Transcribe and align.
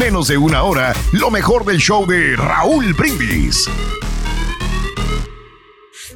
menos 0.00 0.28
de 0.28 0.38
una 0.38 0.62
hora 0.62 0.94
lo 1.12 1.30
mejor 1.30 1.64
del 1.66 1.76
show 1.78 2.06
de 2.06 2.34
Raúl 2.34 2.94
Brindis. 2.94 3.68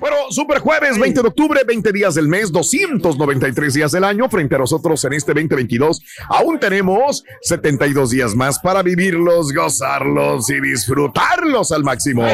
Bueno, 0.01 0.17
super 0.31 0.59
jueves, 0.59 0.99
20 0.99 1.23
de 1.23 1.29
octubre, 1.29 1.61
20 1.67 1.93
días 1.93 2.15
del 2.15 2.27
mes, 2.29 2.51
293 2.51 3.75
días 3.75 3.93
del 3.93 4.05
año. 4.05 4.29
Frente 4.29 4.55
a 4.55 4.59
nosotros 4.59 5.05
en 5.05 5.13
este 5.13 5.33
2022, 5.35 6.01
aún 6.29 6.59
tenemos 6.59 7.23
72 7.43 8.11
días 8.11 8.35
más 8.35 8.59
para 8.59 8.83
vivirlos, 8.83 9.53
gozarlos 9.53 10.51
y 10.51 10.61
disfrutarlos 10.61 11.71
al 11.71 11.85
máximo. 11.85 12.25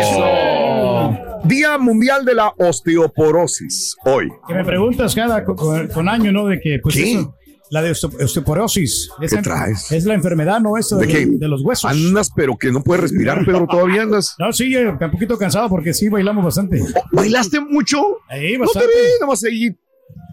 Día 1.44 1.78
Mundial 1.78 2.24
de 2.24 2.34
la 2.34 2.52
Osteoporosis, 2.58 3.96
hoy. 4.04 4.28
Que 4.48 4.54
me 4.54 4.64
preguntas 4.64 5.14
cada 5.14 5.44
co- 5.44 5.56
con, 5.56 5.88
con 5.88 6.08
año, 6.08 6.32
¿no? 6.32 6.46
De 6.46 6.60
que, 6.60 6.78
pues, 6.82 6.94
¿Qué? 6.94 7.12
eso, 7.12 7.34
la 7.70 7.82
de 7.82 7.92
osteo- 7.92 8.22
osteoporosis. 8.22 9.10
¿Qué 9.20 9.26
Esa- 9.26 9.42
traes? 9.42 9.90
Es 9.92 10.04
la 10.04 10.14
enfermedad, 10.14 10.60
¿no? 10.60 10.76
Eso 10.76 10.96
¿De 10.96 11.06
de, 11.06 11.12
qué? 11.12 11.26
de 11.26 11.48
los 11.48 11.62
huesos. 11.62 11.90
Andas, 11.90 12.30
pero 12.34 12.56
que 12.58 12.70
no 12.72 12.82
puedes 12.82 13.02
respirar, 13.02 13.44
Pedro, 13.44 13.66
todavía 13.70 14.02
andas. 14.02 14.34
No, 14.38 14.52
sí, 14.52 14.74
eh, 14.74 14.88
un 14.88 14.98
poquito 15.10 15.38
cansado 15.38 15.68
porque 15.68 15.94
sí 15.94 16.08
bailamos 16.08 16.44
bastante. 16.44 16.82
¿Bailaste 17.12 17.60
mucho? 17.60 18.18
Ahí, 18.28 18.52
No 18.58 18.66
te 18.66 18.78
bastante. 18.78 18.88
vi, 18.88 19.20
nomás 19.20 19.44
ahí. 19.44 19.76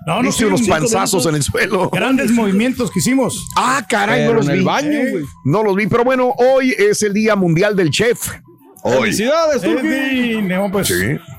No, 0.08 0.24
no, 0.24 0.32
sí, 0.32 0.46
unos 0.46 0.62
panzazos 0.68 1.26
en 1.26 1.36
el 1.36 1.44
suelo. 1.44 1.90
Grandes 1.90 2.32
movimientos 2.32 2.90
que 2.90 3.00
hicimos. 3.00 3.46
Ah, 3.58 3.86
caray, 3.88 4.22
Pero 4.22 4.32
no 4.32 4.38
los 4.38 4.46
en 4.48 4.52
el 4.54 4.60
vi. 4.60 4.66
baño, 4.66 5.00
Eh. 5.00 5.22
No 5.44 5.64
los 5.64 5.76
vi, 5.76 5.88
pero 5.88 6.04
bueno, 6.06 6.34
hoy 6.38 6.74
es 6.78 7.04
el 7.04 7.14
Día 7.14 7.36
Mundial 7.36 7.76
del 7.76 7.90
Chef. 7.90 8.18
Hoy. 8.84 8.94
Felicidades, 9.12 9.62
Eh, 9.64 9.68
Turki. 9.68 9.88
sí, 9.90 10.42
no, 10.44 10.72
pues, 10.72 10.88
Sí. 10.88 10.94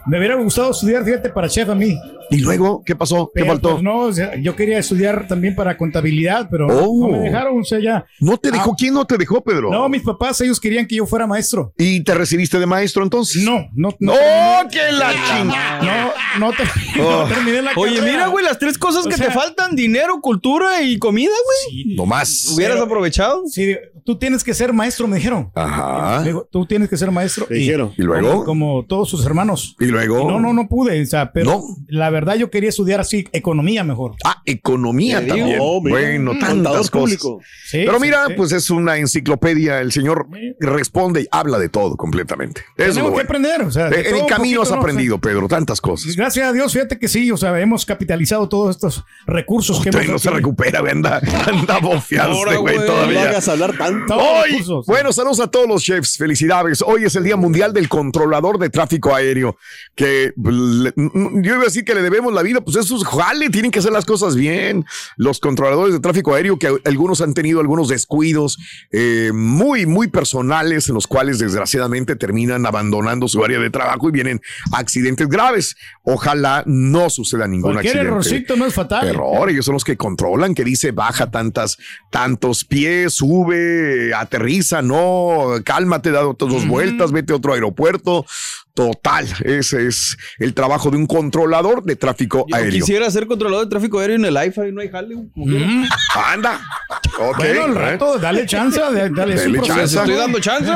Me 0.07 0.19
hubiera 0.19 0.35
gustado 0.37 0.71
estudiar, 0.73 1.03
fíjate, 1.05 1.31
para 1.31 1.49
chef 1.49 1.69
a 1.71 1.75
mí. 1.75 1.99
¿Y 2.31 2.39
luego 2.39 2.83
qué 2.84 2.95
pasó? 2.97 3.27
¿Qué 3.34 3.41
Pero, 3.43 3.47
faltó? 3.53 3.70
pues, 3.73 3.83
no, 3.83 3.98
o 4.01 4.13
sea, 4.13 4.36
yo 4.36 4.55
quería 4.57 4.79
estudiar 4.79 5.27
también 5.29 5.55
para 5.55 5.77
contabilidad, 5.77 6.48
pero 6.51 6.67
Oh. 6.69 7.08
no 7.08 7.17
me 7.17 7.20
dejaron, 7.20 7.61
o 7.61 7.64
sea, 7.64 7.79
ya. 7.80 8.05
¿No 8.20 8.36
te 8.36 8.51
dejó? 8.51 8.73
Ah. 8.73 8.77
¿Quién 8.79 8.95
no 8.95 9.05
te 9.07 9.17
dejó, 9.17 9.42
Pedro? 9.42 9.70
No, 9.70 9.89
mis 9.89 10.02
papás, 10.02 10.41
ellos 10.41 10.61
querían 10.61 10.86
que 10.86 10.97
yo 10.97 11.07
fuera 11.07 11.27
maestro. 11.27 11.73
¿Y 11.79 12.02
te 12.05 12.14
recibiste 12.14 12.58
de 12.58 12.67
maestro 12.67 13.02
entonces? 13.02 13.42
No, 13.42 13.67
no, 13.75 13.95
no. 14.01 14.13
¡Oh, 14.13 14.69
que 14.70 14.92
la 14.92 15.13
chingada! 15.13 16.13
No, 16.39 16.47
no, 16.51 16.52
te- 16.52 16.64
Oh. 17.01 17.23
no 17.23 17.29
terminé 17.29 17.63
la 17.63 17.73
Oye, 17.77 17.97
carrera. 17.97 18.13
mira, 18.13 18.27
güey, 18.29 18.45
las 18.45 18.58
tres 18.58 18.77
cosas 18.79 19.07
O 19.07 19.08
que 19.08 19.17
sea- 19.17 19.29
te 19.29 19.33
faltan: 19.33 19.75
dinero, 19.77 20.20
cultura 20.20 20.83
y 20.83 20.98
comida, 20.98 21.33
güey. 21.45 21.95
No 21.97 22.07
más. 22.07 22.48
Hubieras 22.55 22.75
Pero- 22.77 22.86
aprovechado. 22.86 23.42
Sí, 23.47 23.75
tú 24.05 24.19
tienes 24.19 24.45
que 24.45 24.55
ser 24.55 24.73
maestro, 24.73 25.07
me 25.07 25.17
dijeron. 25.17 25.51
Ajá. 25.55 26.20
Me 26.20 26.27
dijo, 26.29 26.48
tú 26.51 26.67
tienes 26.67 26.89
que 26.89 26.97
ser 26.97 27.11
maestro. 27.11 27.47
¿Qué 27.47 27.55
dijeron? 27.55 27.92
¿Y 27.97 28.03
luego? 28.03 28.45
Como, 28.45 28.45
como 28.45 28.85
todos 28.86 29.09
sus 29.09 29.25
hermanos. 29.27 29.77
¿Y 29.81 29.86
luego? 29.86 30.20
Y 30.23 30.25
no, 30.27 30.41
no, 30.41 30.53
no 30.53 30.69
pude. 30.69 31.01
O 31.03 31.07
sea, 31.07 31.33
pero 31.33 31.51
No. 31.53 31.63
la 31.89 32.11
verdad 32.11 32.37
yo 32.37 32.51
quería 32.51 32.69
estudiar 32.70 33.01
así, 33.01 33.27
economía 33.33 33.85
mejor. 33.85 34.14
Ah, 34.25 34.42
economía 34.47 35.20
digo. 35.20 35.37
también. 35.37 35.58
Mira. 35.83 35.91
bueno, 35.91 36.33
tantas 36.39 36.91
cosas. 36.91 37.19
Sí, 37.67 37.83
Pero 37.85 38.01
mira, 38.01 38.27
sí. 38.29 38.35
pues 38.37 38.53
es 38.53 38.70
una 38.70 38.97
enciclopedia. 38.97 39.81
El 39.81 39.92
señor 39.92 40.27
responde 40.61 41.23
y 41.23 41.29
habla 41.31 41.58
de 41.58 41.69
todo 41.69 41.97
completamente. 41.97 42.63
Eso 42.77 42.83
es 42.83 42.89
lo 42.89 42.95
tenemos 42.95 43.11
que 43.11 43.14
bueno. 43.14 43.27
aprender. 43.29 43.63
O 43.63 43.70
sea, 43.70 43.91
de 43.91 44.01
Eh, 44.01 44.08
En 44.11 44.17
el 44.17 44.27
camino 44.27 44.63
has 44.63 44.73
aprendido, 44.73 45.19
Pedro, 45.19 45.48
tantas 45.48 45.81
cosas. 45.81 46.14
gracias 46.17 46.47
a 46.48 46.53
Dios, 46.53 46.73
fíjate 46.73 46.98
que 46.98 47.08
sí, 47.08 47.31
o 47.31 47.37
sea, 47.37 47.58
hemos 47.61 47.85
capitalizado 47.85 48.48
todos 48.48 48.77
estos 48.77 49.05
recursos 49.27 49.81
que 49.81 49.91
Otra 49.91 50.01
hemos 50.03 50.13
no 50.13 50.19
se 50.19 50.31
recupera, 50.31 50.81
güey, 50.81 50.92
anda, 50.92 51.19
anda 51.47 51.79
este 52.08 52.57
güey 52.57 52.77
No 52.77 52.85
todavía. 52.85 53.23
hagas 53.23 53.48
hablar 53.48 53.77
tanto. 53.77 53.98
Todos 54.07 54.23
los 54.23 54.31
Hoy, 54.45 54.51
recursos. 54.51 54.86
bueno, 54.86 55.13
saludos 55.13 55.41
a 55.41 55.47
todos 55.51 55.69
los 55.69 55.83
chefs, 55.83 56.17
felicidades. 56.17 56.83
Hoy 56.86 57.05
es 57.05 57.14
el 57.17 57.25
Día 57.25 57.36
Mundial 57.36 57.73
del 57.73 57.89
Controlador 57.89 58.59
de 58.59 58.70
Tráfico 58.70 59.14
Aéreo, 59.14 59.57
que 59.95 60.33
le- 60.36 60.92
yo 60.97 61.55
iba 61.55 61.63
a 61.63 61.64
decir 61.64 61.85
que 61.85 61.95
le 61.95 62.03
debemos 62.03 62.33
la 62.33 62.42
vida, 62.42 62.61
pues 62.61 62.77
eso 62.77 62.97
es 62.97 63.05
jale, 63.05 63.51
tienen 63.51 63.70
que 63.70 63.79
hacer 63.81 63.92
las 63.92 64.05
cosas 64.05 64.37
bien. 64.37 64.85
Los 65.17 65.41
controladores 65.41 65.92
de 65.95 66.01
tráfico 66.01 66.35
aéreo, 66.35 66.58
que 66.58 66.70
algunos 66.85 67.20
han 67.20 67.35
tenido 67.35 67.61
algunos 67.61 67.89
descuidos 67.89 68.58
eh, 68.92 69.31
muy, 69.35 69.87
muy 69.87 70.08
personales, 70.08 70.89
en 70.89 70.95
los 70.95 71.07
cuales 71.07 71.39
desgraciadamente 71.39 72.17
terminan 72.17 72.67
abandonando 72.67 73.29
su 73.29 73.45
área 73.45 73.58
de 73.58 73.70
trabajo 73.70 74.08
y 74.08 74.13
vienen 74.13 74.41
accidentes 74.73 75.29
graves. 75.29 75.77
Ojalá 76.03 76.63
no 76.67 77.11
suceda 77.11 77.47
ningún 77.47 77.73
Cualquier 77.73 77.92
accidente. 77.98 78.08
errorcito 78.11 78.57
no 78.57 78.67
es 78.67 78.75
fatal. 78.75 79.07
Error, 79.08 79.51
ellos 79.51 79.64
son 79.64 79.75
los 79.75 79.85
que 79.85 79.97
controlan, 79.97 80.55
que 80.55 80.64
dice 80.64 80.92
baja 80.92 81.31
tantas, 81.31 81.77
tantos 82.11 82.64
pies, 82.64 83.14
sube, 83.14 83.77
aterriza, 84.14 84.83
no, 84.83 85.55
cálmate, 85.64 86.11
da 86.11 86.27
otras 86.27 86.52
dos 86.52 86.66
vueltas, 86.66 87.12
vete 87.12 87.33
a 87.33 87.36
otro 87.36 87.55
aeropuerto. 87.55 88.24
Total, 88.74 89.27
ese 89.44 89.89
es 89.89 90.16
el 90.39 90.55
trabajo 90.55 90.90
de 90.92 90.98
un 90.98 91.06
controlador 91.08 91.83
de 91.83 91.96
tráfico 91.96 92.44
Yo 92.48 92.55
aéreo. 92.55 92.70
quisiera 92.70 93.11
ser 93.11 93.27
controlador 93.27 93.64
de 93.66 93.70
tráfico 93.70 93.98
aéreo 93.98 94.14
en 94.16 94.24
el 94.27 94.36
iPhone 94.36 94.68
y 94.68 94.72
no 94.72 94.80
hay 94.80 94.89
jale. 94.89 95.16
Anda. 96.14 96.61
Ok, 97.18 97.39
Bueno, 97.39 97.66
eh. 97.66 97.74
rato, 97.74 98.18
dale 98.18 98.46
chance, 98.46 98.78
dale, 98.78 99.11
dale, 99.11 99.48
un 99.48 99.62
chance. 99.62 99.98
Estoy 99.98 100.14
dando 100.14 100.39
chance. 100.39 100.70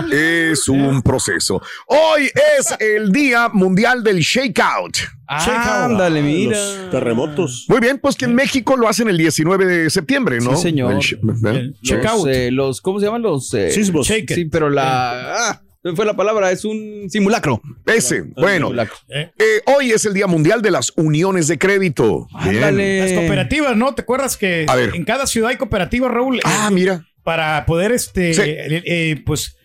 Es 0.50 0.69
un 0.69 1.00
proceso. 1.02 1.62
Hoy 1.86 2.24
es 2.58 2.74
el 2.80 3.12
Día 3.12 3.48
Mundial 3.52 4.02
del 4.02 4.19
Shakeout. 4.19 4.96
Ándale, 5.37 6.22
mira. 6.22 6.56
Los 6.56 6.91
terremotos. 6.91 7.66
Muy 7.69 7.81
bien, 7.81 7.98
pues 7.98 8.16
que 8.16 8.25
en 8.26 8.34
México 8.34 8.76
lo 8.76 8.88
hacen 8.88 9.09
el 9.09 9.16
19 9.16 9.65
de 9.66 9.91
septiembre, 9.91 10.38
¿no? 10.41 10.56
Sí, 10.56 10.62
señor. 10.62 10.93
El 10.93 11.69
Los, 11.69 11.81
checkout. 11.82 12.28
eh, 12.28 12.50
los, 12.50 12.81
¿cómo 12.81 13.00
se 13.00 13.06
llaman 13.06 13.22
los? 13.22 13.53
eh, 13.54 13.70
Sismos. 13.70 14.06
Sí, 14.06 14.25
pero 14.50 14.69
la. 14.70 15.50
Ah, 15.50 15.62
fue 15.97 16.06
la 16.06 16.15
palabra, 16.15 16.53
es 16.53 16.65
un 16.65 17.09
simulacro. 17.10 17.60
Ese, 17.87 18.22
bueno. 18.37 18.66
Simulacro. 18.69 18.97
Eh, 19.09 19.31
Eh, 19.38 19.62
hoy 19.76 19.91
es 19.91 20.04
el 20.04 20.15
Día 20.15 20.26
Mundial 20.28 20.62
de 20.62 20.70
las 20.70 20.93
Uniones 20.97 21.49
de 21.49 21.59
Crédito. 21.59 22.28
Ándale. 22.34 23.00
Las 23.00 23.12
cooperativas, 23.12 23.76
¿no? 23.76 23.93
¿Te 23.94 24.03
acuerdas 24.03 24.37
que 24.37 24.66
A 24.69 24.76
ver. 24.76 24.94
en 24.94 25.04
cada 25.04 25.26
ciudad 25.26 25.50
hay 25.50 25.56
cooperativas, 25.56 26.10
Raúl? 26.12 26.41
Ah, 26.44 26.69
Eh, 26.70 26.75
mira. 26.75 27.04
Para 27.25 27.64
poder, 27.66 27.91
este, 27.93 28.34
Sí. 28.34 28.43
eh, 28.44 29.22
pues, 29.26 29.56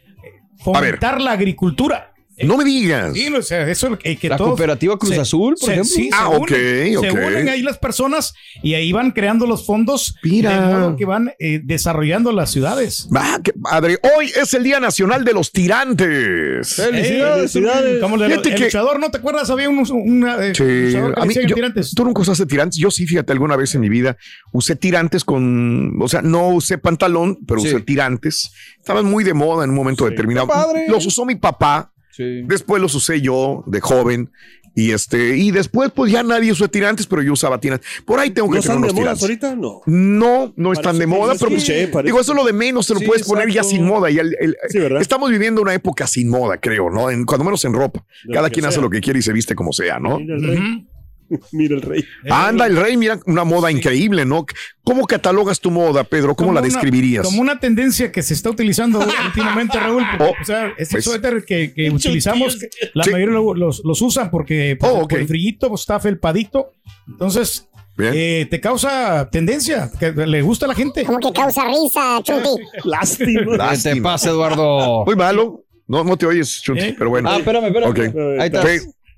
fomentar 0.64 1.22
la 1.22 1.32
agricultura. 1.32 2.14
No 2.46 2.56
me 2.58 2.64
digas. 2.66 3.14
Sí, 3.16 3.28
o 3.34 3.42
sea, 3.42 3.68
eso 3.70 3.98
eh, 4.04 4.16
que 4.18 4.30
La 4.30 4.38
todos 4.38 4.50
cooperativa 4.52 4.98
Cruz 4.98 5.16
se- 5.16 5.20
Azul, 5.22 5.56
por 5.60 5.66
se- 5.66 5.72
ejemplo. 5.74 5.92
Sí, 5.96 6.10
Ah, 6.14 6.28
se 6.30 6.36
ok, 6.38 6.52
unen, 6.52 7.00
se 7.02 7.10
ok. 7.10 7.18
unen 7.28 7.50
ahí 7.50 7.62
las 7.64 7.78
personas 7.80 8.34
y 8.62 8.76
ahí 8.76 8.92
van 8.92 9.12
creando 9.12 9.48
los 9.48 9.66
fondos 9.66 10.16
Mira. 10.24 10.52
de 10.70 10.76
modo 10.76 10.96
que 10.96 11.06
van 11.06 11.32
eh, 11.40 11.62
desarrollando 11.64 12.32
las 12.32 12.52
ciudades. 12.52 13.08
Ah, 13.16 13.40
qué 13.44 13.54
padre. 13.54 13.98
Hoy 14.18 14.32
es 14.40 14.54
el 14.54 14.64
Día 14.64 14.80
Nacional 14.80 15.24
de 15.26 15.34
los 15.34 15.52
Tirantes. 15.52 16.76
Felicidades. 16.76 17.52
Felicidades. 17.54 18.02
Como 18.02 18.16
el, 18.18 18.32
el 18.32 18.42
que- 18.42 18.58
luchador, 18.66 19.00
¿no 19.00 19.10
te 19.10 19.18
acuerdas? 19.18 19.50
Había 19.50 19.70
un, 19.70 19.80
una, 19.92 20.46
eh, 20.46 20.54
Sí, 20.56 20.64
luchador 20.64 21.16
que 21.16 21.22
a 21.22 21.24
mí, 21.24 21.28
decía 21.30 21.42
que 21.44 21.48
yo- 21.50 21.56
tirantes. 21.56 21.92
tú 21.96 22.06
nunca 22.06 22.22
usaste 22.22 22.46
tirantes. 22.46 22.78
Yo 22.80 22.92
sí, 22.92 23.06
fíjate, 23.08 23.32
alguna 23.32 23.56
vez 23.56 23.74
en 23.76 23.82
mi 23.82 23.90
vida 23.90 24.18
usé 24.52 24.76
tirantes 24.76 25.24
con, 25.24 26.00
o 26.02 26.08
sea, 26.08 26.22
no 26.22 26.50
usé 26.50 26.78
pantalón, 26.78 27.40
pero 27.48 27.60
Sí. 27.62 27.68
usé 27.70 27.80
tirantes. 27.82 28.52
Estaban 28.78 29.06
muy 29.06 29.24
de 29.24 29.34
moda 29.34 29.64
en 29.64 29.72
un 29.72 29.76
momento 29.76 30.06
determinado. 30.06 30.48
Está 30.48 30.66
padre. 30.66 30.86
Los 30.88 31.06
usó 31.06 31.26
mi 31.26 31.36
papá, 31.36 31.92
Sí. 32.18 32.42
después 32.46 32.82
los 32.82 32.94
usé 32.96 33.22
yo 33.22 33.64
de 33.68 33.80
joven 33.80 34.32
Y 34.80 34.92
este, 34.92 35.36
y 35.38 35.50
después, 35.50 35.90
pues 35.92 36.12
ya 36.12 36.22
nadie 36.22 36.52
usó 36.52 36.68
tirantes, 36.68 37.08
pero 37.08 37.24
yo 37.24 37.34
usaba 37.34 37.60
tirantes. 37.60 37.88
Por 38.06 38.20
ahí 38.20 38.30
tengo 38.30 38.48
que 38.52 38.58
¿No 38.58 38.62
tener 38.62 38.78
están 38.78 38.96
de 38.96 39.02
moda 39.02 39.16
ahorita? 39.20 39.56
No. 39.56 39.82
No, 39.88 40.54
no 40.56 40.72
están 40.72 41.00
de 41.00 41.08
moda, 41.08 41.34
pero 41.40 41.50
pues, 41.50 41.66
digo, 42.06 42.20
eso 42.20 42.32
es 42.32 42.36
lo 42.36 42.44
de 42.46 42.54
menos, 42.54 42.86
te 42.86 42.94
lo 42.94 43.00
Sí, 43.00 43.06
puedes 43.08 43.26
poner 43.28 43.48
ya 43.48 43.62
exacto. 43.62 43.70
sin 43.72 43.86
moda. 43.88 44.12
Y 44.12 44.20
el- 44.20 44.36
el- 44.40 44.56
Sí, 44.70 44.78
¿verdad? 44.78 45.02
estamos 45.02 45.32
viviendo 45.32 45.64
una 45.64 45.74
época 45.74 46.06
sin 46.06 46.30
moda, 46.30 46.58
creo, 46.60 46.92
¿no? 46.92 47.10
En, 47.10 47.26
cuando 47.26 47.44
menos 47.44 47.66
en 47.66 47.74
ropa. 47.74 48.06
De 48.26 48.34
Cada 48.36 48.52
quien 48.52 48.66
hace 48.66 48.76
sea. 48.76 48.84
lo 48.84 48.92
que 48.92 49.02
quiere 49.02 49.18
y 49.18 49.24
se 49.24 49.34
viste 49.34 49.56
como 49.56 49.74
sea, 49.74 49.98
¿no? 50.00 50.20
El 50.20 50.44
rey. 50.44 50.88
Mira 51.52 51.76
el 51.76 51.82
rey. 51.82 52.04
Anda, 52.30 52.66
el 52.68 52.78
rey, 52.78 52.96
mira, 52.98 53.20
una 53.26 53.44
moda 53.44 53.72
increíble, 53.72 54.26
¿no? 54.26 54.46
¿Cómo 54.84 55.06
catalogas 55.06 55.60
tu 55.60 55.72
moda, 55.72 56.04
Pedro? 56.04 56.36
¿Cómo 56.36 56.48
Como 56.48 56.54
la 56.54 56.62
una- 56.62 56.68
describirías? 56.70 57.26
Como 57.26 57.42
una 57.42 57.60
tendencia 57.60 58.12
que 58.12 58.22
se 58.24 58.34
está 58.34 58.50
utilizando 58.50 59.00
últimamente, 59.26 59.80
Raúl. 59.80 60.04
porque, 60.18 60.34
Oh, 60.38 60.42
o 60.42 60.46
sea, 60.46 60.74
este 60.78 60.96
pues. 60.96 61.04
suéter 61.04 61.44
que, 61.46 61.74
que 61.74 61.90
utilizamos, 61.90 62.58
que 62.58 62.70
la 62.94 63.04
Sí. 63.04 63.12
mayoría 63.12 63.34
lo- 63.36 63.54
los, 63.54 63.82
los 63.84 64.02
usan 64.02 64.30
porque 64.32 64.78
por, 64.80 64.90
Oh, 64.90 64.94
ok. 65.04 65.10
por 65.10 65.20
el 65.20 65.28
frillito 65.28 65.74
está 65.76 66.00
felpadito. 66.00 66.72
Entonces, 67.08 67.68
eh, 68.00 68.46
te 68.50 68.62
causa 68.62 69.28
tendencia, 69.32 69.90
que 70.00 70.12
le 70.12 70.42
gusta 70.44 70.66
a 70.66 70.70
la 70.70 70.76
gente. 70.76 71.04
Como 71.04 71.20
que 71.20 71.32
causa 71.34 71.64
risa, 71.66 72.22
Chunti. 72.24 72.50
Lástima. 72.86 73.40
¿Qué 73.42 73.52
te 73.52 73.58
Lástima. 73.58 74.12
pasa, 74.12 74.30
Eduardo? 74.30 75.04
Muy 75.06 75.16
malo. 75.16 75.64
No, 75.88 76.04
no 76.04 76.18
te 76.18 76.26
oyes, 76.26 76.62
Chunti, 76.62 76.84
¿Eh? 76.84 76.96
pero 76.98 77.10
bueno. 77.10 77.30
Ah, 77.30 77.38
espérame, 77.38 77.66
espérame. 77.68 77.90
Ok. 77.90 78.00
Ahí 78.40 78.48
está. 78.48 78.64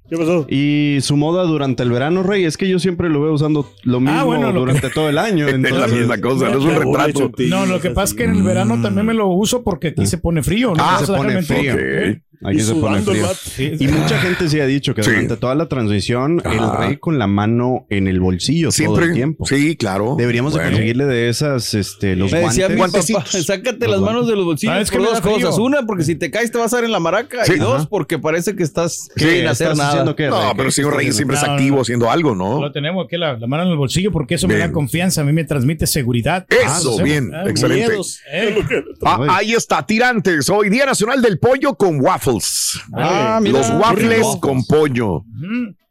¿Qué 0.09 0.17
pasó? 0.17 0.45
Y 0.49 0.97
su 1.01 1.15
moda 1.17 1.43
durante 1.43 1.83
el 1.83 1.91
verano, 1.91 2.23
Rey, 2.23 2.43
es 2.45 2.57
que 2.57 2.67
yo 2.67 2.79
siempre 2.79 3.09
lo 3.09 3.21
veo 3.21 3.33
usando 3.33 3.71
lo 3.83 3.99
mismo 3.99 4.19
Ah, 4.19 4.23
bueno, 4.23 4.47
lo 4.47 4.53
que- 4.53 4.59
durante 4.59 4.89
todo 4.89 5.07
el 5.09 5.17
año. 5.17 5.47
Es 5.47 5.59
la 5.59 5.69
entonces- 5.69 5.99
misma 5.99 6.17
cosa, 6.19 6.49
no 6.49 6.57
es 6.59 6.65
un 6.65 6.75
retrato. 6.75 7.31
No, 7.47 7.65
lo 7.67 7.79
que 7.79 7.91
pasa 7.91 8.11
es 8.13 8.17
que 8.17 8.23
en 8.23 8.35
el 8.35 8.43
verano 8.43 8.81
también 8.81 9.05
me 9.05 9.13
lo 9.13 9.27
uso 9.27 9.63
porque 9.63 9.89
aquí 9.89 10.05
se 10.07 10.17
pone 10.17 10.41
frío. 10.41 10.73
No 10.75 10.83
Ah, 10.83 10.99
se 11.05 11.13
pone 11.13 11.41
frío. 11.43 11.73
Ok. 11.73 12.21
Aquí 12.43 12.57
Y 12.57 12.59
se 12.61 12.67
sudando 12.67 13.11
el. 13.11 13.25
Sí, 13.35 13.73
Y 13.79 13.87
mucha 13.89 14.17
gente 14.19 14.47
sí 14.47 14.59
ha 14.61 14.65
dicho 14.65 14.95
que 14.95 15.03
Sí. 15.03 15.09
durante 15.09 15.35
toda 15.37 15.55
la 15.55 15.67
transición, 15.67 16.41
Ajá. 16.45 16.53
el 16.55 16.87
rey 16.87 16.97
con 16.97 17.19
la 17.19 17.27
mano 17.27 17.85
en 17.89 18.07
el 18.07 18.19
bolsillo 18.21 18.67
todo 18.69 18.71
Siempre. 18.71 19.05
el 19.07 19.13
tiempo. 19.13 19.45
Sí, 19.45 19.75
claro. 19.75 20.15
Deberíamos 20.17 20.53
de 20.53 20.61
conseguirle 20.63 21.05
de 21.05 21.27
esas, 21.29 21.73
este, 21.73 22.15
los 22.15 22.31
Me 22.31 22.39
decía 22.39 22.69
mi 22.69 22.75
guantes. 22.77 23.01
papá, 23.07 23.13
Guantecitos. 23.25 23.45
sácate 23.45 23.87
las 23.87 23.99
manos 23.99 24.27
de 24.27 24.35
los 24.37 24.45
bolsillos 24.45 24.73
¿Sabes 24.73 24.89
qué 24.91 24.97
por 24.99 25.07
dos 25.09 25.21
cosas. 25.21 25.57
Una, 25.57 25.83
porque 25.85 26.03
si 26.03 26.15
te 26.15 26.31
caes 26.31 26.51
te 26.51 26.57
vas 26.57 26.71
a 26.73 26.77
dar 26.77 26.85
en 26.85 26.91
la 26.93 26.99
maraca. 26.99 27.43
Sí. 27.45 27.53
y 27.55 27.59
dos, 27.59 27.87
porque 27.87 28.19
parece 28.19 28.55
que 28.55 28.63
estás 28.63 29.09
sin 29.17 29.27
hacer 29.47 29.67
¿Estás 29.71 29.77
nada. 29.77 29.89
haciendo 29.89 30.15
qué, 30.15 30.27
No, 30.27 30.39
Rey? 30.41 30.51
pero 30.55 30.65
¿Qué 30.69 30.71
señor 30.71 30.91
estás 30.93 31.03
Rey 31.05 31.11
siempre 31.13 31.37
es 31.37 31.43
No, 31.45 31.51
activo 31.51 31.75
no. 31.75 31.81
haciendo 31.81 32.09
algo, 32.09 32.35
¿no? 32.35 32.61
Lo 32.61 32.71
tenemos 32.71 33.05
aquí 33.05 33.17
la, 33.17 33.37
la 33.37 33.47
mano 33.47 33.63
en 33.63 33.69
el 33.69 33.77
bolsillo 33.77 34.11
porque 34.13 34.35
eso 34.35 34.47
me 34.47 34.55
da 34.57 34.71
confianza, 34.71 35.21
a 35.21 35.23
mí 35.25 35.33
me 35.33 35.43
transmite 35.43 35.85
seguridad. 35.87 36.45
Eso, 36.49 36.97
Ah, 36.99 37.03
bien, 37.03 37.31
ah, 37.33 37.43
excelente. 37.47 37.93
Eh, 38.31 38.63
Ah, 39.03 39.25
ahí 39.29 39.51
está, 39.53 39.85
tirantes. 39.85 40.49
Hoy 40.49 40.69
Día 40.69 40.85
Nacional 40.85 41.21
del 41.21 41.37
Pollo 41.39 41.75
con 41.75 41.99
waffles. 42.33 42.81
Ah, 42.93 43.39
mira. 43.41 43.59
Los 43.59 43.69
waffles 43.69 44.27
con 44.39 44.63
pollo. 44.65 45.23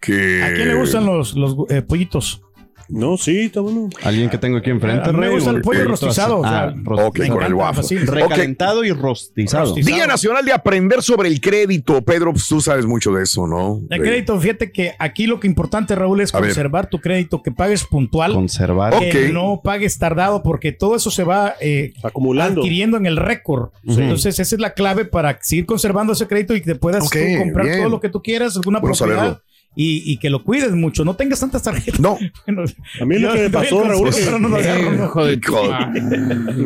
Que... 0.01 0.43
¿A 0.43 0.55
quién 0.55 0.69
le 0.69 0.75
gustan 0.75 1.07
los, 1.07 1.35
los 1.35 1.57
eh, 1.71 1.83
pollitos? 1.83 2.43
No, 2.89 3.17
sí, 3.19 3.39
está 3.41 3.61
bueno. 3.61 3.89
Alguien 4.03 4.31
que 4.31 4.39
tengo 4.39 4.57
aquí 4.59 4.71
enfrente, 4.71 5.13
me 5.13 5.29
gusta 5.29 5.51
el 5.51 5.61
pollo 5.61 5.85
rostizado, 5.85 6.43
Ah, 6.45 6.73
Ok, 6.75 6.87
rostizado. 6.87 7.35
con 7.39 7.43
el 7.47 7.55
waffle. 7.55 7.99
Recalentado 8.07 8.85
y 8.85 8.93
rostizado. 8.93 9.75
Día 9.75 10.07
Nacional 10.07 10.45
de 10.45 10.53
aprender 10.53 11.03
sobre 11.03 11.29
el 11.29 11.41
crédito. 11.41 12.01
Pedro, 12.03 12.33
pues, 12.33 12.47
tú 12.49 12.61
sabes 12.61 12.87
mucho 12.87 13.13
de 13.13 13.25
eso, 13.25 13.47
¿no? 13.47 13.81
El 13.91 14.01
De- 14.01 14.09
crédito, 14.09 14.39
fíjate 14.41 14.73
que 14.73 14.95
aquí 14.99 15.27
lo 15.27 15.39
que 15.41 15.47
importante, 15.47 15.95
Raúl, 15.95 16.21
es 16.21 16.33
conservar 16.33 16.89
tu 16.89 16.99
crédito, 17.01 17.43
que 17.43 17.51
pagues 17.53 17.85
puntual, 17.85 18.33
Conservar. 18.33 18.99
Que 18.99 19.31
no 19.33 19.61
pagues 19.63 19.99
tardado, 19.99 20.43
porque 20.43 20.73
todo 20.73 20.97
eso 20.97 21.11
se 21.11 21.25
va 21.25 21.55
eh, 21.61 21.93
Acumulando. 22.03 22.61
adquiriendo 22.63 22.97
en 22.97 23.07
el 23.07 23.17
récord. 23.17 23.71
Entonces, 23.87 24.39
esa 24.39 24.55
es 24.55 24.61
la 24.61 24.73
clave 24.73 25.05
para 25.05 25.39
seguir 25.43 25.67
conservando 25.67 26.13
ese 26.15 26.27
crédito 26.27 26.55
y 26.57 26.61
que 26.63 26.75
puedas 26.75 27.09
comprar 27.39 27.67
todo 27.79 27.89
lo 27.89 28.01
que 28.01 28.09
tú 28.09 28.23
quieras, 28.23 28.57
alguna 28.57 28.81
propiedad. 28.81 29.41
Y, 29.81 30.03
y 30.13 30.17
que 30.19 30.29
lo 30.29 30.43
cuides 30.43 30.73
mucho, 30.73 31.05
no 31.05 31.15
tengas 31.15 31.39
tantas 31.39 31.63
tarjetas. 31.63 32.01
No. 32.01 32.19
Bueno, 32.47 32.65
A 33.01 33.05
mí 33.05 33.19
lo 33.19 33.33
que 33.33 33.41
me 33.43 33.51
pasó, 33.51 33.83
el 33.83 33.89
Raúl, 33.91 34.11
pero 34.13 34.39
no 34.39 34.49
lo 34.49 34.57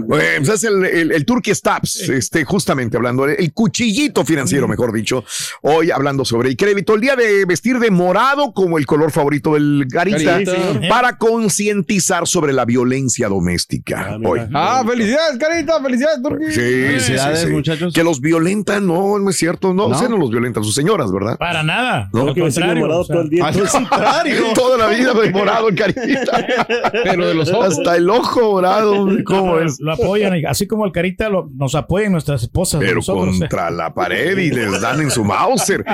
pues 0.08 0.48
es 0.48 0.64
el, 0.64 0.84
el, 0.84 1.12
el 1.12 1.24
Turkey 1.26 1.54
Stabs, 1.54 2.08
este, 2.08 2.44
justamente 2.44 2.96
hablando, 2.96 3.26
el 3.26 3.52
cuchillito 3.52 4.24
financiero, 4.24 4.68
mejor 4.68 4.92
dicho, 4.92 5.24
hoy 5.62 5.90
hablando 5.90 6.24
sobre 6.24 6.50
el 6.50 6.56
crédito, 6.56 6.94
el 6.94 7.00
día 7.00 7.16
de 7.16 7.44
vestir 7.44 7.78
de 7.78 7.90
morado 7.90 8.52
como 8.52 8.78
el 8.78 8.86
color 8.86 9.10
favorito 9.10 9.54
del 9.54 9.86
garita, 9.88 10.42
Carita. 10.44 10.88
para 10.88 11.18
concientizar 11.18 12.26
sobre 12.26 12.52
la 12.52 12.64
violencia 12.64 13.28
doméstica. 13.28 14.12
Ah, 14.12 14.18
hoy. 14.24 14.40
Ah, 14.54 14.84
felicidades, 14.86 15.38
carita, 15.38 15.82
felicidades, 15.82 16.22
Turquía. 16.22 16.50
Sí, 16.50 16.60
Felicidades, 16.60 17.40
sí, 17.40 17.46
sí. 17.46 17.52
muchachos. 17.52 17.92
Que 17.92 18.04
los 18.04 18.20
violentan, 18.20 18.86
no, 18.86 19.18
no 19.18 19.30
es 19.30 19.36
cierto, 19.36 19.74
no, 19.74 19.88
¿No? 19.88 20.08
no 20.08 20.16
los 20.16 20.30
violentan, 20.30 20.64
sus 20.64 20.74
señoras, 20.74 21.12
¿verdad? 21.12 21.36
Para 21.38 21.62
nada. 21.62 22.08
No. 22.12 22.26
Vestir 22.26 22.42
contrario, 22.44 23.01
morado 23.02 23.02
o 23.02 23.04
sea, 23.04 23.14
todo 23.14 23.22
el 23.24 23.30
día. 23.30 23.46
Al 23.46 23.68
contrario. 23.68 24.42
Toda 24.54 24.78
la 24.78 24.86
vida 24.88 25.12
morado 25.32 25.68
el 25.68 25.74
carita. 25.74 26.46
Pero 27.04 27.26
de 27.28 27.34
los 27.34 27.50
ojos. 27.50 27.78
Hasta 27.78 27.96
el 27.96 28.08
ojo 28.10 28.52
morado, 28.52 29.08
¿cómo 29.24 29.56
lo- 29.56 29.64
es? 29.64 29.80
Lo 29.80 29.92
apoyan, 29.92 30.34
así 30.46 30.66
como 30.66 30.84
el 30.86 30.92
Carita 30.92 31.28
lo- 31.28 31.48
nos 31.54 31.74
apoyan 31.74 32.12
nuestras 32.12 32.42
esposas. 32.42 32.80
Pero 32.80 32.96
nosotros, 32.96 33.36
eh. 33.36 33.40
contra 33.40 33.70
la 33.70 33.94
pared 33.94 34.36
y 34.38 34.50
les 34.50 34.80
dan 34.80 35.00
en 35.00 35.10
su 35.10 35.24
Mauser. 35.24 35.84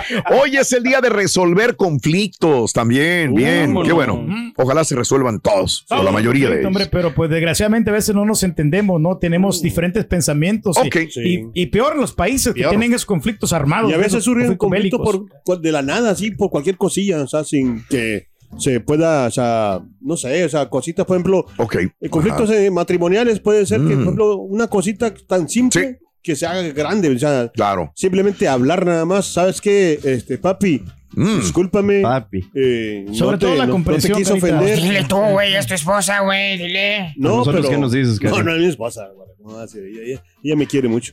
Hoy 0.41 0.57
es 0.57 0.73
el 0.73 0.83
día 0.83 1.01
de 1.01 1.09
resolver 1.11 1.77
conflictos 1.77 2.73
también. 2.73 3.35
Bien, 3.35 3.67
¿cómo 3.73 3.83
qué 3.83 3.89
no? 3.91 3.95
bueno. 3.95 4.27
Ojalá 4.57 4.85
se 4.85 4.95
resuelvan 4.97 5.41
todos, 5.41 5.85
o 5.91 6.03
la 6.03 6.11
mayoría 6.11 6.49
de 6.49 6.57
ellos. 6.57 6.67
hombre, 6.67 6.87
pero 6.91 7.15
pues 7.15 7.31
desgraciadamente 7.31 7.91
a 7.91 7.93
veces 7.93 8.15
no 8.15 8.25
nos 8.25 8.43
entendemos, 8.43 9.01
¿no? 9.01 9.19
Tenemos 9.19 9.63
diferentes 9.63 10.05
pensamientos. 10.05 10.77
y- 10.83 10.89
Ok. 10.89 10.97
Y, 11.17 11.63
y 11.63 11.67
peor 11.67 11.93
en 11.95 12.01
los 12.01 12.13
países 12.13 12.55
Peor. 12.55 12.67
que 12.67 12.77
tienen 12.77 12.93
esos 12.93 13.07
conflictos 13.07 13.53
armados. 13.53 13.91
Y 13.91 13.95
a 13.95 13.99
veces 13.99 14.25
surge 14.25 14.49
un 14.49 14.57
conflicto 14.57 14.99
bélicos. 14.99 15.29
por, 15.45 15.61
de 15.61 15.73
la 15.73 15.83
nada, 15.83 16.11
así, 16.11 16.31
por 16.31 16.51
cualquier 16.51 16.77
cosilla, 16.99 17.23
o 17.23 17.29
sea, 17.29 17.45
sin 17.45 17.85
que 17.89 18.27
se 18.59 18.81
pueda, 18.81 19.27
o 19.27 19.31
sea, 19.31 19.81
no 20.01 20.17
sé, 20.17 20.45
o 20.45 20.49
sea, 20.49 20.69
cositas, 20.69 21.05
por 21.07 21.17
ejemplo, 21.17 21.47
Ok. 21.59 21.77
eh, 22.01 22.09
conflictos 22.09 22.51
Ajá. 22.51 22.59
eh, 22.61 22.71
matrimoniales 22.71 23.41
puede 23.41 23.67
ser 23.67 23.79
que, 23.81 23.87
Mm. 23.89 23.93
por 23.95 24.03
ejemplo, 24.03 24.37
una 24.37 24.67
cosita 24.69 25.13
tan 25.15 25.49
simple 25.49 25.99
Sí. 26.01 26.07
que 26.23 26.35
se 26.37 26.47
haga 26.47 26.63
grande, 26.73 27.11
o 27.11 27.19
sea, 27.19 27.51
Claro. 27.55 27.93
simplemente 27.95 28.49
hablar 28.49 28.85
nada 28.87 29.05
más, 29.05 29.27
¿sabes 29.27 29.61
qué? 29.61 30.01
Este, 30.03 30.39
papi, 30.39 30.83
Mm. 31.13 31.41
discúlpame. 31.41 32.01
Papi. 32.01 32.41
eh, 32.55 33.05
Sobre 33.13 33.33
no 33.33 33.39
te- 33.39 33.47
todo 33.47 33.55
la 33.55 33.67
no- 33.67 33.67
no 33.67 33.67
te 33.67 33.73
comprensión, 33.73 34.19
quiso 34.19 34.35
ofender. 34.35 34.81
Dile 34.81 35.05
tú, 35.05 35.17
güey, 35.17 35.55
es 35.55 35.67
tu 35.67 35.75
esposa, 35.75 36.21
güey, 36.21 36.57
dile. 36.59 37.15
No, 37.17 37.37
¿Nosotros 37.39 37.57
pero- 37.63 37.69
qué 37.71 37.79
nos 37.81 37.93
dices, 37.93 38.21
No, 38.23 38.43
no 38.43 38.55
es 38.55 38.61
mi 38.61 38.67
esposa, 38.67 39.09
güey, 39.15 39.29
¿cómo 39.37 39.57
va 39.57 39.63
a 39.65 39.69
ser? 39.69 39.85
Ella, 39.85 40.01
ella- 40.05 40.23
ella 40.43 40.57
me 40.57 40.67
quiere 40.67 40.89
mucho. 40.89 41.13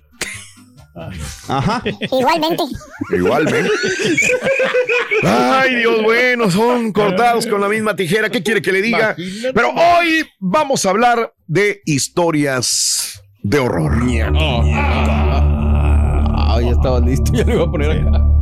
Ajá. 1.48 1.84
Igualmente. 2.00 2.64
Igualmente. 3.12 3.70
Ay, 5.24 5.76
Dios, 5.76 6.02
bueno, 6.04 6.50
son 6.50 6.92
cortados 6.92 7.46
con 7.48 7.62
la 7.62 7.68
misma 7.68 7.96
tijera. 7.96 8.30
¿Qué 8.30 8.42
quiere 8.42 8.62
que 8.62 8.72
le 8.72 8.82
diga? 8.82 9.16
Pero 9.54 9.70
hoy 9.72 10.26
vamos 10.40 10.86
a 10.86 10.92
hablar 10.92 11.34
de 11.48 11.82
historias 11.86 13.22
de 13.44 13.60
horror. 13.60 13.94
Ah, 16.38 16.60
ya 16.62 16.72
estaba 16.72 17.00
listo, 17.00 17.32
ya 17.34 17.44
lo 17.44 17.54
iba 17.54 17.64
a 17.64 17.72
poner 17.72 17.92
acá. 17.92 18.35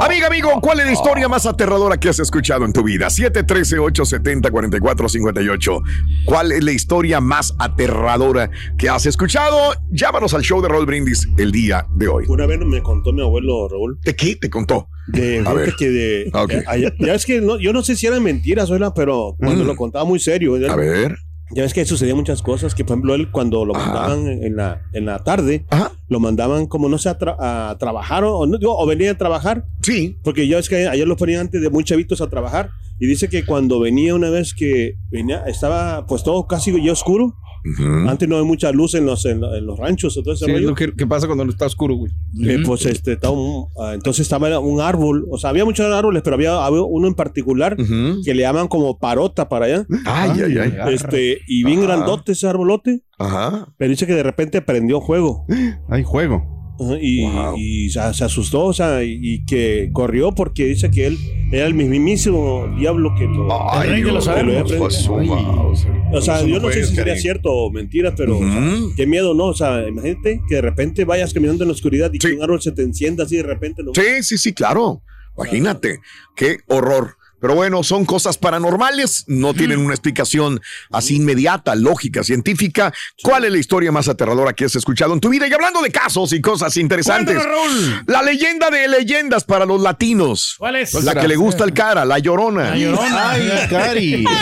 Amiga, 0.00 0.26
amigo, 0.28 0.60
¿cuál 0.60 0.78
es 0.80 0.86
la 0.86 0.92
historia 0.92 1.28
más 1.28 1.44
aterradora 1.46 1.98
que 1.98 2.08
has 2.08 2.18
escuchado 2.20 2.64
en 2.64 2.72
tu 2.72 2.82
vida? 2.84 3.08
713-870-4458. 3.08 5.82
¿Cuál 6.24 6.52
es 6.52 6.62
la 6.64 6.72
historia 6.72 7.20
más 7.20 7.54
aterradora 7.58 8.50
que 8.78 8.88
has 8.88 9.04
escuchado? 9.06 9.56
Llámanos 9.90 10.34
al 10.34 10.42
show 10.42 10.62
de 10.62 10.68
Roll 10.68 10.86
Brindis 10.86 11.28
el 11.36 11.50
día 11.52 11.86
de 11.94 12.06
hoy. 12.08 12.24
Una 12.28 12.46
vez 12.46 12.58
me 12.60 12.80
contó 12.82 13.12
mi 13.12 13.22
abuelo 13.22 13.68
Raúl 13.68 13.98
¿De 14.04 14.14
qué 14.14 14.36
te 14.36 14.48
contó? 14.50 14.88
de 15.08 15.42
A 15.46 15.52
ver. 15.54 15.74
que 15.76 15.88
de 15.90 16.30
Ok. 16.34 16.52
eh, 16.52 16.62
allá- 16.66 16.92
ya 16.98 17.14
es 17.14 17.24
que 17.26 17.40
no, 17.40 17.58
yo 17.58 17.72
no 17.72 17.82
sé 17.82 17.96
si 17.96 18.06
eran 18.06 18.22
mentiras 18.22 18.70
o 18.70 18.94
pero 18.94 19.34
cuando 19.38 19.64
Mm. 19.64 19.66
lo 19.66 19.74
contaba 19.76 20.04
muy 20.04 20.18
serio 20.20 20.56
ya, 20.58 20.70
A 20.72 20.76
ver. 20.76 21.16
ya 21.50 21.62
ves 21.62 21.72
que 21.74 21.84
sucedían 21.86 22.16
muchas 22.18 22.42
cosas 22.42 22.74
que 22.74 22.84
por 22.84 22.92
ejemplo 22.94 23.14
él 23.14 23.30
cuando 23.30 23.64
lo 23.64 23.74
Ajá. 23.74 23.86
mandaban 23.92 24.26
en 24.28 24.54
la 24.56 24.82
en 24.92 25.06
la 25.06 25.18
tarde 25.20 25.64
Ajá. 25.70 25.92
Lo 26.08 26.20
mandaban 26.20 26.66
como 26.66 26.88
no 26.88 26.98
sé 26.98 27.08
a, 27.10 27.18
tra- 27.18 27.36
a 27.38 27.76
trabajar 27.78 28.24
o, 28.24 28.46
no, 28.46 28.58
digo, 28.58 28.76
o 28.78 28.86
venían 28.86 29.14
a 29.14 29.18
trabajar 29.18 29.64
Sí. 29.82 30.16
porque 30.24 30.48
ya 30.48 30.58
es 30.58 30.68
que 30.68 30.88
ayer 30.88 31.06
lo 31.06 31.16
ponían 31.16 31.40
antes 31.42 31.60
de 31.60 31.70
muy 31.70 31.84
chavitos 31.84 32.20
a 32.20 32.28
trabajar 32.30 32.70
y 32.98 33.06
dice 33.06 33.28
que 33.28 33.44
cuando 33.44 33.78
venía 33.80 34.14
una 34.14 34.30
vez 34.30 34.54
que 34.54 34.94
venía 35.10 35.44
estaba 35.46 36.06
pues 36.06 36.22
todo 36.24 36.46
casi 36.46 36.72
ya 36.82 36.92
oscuro 36.92 37.34
Ujú. 37.64 38.08
antes 38.08 38.28
no 38.28 38.38
hay 38.38 38.44
mucha 38.44 38.70
luz 38.72 38.94
en 38.94 39.04
los 39.04 39.26
en, 39.26 39.42
en 39.42 39.66
los 39.66 39.78
ranchos 39.78 40.16
ese 40.16 40.36
Sí, 40.46 40.52
lo 40.60 40.74
que, 40.74 40.92
que 40.94 41.06
pasa 41.06 41.26
cuando 41.26 41.44
no 41.44 41.50
está 41.50 41.66
oscuro, 41.66 41.96
güey. 41.96 42.12
Eh, 42.48 42.58
pues 42.64 42.86
este 42.86 43.14
estaba 43.14 43.34
un- 43.34 43.66
ah, 43.82 43.92
entonces 43.94 44.22
estaba 44.22 44.58
un 44.60 44.80
árbol, 44.80 45.26
o 45.30 45.36
sea, 45.38 45.50
había 45.50 45.64
muchos 45.64 45.92
árboles, 45.92 46.22
pero 46.22 46.34
había, 46.36 46.64
había 46.64 46.82
uno 46.82 47.08
en 47.08 47.14
particular 47.14 47.76
Ujú. 47.78 48.22
que 48.24 48.32
le 48.32 48.42
llaman 48.42 48.68
como 48.68 48.98
parota 48.98 49.48
para 49.48 49.66
allá. 49.66 49.86
Ay, 50.06 50.30
ay, 50.46 50.58
ay. 50.58 50.94
Este, 50.94 51.38
y 51.48 51.64
bien 51.64 51.80
Ajá. 51.80 51.86
grandote 51.96 52.32
ese 52.32 52.46
arbolote, 52.46 53.02
Ajá. 53.18 53.74
pero 53.76 53.90
dice 53.90 54.06
que 54.06 54.14
de 54.14 54.22
repente 54.22 54.62
prendió 54.62 55.00
fuego. 55.00 55.44
Hay 55.98 56.04
juego. 56.04 56.54
Y, 57.00 57.24
Wow. 57.26 57.56
y 57.58 57.90
se, 57.90 58.14
se 58.14 58.24
asustó, 58.24 58.66
o 58.66 58.72
sea, 58.72 59.02
y, 59.02 59.18
y 59.20 59.44
que 59.44 59.90
corrió 59.92 60.30
porque 60.32 60.64
dice 60.66 60.92
que 60.92 61.08
él 61.08 61.18
era 61.50 61.66
el 61.66 61.74
mismísimo 61.74 62.68
diablo 62.78 63.16
que 63.18 63.24
lo. 63.24 63.48
Ay, 63.72 63.88
rey 63.90 64.02
de 64.04 64.12
los 64.12 64.24
Dios, 64.26 64.36
árboles. 64.36 64.72
pues, 64.78 64.94
su 64.94 65.18
Ay. 65.18 65.26
mouse. 65.26 65.86
o 66.12 66.20
sea, 66.20 66.40
yo 66.46 66.60
no 66.60 66.70
sé 66.70 66.86
si 66.86 66.94
sería 66.94 67.16
cierto 67.16 67.50
o 67.50 67.72
mentira, 67.72 68.14
pero 68.16 68.38
o 68.38 68.48
sea, 68.48 68.60
Ujú. 68.60 68.92
qué 68.94 69.08
miedo, 69.08 69.34
¿no? 69.34 69.46
O 69.46 69.54
sea, 69.54 69.88
imagínate 69.88 70.40
que 70.48 70.54
de 70.54 70.60
repente 70.60 71.04
vayas 71.04 71.34
caminando 71.34 71.64
en 71.64 71.68
la 71.68 71.74
oscuridad 71.74 72.12
y 72.12 72.18
Sí. 72.20 72.28
que 72.28 72.34
un 72.36 72.42
árbol 72.44 72.62
se 72.62 72.70
te 72.70 72.82
encienda 72.82 73.24
así 73.24 73.36
de 73.38 73.42
repente. 73.42 73.82
¿no? 73.82 73.90
Sí, 73.92 74.22
sí, 74.22 74.38
sí, 74.38 74.52
claro. 74.52 75.02
Imagínate, 75.36 75.98
qué 76.36 76.58
horror. 76.68 77.16
Pero 77.40 77.54
bueno, 77.54 77.82
son 77.82 78.04
cosas 78.04 78.38
paranormales, 78.38 79.24
no 79.28 79.54
tienen 79.54 79.78
una 79.78 79.94
explicación 79.94 80.60
así 80.90 81.16
inmediata, 81.16 81.74
lógica, 81.74 82.24
científica. 82.24 82.92
¿Cuál 83.22 83.44
es 83.44 83.52
la 83.52 83.58
historia 83.58 83.92
más 83.92 84.08
aterradora 84.08 84.52
que 84.52 84.64
has 84.64 84.74
escuchado 84.74 85.14
en 85.14 85.20
tu 85.20 85.28
vida? 85.28 85.46
Y 85.46 85.52
hablando 85.52 85.80
de 85.82 85.90
casos 85.90 86.32
y 86.32 86.40
cosas 86.40 86.76
interesantes, 86.76 87.42
Raúl. 87.42 88.02
la 88.06 88.22
leyenda 88.22 88.70
de 88.70 88.88
leyendas 88.88 89.44
para 89.44 89.64
los 89.66 89.80
latinos. 89.80 90.56
¿Cuál 90.58 90.76
es? 90.76 90.94
La 91.04 91.14
que 91.14 91.28
le 91.28 91.36
gusta 91.36 91.64
al 91.64 91.72
cara, 91.72 92.04
la 92.04 92.18
llorona. 92.18 92.70
La 92.70 92.76
llorona. 92.76 93.30
Ay, 93.30 93.50
Cari. 93.70 94.24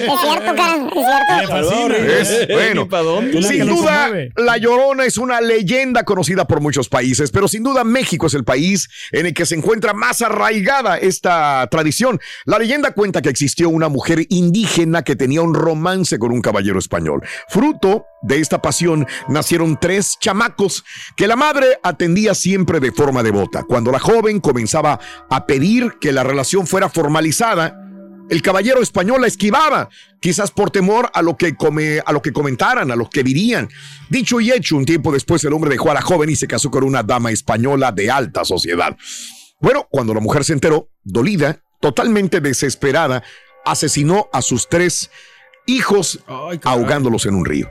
Es 0.00 0.06
cierto, 0.20 0.54
cara, 0.54 0.76
es 1.60 1.68
cierto. 1.68 1.94
Es, 1.96 2.48
bueno, 2.48 2.88
sin 3.42 3.66
duda. 3.66 4.10
La 4.36 4.56
Llorona 4.56 5.04
es 5.04 5.18
una 5.18 5.40
leyenda 5.40 6.04
conocida 6.04 6.46
por 6.46 6.60
muchos 6.60 6.88
países, 6.88 7.30
pero 7.30 7.48
sin 7.48 7.62
duda 7.62 7.84
México 7.84 8.26
es 8.26 8.34
el 8.34 8.44
país 8.44 8.88
en 9.12 9.26
el 9.26 9.34
que 9.34 9.46
se 9.46 9.54
encuentra 9.54 9.92
más 9.92 10.22
arraigada 10.22 10.98
esta 10.98 11.66
tradición. 11.70 12.20
La 12.46 12.58
leyenda 12.58 12.92
cuenta 12.92 13.20
que 13.20 13.28
existió 13.28 13.68
una 13.68 13.88
mujer 13.88 14.24
indígena 14.30 15.02
que 15.02 15.16
tenía 15.16 15.42
un 15.42 15.54
romance 15.54 16.18
con 16.18 16.32
un 16.32 16.40
caballero 16.40 16.78
español. 16.78 17.22
Fruto 17.48 18.06
de 18.22 18.38
esta 18.38 18.62
pasión 18.62 19.06
nacieron 19.28 19.78
tres 19.78 20.16
chamacos 20.18 20.84
que 21.16 21.26
la 21.26 21.36
madre 21.36 21.78
atendía 21.82 22.34
siempre 22.34 22.80
de 22.80 22.92
forma 22.92 23.22
devota. 23.22 23.64
Cuando 23.64 23.92
la 23.92 23.98
joven 23.98 24.40
comenzaba 24.40 24.98
a 25.28 25.46
pedir 25.46 25.98
que 26.00 26.12
la 26.12 26.22
relación 26.22 26.66
fuera 26.66 26.88
formalizada, 26.88 27.76
el 28.30 28.42
caballero 28.42 28.80
español 28.80 29.20
la 29.22 29.26
esquivaba, 29.26 29.88
quizás 30.20 30.52
por 30.52 30.70
temor 30.70 31.10
a 31.12 31.20
lo 31.20 31.36
que 31.36 31.56
come, 31.56 32.00
a 32.04 32.12
lo 32.12 32.22
que 32.22 32.32
comentaran, 32.32 32.90
a 32.90 32.96
lo 32.96 33.10
que 33.10 33.24
dirían. 33.24 33.68
Dicho 34.08 34.40
y 34.40 34.52
hecho, 34.52 34.76
un 34.76 34.84
tiempo 34.84 35.12
después 35.12 35.42
el 35.44 35.52
hombre 35.52 35.70
dejó 35.70 35.90
a 35.90 35.94
la 35.94 36.00
joven 36.00 36.30
y 36.30 36.36
se 36.36 36.46
casó 36.46 36.70
con 36.70 36.84
una 36.84 37.02
dama 37.02 37.32
española 37.32 37.90
de 37.90 38.10
alta 38.10 38.44
sociedad. 38.44 38.96
Bueno, 39.60 39.88
cuando 39.90 40.14
la 40.14 40.20
mujer 40.20 40.44
se 40.44 40.52
enteró, 40.52 40.90
dolida, 41.02 41.62
totalmente 41.80 42.40
desesperada, 42.40 43.22
asesinó 43.64 44.28
a 44.32 44.42
sus 44.42 44.68
tres 44.68 45.10
hijos 45.66 46.20
ahogándolos 46.62 47.26
en 47.26 47.34
un 47.34 47.44
río. 47.44 47.68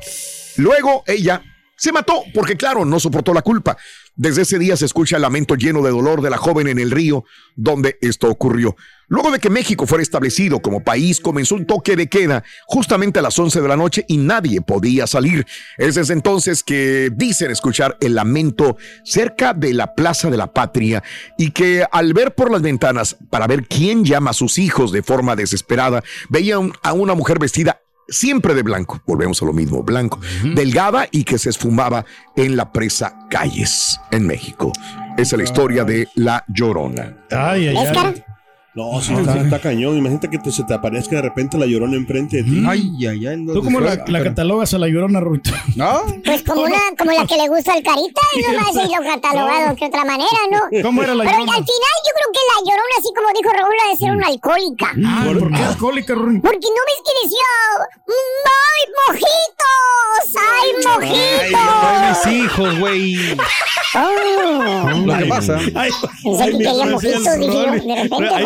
Luego 0.57 1.03
ella 1.07 1.41
se 1.77 1.91
mató 1.91 2.23
porque, 2.33 2.57
claro, 2.57 2.83
no 2.85 2.99
soportó 2.99 3.33
la 3.33 3.41
culpa. 3.41 3.77
Desde 4.19 4.41
ese 4.41 4.59
día 4.59 4.75
se 4.75 4.83
escucha 4.83 5.15
el 5.15 5.21
lamento 5.21 5.55
lleno 5.55 5.81
de 5.81 5.91
dolor 5.91 6.21
de 6.21 6.29
la 6.29 6.35
joven 6.35 6.67
en 6.67 6.77
el 6.77 6.91
río 6.91 7.23
donde 7.55 7.97
esto 8.01 8.27
ocurrió. 8.27 8.75
Luego 9.07 9.31
de 9.31 9.39
que 9.39 9.49
México 9.49 9.88
fuera 9.88 10.01
establecido 10.01 10.61
como 10.61 10.83
país, 10.83 11.21
comenzó 11.21 11.55
un 11.55 11.65
toque 11.65 11.95
de 11.95 12.09
queda 12.09 12.43
justamente 12.67 13.19
a 13.19 13.21
las 13.21 13.39
11 13.39 13.61
de 13.61 13.67
la 13.69 13.77
noche 13.77 14.03
y 14.09 14.17
nadie 14.17 14.59
podía 14.59 15.07
salir. 15.07 15.47
Es 15.77 15.95
desde 15.95 16.11
entonces 16.11 16.63
que 16.63 17.09
dicen 17.15 17.49
escuchar 17.49 17.95
el 18.01 18.15
lamento 18.15 18.75
cerca 19.05 19.53
de 19.53 19.73
la 19.73 19.95
Plaza 19.95 20.29
de 20.29 20.35
la 20.35 20.51
Patria 20.51 21.01
y 21.38 21.51
que 21.51 21.85
al 21.89 22.13
ver 22.13 22.35
por 22.35 22.51
las 22.51 22.61
ventanas 22.61 23.15
para 23.29 23.47
ver 23.47 23.67
quién 23.69 24.03
llama 24.03 24.31
a 24.31 24.33
sus 24.33 24.57
hijos 24.57 24.91
de 24.91 25.01
forma 25.01 25.38
desesperada, 25.38 26.03
veían 26.27 26.73
a 26.83 26.91
una 26.91 27.15
mujer 27.15 27.39
vestida 27.39 27.79
siempre 28.11 28.53
de 28.53 28.63
blanco, 28.63 29.01
volvemos 29.05 29.41
a 29.41 29.45
lo 29.45 29.53
mismo, 29.53 29.83
blanco, 29.83 30.19
delgada 30.55 31.07
y 31.11 31.23
que 31.23 31.37
se 31.37 31.49
esfumaba 31.49 32.05
en 32.35 32.55
la 32.55 32.71
presa 32.71 33.17
Calles, 33.29 33.99
en 34.11 34.27
México. 34.27 34.71
Esa 35.17 35.35
es 35.35 35.37
la 35.37 35.43
historia 35.43 35.83
de 35.83 36.07
La 36.15 36.43
Llorona. 36.47 37.17
Ay, 37.31 37.67
ay, 37.67 37.77
ay. 37.77 38.23
No, 38.75 39.01
sí, 39.01 39.13
está, 39.13 39.41
está 39.41 39.59
cañón. 39.59 39.97
Imagínate 39.97 40.29
que 40.29 40.38
te- 40.38 40.51
se 40.51 40.63
te 40.63 40.73
aparezca 40.75 41.15
de 41.15 41.23
repente 41.23 41.57
la 41.57 41.65
llorona 41.65 41.95
enfrente 41.95 42.38
de 42.38 42.43
ti. 42.43 42.63
Ay, 42.67 42.83
ay, 43.07 43.25
ay. 43.27 43.45
¿Tú 43.47 43.63
cómo 43.63 43.79
la, 43.79 44.03
la 44.07 44.23
catalogas 44.23 44.73
a 44.75 44.77
la 44.77 44.88
llorona, 44.88 45.19
Rurito? 45.19 45.49
¿No? 45.75 46.01
Pues 46.23 46.43
como, 46.43 46.61
una, 46.61 46.77
como 46.97 47.11
la 47.11 47.25
que 47.25 47.35
le 47.35 47.47
gusta 47.49 47.73
al 47.73 47.81
carita, 47.83 48.21
y 48.35 48.41
no 48.41 48.59
más 48.61 48.69
y 48.75 48.95
lo 48.95 49.01
catalogado 49.03 49.75
de 49.75 49.85
otra 49.88 50.05
manera, 50.05 50.39
¿no? 50.51 50.59
¿Cómo 50.83 51.01
era 51.03 51.15
la 51.15 51.23
Pero 51.23 51.38
llorona? 51.39 51.57
al 51.57 51.65
final 51.65 51.95
yo 52.05 52.11
creo 52.15 52.31
que 52.31 52.39
la 52.47 52.59
llorona, 52.71 52.95
así 52.99 53.09
como 53.15 53.27
dijo 53.35 53.49
Raúl, 53.51 53.75
ha 53.85 53.89
de 53.91 53.97
ser 53.97 54.11
una 54.11 54.27
alcohólica. 54.27 54.93
Ah, 55.05 55.23
¿Por 55.39 55.51
qué 55.51 55.63
alcohólica, 55.63 56.13
Rurito? 56.15 56.41
Porque 56.43 56.67
no 56.67 56.81
ves 56.88 57.01
que 57.05 57.13
decía, 57.23 57.49
¡ay, 58.45 58.81
mojitos! 59.07 60.35
¡Ay, 60.38 60.69
mojitos! 60.85 62.27
mis 62.29 62.43
hijos, 62.43 62.79
güey. 62.79 63.17
Oh. 63.95 64.99
Lo 65.05 65.17
que 65.17 65.25
pasa. 65.25 65.57
Ay, 65.75 65.89
Pensé 66.23 66.45
que 66.45 66.57
quería 66.59 66.85
mojitos, 66.85 67.38
dije 67.39 67.53
yo, 67.53 67.71
de 67.71 68.03
repente, 68.03 68.29
Hay 68.35 68.45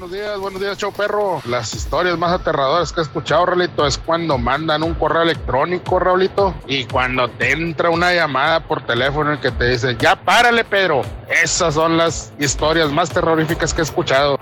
Buenos 0.00 0.16
días, 0.16 0.38
buenos 0.38 0.60
días, 0.62 0.78
show 0.78 0.90
perro. 0.94 1.42
Las 1.44 1.74
historias 1.74 2.16
más 2.16 2.32
aterradoras 2.32 2.90
que 2.90 3.00
he 3.00 3.02
escuchado, 3.02 3.44
Raulito, 3.44 3.86
es 3.86 3.98
cuando 3.98 4.38
mandan 4.38 4.82
un 4.82 4.94
correo 4.94 5.20
electrónico, 5.20 5.98
Raulito, 5.98 6.54
y 6.66 6.86
cuando 6.86 7.28
te 7.28 7.52
entra 7.52 7.90
una 7.90 8.14
llamada 8.14 8.66
por 8.66 8.86
teléfono 8.86 9.34
en 9.34 9.40
que 9.40 9.50
te 9.50 9.68
dice, 9.68 9.98
ya 9.98 10.16
párale, 10.16 10.64
Pedro. 10.64 11.02
Esas 11.28 11.74
son 11.74 11.98
las 11.98 12.32
historias 12.38 12.90
más 12.90 13.10
terroríficas 13.10 13.74
que 13.74 13.82
he 13.82 13.84
escuchado. 13.84 14.38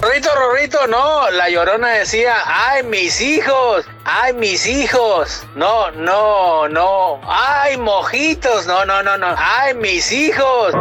Rorrito, 0.00 0.28
Rorrito, 0.36 0.86
no, 0.86 1.28
la 1.32 1.50
llorona 1.50 1.88
decía, 1.88 2.34
ay, 2.46 2.84
mis 2.84 3.20
hijos, 3.20 3.84
ay, 4.04 4.32
mis 4.34 4.64
hijos, 4.64 5.44
no, 5.56 5.90
no, 5.90 6.68
no, 6.68 7.20
ay, 7.26 7.76
mojitos, 7.78 8.68
no, 8.68 8.84
no, 8.84 9.02
no, 9.02 9.18
no, 9.18 9.34
ay, 9.36 9.74
mis 9.74 10.12
hijos. 10.12 10.72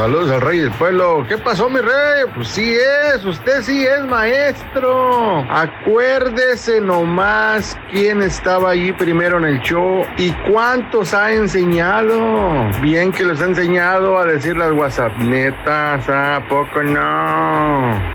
Saludos 0.00 0.30
al 0.30 0.40
rey 0.40 0.60
del 0.60 0.70
pueblo. 0.70 1.26
¿Qué 1.28 1.36
pasó, 1.36 1.68
mi 1.68 1.78
rey? 1.78 2.24
Pues 2.34 2.48
sí 2.48 2.74
es, 2.74 3.22
usted 3.22 3.60
sí 3.60 3.84
es 3.84 4.02
maestro. 4.06 5.44
Acuérdese 5.50 6.80
nomás 6.80 7.76
quién 7.92 8.22
estaba 8.22 8.70
allí 8.70 8.94
primero 8.94 9.36
en 9.36 9.44
el 9.44 9.60
show 9.60 10.06
y 10.16 10.32
cuántos 10.50 11.12
ha 11.12 11.32
enseñado. 11.32 12.70
Bien 12.80 13.12
que 13.12 13.24
los 13.24 13.42
ha 13.42 13.44
enseñado 13.44 14.16
a 14.16 14.24
decir 14.24 14.56
las 14.56 14.72
WhatsApp. 14.72 15.14
Netas, 15.18 16.08
¿a 16.08 16.42
poco 16.48 16.82
no? 16.82 18.14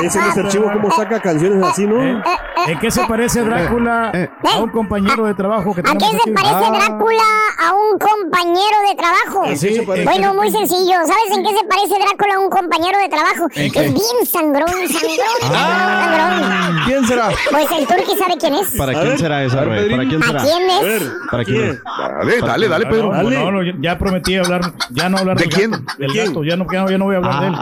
Ese 0.00 0.20
Mr. 0.20 0.46
Chivo 0.46 0.70
cómo 0.72 0.92
saca 0.92 1.20
canciones 1.20 1.60
así, 1.64 1.86
¿no? 1.88 2.04
¿Eh? 2.04 2.22
¿En 2.66 2.78
qué 2.80 2.90
se 2.90 3.04
parece 3.06 3.42
Drácula 3.44 4.10
a 4.44 4.58
un 4.60 4.70
compañero 4.70 5.24
de 5.24 5.34
trabajo 5.34 5.74
que 5.74 5.80
¿A 5.80 5.84
qué 5.94 6.00
se 6.10 6.16
aquí? 6.16 6.30
parece 6.32 6.70
Drácula 6.70 7.22
a 7.60 7.72
un 7.74 7.98
compañero 7.98 8.76
de 8.88 8.94
trabajo? 8.96 10.04
Bueno, 10.04 10.34
muy 10.34 10.50
sencillo. 10.50 10.94
¿Sabes 11.06 11.36
en 11.36 11.44
qué 11.44 11.50
se 11.56 11.64
parece 11.64 11.94
Drácula 12.00 12.34
a 12.36 12.38
un 12.40 12.50
compañero 12.50 12.98
de 12.98 13.08
trabajo? 13.08 13.48
Es 13.54 13.72
bien 13.72 14.26
sangrón, 14.26 14.68
sangrón, 14.68 15.52
sangrón. 15.52 16.78
¿Quién 16.86 17.06
será? 17.06 17.28
Pues 17.50 17.66
el 17.72 17.86
turqui 17.86 18.16
sabe 18.18 18.34
quién 18.38 18.54
es. 18.54 18.74
¿Para 18.76 18.92
quién 19.00 19.18
será 19.18 19.44
esa, 19.44 19.64
Rey? 19.64 19.90
¿Para 19.90 20.04
quién 20.08 20.22
¿A 20.22 20.26
será? 20.26 20.42
quién 20.42 20.70
A 20.70 20.76
es? 20.78 20.82
ver, 20.82 21.02
¿Para 21.30 21.44
quién? 21.44 21.80
Dale, 21.98 22.40
dale, 22.40 22.68
dale, 22.68 22.86
Pedro. 22.86 23.12
No, 23.14 23.30
no, 23.30 23.50
no, 23.52 23.72
ya 23.80 23.98
prometí 23.98 24.36
hablar, 24.36 24.60
ya 24.90 25.08
no 25.08 25.18
hablar 25.18 25.36
¿De 25.36 25.44
del 25.44 25.52
quién? 25.54 25.70
gato, 25.70 25.84
del 25.98 26.10
quién? 26.12 26.26
gato, 26.28 26.44
ya 26.44 26.56
no, 26.56 26.66
ya 26.72 26.80
no, 26.82 26.90
ya 26.90 26.98
no 26.98 27.04
voy 27.04 27.14
a 27.14 27.18
hablar 27.18 27.40
de 27.40 27.46
él. 27.48 27.56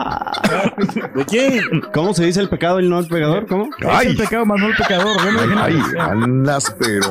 ¿De 1.15 1.25
quién? 1.25 1.81
¿Cómo 1.93 2.15
se 2.15 2.25
dice 2.25 2.41
el 2.41 2.49
pecado 2.49 2.81
y 2.81 2.89
no 2.89 2.99
el 2.99 3.07
pecador? 3.09 3.47
¿Cómo? 3.47 3.69
Es 3.79 4.07
el 4.07 4.17
pecado 4.17 4.45
más 4.47 4.61
no 4.61 4.67
el 4.69 4.77
pecador. 4.87 5.23
Bueno, 5.23 5.63
Ay, 5.63 5.79
andas, 5.99 6.75
pero. 6.79 7.11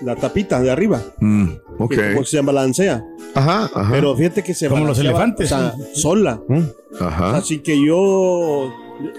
la 0.02 0.16
tapita 0.16 0.62
de 0.62 0.72
arriba. 0.72 1.02
Mm, 1.20 1.48
ok. 1.80 1.90
que 1.92 2.14
como 2.14 2.26
se 2.26 2.42
balancea. 2.42 3.04
Ajá, 3.36 3.70
ajá. 3.74 3.90
Pero 3.92 4.16
fíjate 4.16 4.44
que 4.44 4.54
se 4.54 4.68
Como 4.70 4.86
los 4.86 5.00
elefantes. 5.00 5.52
O 5.52 5.56
sea, 5.58 5.74
sola. 5.94 6.42
Mm, 6.48 6.64
Ajá. 7.00 7.38
Así 7.38 7.60
que 7.60 7.80
yo. 7.86 8.66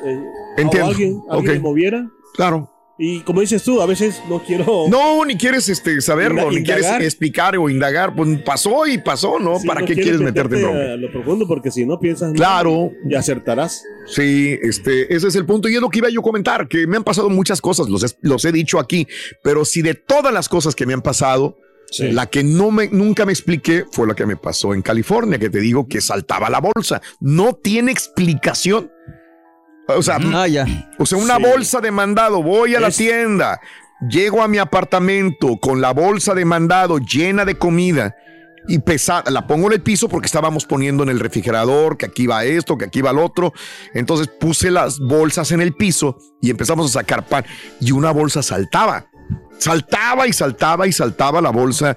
eh, 0.05 0.21
Entiendo. 0.57 0.87
o 0.87 0.91
alguien, 0.91 1.23
alguien 1.31 1.51
Ok. 1.51 1.57
me 1.57 1.61
moviera. 1.61 2.11
Claro. 2.35 2.71
Y 3.01 3.21
como 3.21 3.41
dices 3.43 3.63
tú, 3.63 3.81
a 3.81 3.87
veces 3.87 4.21
no 4.29 4.43
quiero. 4.43 4.87
No, 4.91 5.25
ni 5.25 5.37
quieres 5.37 5.69
este, 5.69 6.01
saberlo, 6.01 6.51
ni 6.51 6.65
quieres 6.65 6.87
explicar 7.01 7.57
o 7.57 7.71
indagar. 7.71 8.15
Pues 8.17 8.41
pasó 8.45 8.87
y 8.89 8.99
pasó, 8.99 9.39
¿no? 9.39 9.61
Sí, 9.61 9.69
¿Para 9.69 9.83
no 9.83 9.87
qué 9.87 9.95
quieres 9.95 10.21
meterte 10.21 10.57
en 10.57 10.63
bronca? 10.63 10.93
a 10.95 10.97
lo 10.97 11.11
profundo 11.13 11.47
porque 11.47 11.71
si 11.71 11.87
no 11.87 12.01
piensas 12.01 12.33
Claro. 12.33 12.91
y 13.09 13.15
acertarás. 13.15 13.85
Sí, 14.07 14.59
este, 14.63 15.15
ese 15.15 15.29
es 15.29 15.37
el 15.37 15.47
punto 15.47 15.69
y 15.69 15.77
es 15.77 15.81
lo 15.81 15.91
que 15.91 15.99
iba 15.99 16.09
yo 16.09 16.21
a 16.21 16.23
comentar, 16.25 16.67
que 16.67 16.87
me 16.89 16.97
han 16.97 17.05
pasado 17.05 17.31
muchas 17.31 17.61
cosas, 17.61 17.89
los, 17.89 18.03
he- 18.03 18.17
los 18.23 18.45
he 18.45 18.51
dicho 18.51 18.81
aquí, 18.81 19.07
pero 19.45 19.65
si 19.65 19.81
de 19.83 19.95
todas 19.95 20.35
las 20.35 20.49
cosas 20.49 20.75
que 20.75 20.85
me 20.87 20.93
han 20.95 21.03
pasado, 21.03 21.57
Sí. 21.91 22.11
la 22.13 22.27
que 22.27 22.45
no 22.45 22.71
me, 22.71 22.89
nunca 22.89 23.25
me 23.25 23.33
expliqué 23.33 23.85
fue 23.91 24.07
la 24.07 24.15
que 24.15 24.27
me 24.27 24.37
pasó 24.37 24.75
en 24.75 24.83
California, 24.83 25.39
que 25.39 25.49
te 25.49 25.61
digo 25.61 25.87
que 25.89 26.03
saltaba 26.03 26.51
la 26.51 26.61
bolsa. 26.61 27.01
No 27.21 27.55
tiene 27.55 27.93
explicación. 27.93 28.91
O 29.89 30.03
sea, 30.03 30.19
Ah, 30.35 30.47
ya. 30.47 30.67
o 30.99 31.07
sea, 31.07 31.19
una 31.19 31.37
Sí. 31.37 31.43
bolsa 31.43 31.81
de 31.81 31.91
mandado, 31.91 32.43
voy 32.43 32.75
a 32.75 32.81
la 32.81 32.91
tienda, 32.91 33.61
llego 34.07 34.43
a 34.43 34.49
mi 34.49 34.59
apartamento 34.59 35.57
con 35.61 35.81
la 35.81 35.93
bolsa 35.93 36.35
de 36.35 36.45
mandado 36.45 36.99
llena 36.99 37.45
de 37.45 37.57
comida 37.57 38.15
y 38.69 38.81
pesada, 38.81 39.31
la 39.31 39.47
pongo 39.47 39.69
en 39.69 39.73
el 39.75 39.81
piso 39.83 40.09
porque 40.11 40.27
estábamos 40.27 40.67
poniendo 40.67 41.03
en 41.03 41.09
el 41.09 41.21
refrigerador 41.21 41.97
que 41.97 42.05
aquí 42.05 42.27
va 42.27 42.45
esto, 42.45 42.77
que 42.77 42.85
aquí 42.85 43.01
va 43.01 43.11
el 43.13 43.19
otro. 43.19 43.55
Entonces 43.95 44.29
puse 44.29 44.71
las 44.71 44.99
bolsas 44.99 45.53
en 45.53 45.63
el 45.63 45.73
piso 45.73 46.19
y 46.43 46.51
empezamos 46.51 46.91
a 46.95 47.01
sacar 47.01 47.27
pan 47.27 47.45
y 47.81 47.93
una 47.93 48.11
bolsa 48.11 48.43
saltaba. 48.43 49.07
Saltaba 49.59 50.27
y 50.29 50.33
saltaba 50.35 50.87
y 50.87 50.93
saltaba 50.93 51.41
la 51.41 51.51
bolsa, 51.51 51.97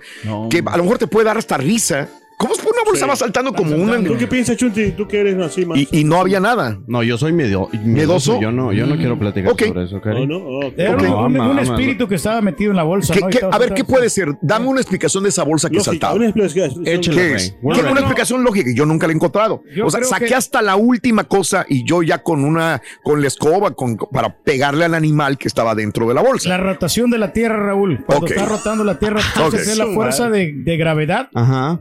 que 0.49 0.63
a 0.65 0.77
lo 0.77 0.83
mejor 0.83 0.97
te 0.97 1.07
puede 1.07 1.25
dar 1.25 1.37
hasta 1.37 1.57
risa. 1.57 2.07
¿Cómo 2.41 2.53
es 2.53 2.59
que 2.59 2.67
una 2.67 2.83
bolsa 2.85 3.05
Sí. 3.05 3.09
va 3.09 3.15
saltando 3.15 3.53
como 3.53 3.75
una... 3.75 4.03
¿Tú 4.03 4.17
qué 4.17 4.27
piensas, 4.27 4.57
Chunti? 4.57 4.91
¿Tú 4.91 5.07
que 5.07 5.19
eres 5.21 5.37
así 5.39 5.65
más? 5.65 5.77
Y, 5.77 5.87
y 5.91 6.03
no 6.03 6.17
había 6.17 6.39
nada. 6.39 6.79
No, 6.87 7.03
yo 7.03 7.17
soy 7.17 7.33
medio, 7.33 7.69
¿Miedoso? 7.83 8.39
Yo 8.41 8.51
no, 8.51 8.73
yo 8.73 8.85
no 8.85 8.95
quiero 8.97 9.17
platicar 9.17 9.51
Ok. 9.51 9.63
sobre 9.67 9.83
eso, 9.83 9.95
No, 9.95 10.01
Cari. 10.01 10.27
no, 10.27 10.37
ok. 10.37 10.73
Era 10.77 10.93
Ok. 10.95 11.01
un, 11.01 11.39
un- 11.39 11.55
No, 11.55 11.59
espíritu 11.61 12.07
que 12.07 12.15
estaba 12.15 12.41
metido 12.41 12.71
en 12.71 12.77
la 12.77 12.83
bolsa. 12.83 13.13
¿Qué- 13.13 13.19
¿no? 13.21 13.29
Qué- 13.29 13.39
a 13.49 13.57
ver, 13.57 13.73
¿qué 13.73 13.83
puede 13.83 14.09
ser? 14.09 14.29
Dame 14.41 14.67
una 14.67 14.81
explicación 14.81 15.23
de 15.23 15.29
esa 15.29 15.43
bolsa 15.43 15.69
que 15.69 15.75
Lógica, 15.77 15.91
saltaba. 15.91 16.15
una 16.15 16.25
explicación. 16.25 16.87
Échale, 16.87 17.15
¿Qué 17.17 17.33
es? 17.35 17.55
Bueno, 17.61 17.75
Quiero 17.75 17.91
una 17.91 18.01
no. 18.01 18.07
explicación 18.07 18.43
lógica 18.43 18.69
y 18.69 18.75
yo 18.75 18.85
nunca 18.85 19.07
la 19.07 19.13
he 19.13 19.15
encontrado. 19.15 19.63
Yo 19.75 19.85
o 19.85 19.91
sea, 19.91 20.03
saqué 20.03 20.25
que- 20.25 20.35
hasta 20.35 20.61
la 20.61 20.75
última 20.75 21.23
cosa 21.25 21.65
y 21.69 21.85
yo 21.85 22.01
ya 22.03 22.23
con 22.23 22.43
una, 22.43 22.81
con 23.03 23.21
la 23.21 23.27
escoba, 23.27 23.71
con, 23.71 23.97
para 23.97 24.35
pegarle 24.43 24.85
al 24.85 24.93
animal 24.95 25.37
que 25.37 25.47
estaba 25.47 25.75
dentro 25.75 26.07
de 26.07 26.13
la 26.13 26.21
bolsa. 26.21 26.49
La 26.49 26.57
rotación 26.57 27.09
de 27.11 27.17
la 27.17 27.33
Tierra, 27.33 27.57
Raúl. 27.67 28.03
Cuando 28.05 28.25
está 28.27 28.45
rotando 28.45 28.83
la 28.83 28.97
Tierra, 28.99 29.19
entonces 29.35 29.67
es 29.67 29.77
la 29.77 29.87
fuerza 29.87 30.29
de, 30.29 30.53
de 30.55 30.77
gravedad 30.77 31.29
Ajá. 31.33 31.77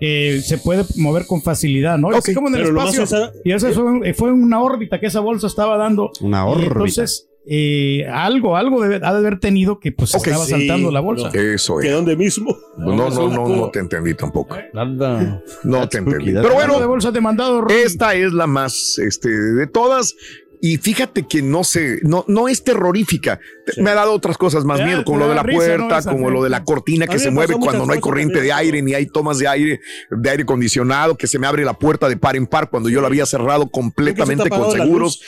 Se 0.51 0.59
puede 0.59 0.85
mover 0.97 1.27
con 1.27 1.41
facilidad, 1.43 1.97
¿no? 1.99 2.09
Ok. 2.09 2.29
Es 2.29 2.35
como 2.35 2.49
en 2.49 2.57
el 2.57 2.63
espacio. 2.67 3.03
esa- 3.05 3.33
Y 3.45 3.53
eso 3.53 3.71
fue, 3.73 4.15
fue 4.15 4.33
una 4.33 4.61
órbita 4.61 5.01
que 5.01 5.07
esa 5.07 5.21
bolsa 5.21 5.47
estaba 5.47 5.77
dando. 5.77 6.11
Una 6.21 6.45
Y 6.47 6.53
órbita. 6.53 6.67
entonces, 6.73 7.27
eh, 7.47 8.07
algo, 8.13 8.57
algo 8.57 8.83
debe- 8.83 9.01
ha 9.03 9.13
de 9.13 9.19
haber 9.19 9.41
tenido 9.41 9.81
que 9.81 9.93
pues 9.93 10.15
estaba 10.15 10.45
sí, 10.45 10.51
saltando 10.51 10.91
la 10.91 11.01
bolsa. 11.01 11.29
Eso 11.33 11.79
Que 11.79 11.89
es. 11.89 11.93
donde 11.95 12.15
mismo. 12.17 12.57
No, 12.77 12.95
no, 12.95 13.11
no, 13.11 13.49
no 13.49 13.71
te 13.71 13.79
entendí 13.79 14.15
tampoco. 14.15 14.57
Nada. 14.75 15.43
No 15.65 15.89
te 15.89 15.99
spooky, 15.99 16.13
entendí. 16.17 16.33
Pero 16.43 16.55
bueno, 16.55 16.87
bolsas 16.87 17.13
de 17.15 17.21
mandado, 17.21 17.63
Raúl, 17.63 17.73
esta 17.73 18.15
es 18.15 18.33
la 18.33 18.47
más, 18.47 18.99
este, 18.99 19.31
de 19.31 19.67
todas. 19.67 20.15
Y 20.62 20.77
fíjate 20.77 21.27
que 21.27 21.40
no 21.40 21.64
sé, 21.64 22.01
no, 22.03 22.25
no 22.29 22.46
es 22.46 22.62
terrorífica. 22.62 23.40
Te- 23.64 23.81
Me 23.83 23.90
ha 23.90 23.94
dado 23.94 24.12
otras 24.12 24.37
cosas 24.37 24.64
más 24.64 24.79
Ya, 24.79 24.87
miedo, 24.87 25.05
como 25.05 25.18
lo 25.20 25.29
de 25.29 25.35
la 25.35 25.42
risa, 25.42 25.57
puerta, 25.59 26.01
¿no? 26.03 26.11
Como 26.12 26.31
lo 26.31 26.42
de 26.44 26.51
la 26.51 26.64
cortina 26.64 27.07
que 27.07 27.18
se 27.18 27.31
mueve 27.31 27.55
cuando 27.55 27.87
no 27.87 27.92
hay 27.94 28.01
corriente 28.01 28.42
de 28.42 28.53
aire, 28.53 28.83
ni 28.83 28.92
hay 28.92 29.07
tomas 29.07 29.38
de 29.38 29.49
aire, 29.49 29.81
de 30.11 30.31
aire 30.31 30.42
acondicionado, 30.42 31.16
que 31.16 31.27
se 31.27 31.38
me 31.38 31.46
abre 31.46 31.64
la 31.64 31.73
puerta 31.73 32.09
de 32.11 32.18
par 32.18 32.37
en 32.37 32.46
par 32.46 32.68
cuando 32.68 32.90
yo 32.90 33.01
la 33.01 33.07
había 33.07 33.25
cerrado 33.25 33.70
completamente 33.70 34.44
¿Nunca 34.44 34.57
se 34.57 34.62
con 34.62 34.73
seguros, 34.73 35.23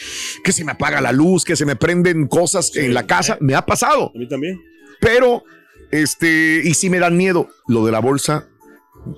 que 0.45 0.53
se 0.53 0.65
me 0.65 0.73
apaga 0.73 1.01
la 1.01 1.13
luz, 1.13 1.45
que 1.47 1.57
se 1.57 1.65
me 1.65 1.77
prenden 1.77 2.27
cosas 2.27 2.77
en 2.77 2.93
la 2.93 3.07
casa, 3.07 3.39
me 3.41 3.55
ha 3.55 3.65
pasado. 3.65 4.13
A 4.15 4.19
mí 4.19 4.29
también. 4.29 4.61
Pero, 5.01 5.45
este, 5.91 6.61
y 6.65 6.75
si 6.75 6.91
me 6.91 6.99
dan 6.99 7.17
miedo, 7.17 7.49
lo 7.69 7.85
de 7.87 7.93
la 7.93 8.01
bolsa 8.01 8.49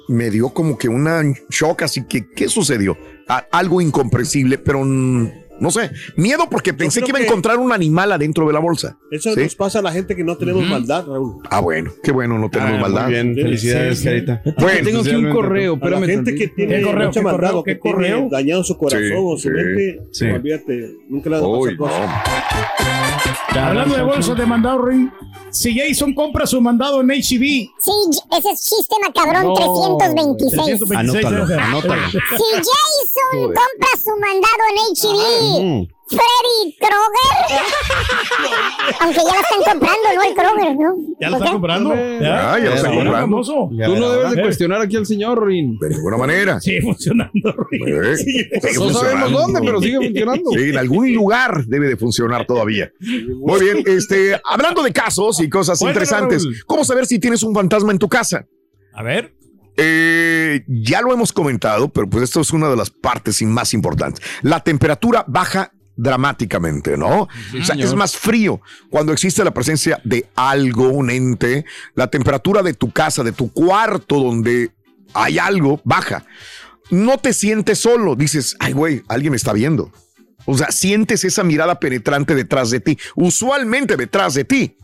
me 0.08 0.30
dio 0.30 0.50
como 0.50 0.78
que 0.78 0.88
una 0.88 1.22
shock, 1.50 1.82
así 1.82 2.04
que, 2.06 2.26
¿qué 2.34 2.48
sucedió? 2.48 2.96
A- 3.28 3.46
algo 3.52 3.80
incomprensible, 3.80 4.58
pero 4.58 4.82
mm, 4.84 5.30
no 5.60 5.70
sé, 5.70 5.90
miedo 6.16 6.44
porque 6.50 6.74
pensé 6.74 7.00
que 7.00 7.10
iba 7.10 7.18
a 7.18 7.22
encontrar 7.22 7.58
un 7.58 7.72
animal 7.72 8.10
adentro 8.12 8.46
de 8.46 8.52
la 8.52 8.58
bolsa. 8.58 8.98
Eso 9.10 9.34
¿Sí? 9.34 9.40
nos 9.40 9.54
pasa 9.54 9.78
a 9.78 9.82
la 9.82 9.92
gente 9.92 10.16
que 10.16 10.24
no 10.24 10.36
tenemos 10.36 10.64
maldad, 10.64 11.06
Raúl. 11.06 11.40
Ah, 11.50 11.60
bueno, 11.60 11.92
qué 12.02 12.10
bueno, 12.12 12.38
no 12.38 12.50
tenemos 12.50 12.74
Ah, 12.78 12.82
maldad. 12.82 13.04
Muy 13.04 13.12
bien, 13.12 13.34
felicidades, 13.34 13.98
sí, 13.98 14.02
sí. 14.02 14.08
Carita. 14.08 14.42
Bueno, 14.58 14.84
tengo 14.84 15.00
aquí 15.00 15.14
un 15.14 15.32
correo, 15.32 15.78
A 15.80 15.88
la 15.90 16.00
gente 16.06 16.34
que 16.34 16.48
tiene 16.48 16.76
¿Qué 16.78 16.82
correo, 16.82 17.06
mucha 17.08 17.20
qué 17.20 17.24
maldad 17.24 17.40
correo, 17.40 17.58
o 17.60 17.64
que 17.64 17.72
qué 17.74 17.78
correo? 17.80 18.16
tiene 18.16 18.30
dañado 18.30 18.64
su 18.64 18.76
corazón 18.76 19.02
Sí, 19.08 19.14
o 19.16 19.38
su 19.38 19.48
mente, 19.50 20.00
sí. 20.12 20.26
olvídate, 20.26 20.90
nunca 21.08 21.30
le 21.30 21.36
pasar 21.76 22.08
no. 23.54 23.60
hablando 23.60 23.96
de 23.96 24.02
bolsas 24.02 24.36
de 24.36 24.46
mandado, 24.46 24.78
Raúl, 24.78 25.12
si 25.50 25.78
Jason 25.78 26.12
compra 26.14 26.46
su 26.46 26.60
mandado 26.60 27.00
en 27.00 27.08
HB, 27.08 27.20
Sí, 27.78 27.92
ese 28.36 28.50
es 28.52 28.60
chiste 28.60 28.96
macabrón 29.06 29.44
No. 29.44 29.54
326. 29.54 30.80
326, 30.80 31.24
Anótalo, 31.24 31.62
anótalo. 31.62 32.02
Si 32.10 32.18
Jason 32.18 33.42
compra 33.44 33.88
su 34.02 34.10
mandado 34.18 34.62
en 34.70 34.76
HB, 34.94 35.43
Freddy 36.06 36.76
Kroger. 36.78 37.60
Aunque 39.00 39.16
ya 39.18 39.34
la 39.34 39.40
están 39.40 39.58
comprando, 39.72 40.08
no 40.14 40.22
el 40.22 40.34
Kroger, 40.34 40.76
¿no? 40.76 40.96
¿Ya 41.20 41.30
lo 41.30 41.38
¿Por 41.38 41.38
está 41.38 41.44
qué? 41.46 41.52
comprando? 41.52 41.92
Ah, 41.92 42.58
ya 42.58 42.64
lo 42.70 42.74
está 42.74 42.90
Sí, 42.90 42.96
comprando. 42.96 43.42
Ya 43.72 43.86
Tú 43.86 43.96
no 43.96 44.10
debes 44.12 44.30
de 44.32 44.42
cuestionar 44.42 44.80
aquí 44.82 44.96
al 44.96 45.06
señor, 45.06 45.46
Rin. 45.46 45.78
De 45.78 45.88
ninguna 45.88 46.16
manera. 46.18 46.60
Sigue 46.60 46.82
funcionando. 46.82 47.54
Eh, 47.86 48.16
sigue 48.16 48.48
No 48.78 48.90
sabemos 48.90 49.32
dónde, 49.32 49.60
pero 49.60 49.80
sigue 49.80 49.96
funcionando. 49.96 50.50
Sí, 50.52 50.70
en 50.70 50.78
algún 50.78 51.12
lugar 51.14 51.64
debe 51.66 51.88
de 51.88 51.96
funcionar 51.96 52.46
todavía. 52.46 52.92
Muy 53.00 53.60
bien, 53.60 53.82
este, 53.86 54.38
hablando 54.44 54.82
de 54.82 54.92
casos 54.92 55.40
y 55.40 55.48
cosas 55.48 55.80
interesantes. 55.80 56.46
¿cómo 56.66 56.84
saber 56.84 57.06
si 57.06 57.18
tienes 57.18 57.42
un 57.42 57.54
fantasma 57.54 57.92
en 57.92 57.98
tu 57.98 58.08
casa? 58.08 58.46
A 58.92 59.02
ver. 59.02 59.32
Eh, 59.76 60.64
ya 60.68 61.00
lo 61.00 61.12
hemos 61.12 61.32
comentado, 61.32 61.88
pero 61.88 62.08
pues 62.08 62.24
esto 62.24 62.40
es 62.40 62.52
una 62.52 62.68
de 62.68 62.76
las 62.76 62.90
partes 62.90 63.42
más 63.42 63.74
importantes. 63.74 64.24
La 64.42 64.60
temperatura 64.60 65.24
baja 65.26 65.72
dramáticamente, 65.96 66.96
¿no? 66.96 67.28
Sí, 67.50 67.58
o 67.58 67.64
sea, 67.64 67.76
es 67.76 67.94
más 67.94 68.16
frío 68.16 68.60
cuando 68.90 69.12
existe 69.12 69.44
la 69.44 69.54
presencia 69.54 70.00
de 70.04 70.28
algo, 70.34 70.88
un 70.88 71.10
ente. 71.10 71.64
La 71.94 72.08
temperatura 72.08 72.62
de 72.62 72.74
tu 72.74 72.90
casa, 72.90 73.22
de 73.22 73.32
tu 73.32 73.52
cuarto 73.52 74.20
donde 74.20 74.72
hay 75.12 75.38
algo, 75.38 75.80
baja. 75.84 76.24
No 76.90 77.18
te 77.18 77.32
sientes 77.32 77.78
solo, 77.78 78.14
dices, 78.14 78.56
ay, 78.60 78.72
güey, 78.72 79.02
alguien 79.08 79.30
me 79.30 79.36
está 79.36 79.52
viendo. 79.52 79.90
O 80.46 80.58
sea, 80.58 80.70
sientes 80.70 81.24
esa 81.24 81.42
mirada 81.42 81.80
penetrante 81.80 82.34
detrás 82.34 82.70
de 82.70 82.80
ti, 82.80 82.98
usualmente 83.14 83.96
detrás 83.96 84.34
de 84.34 84.44
ti. 84.44 84.76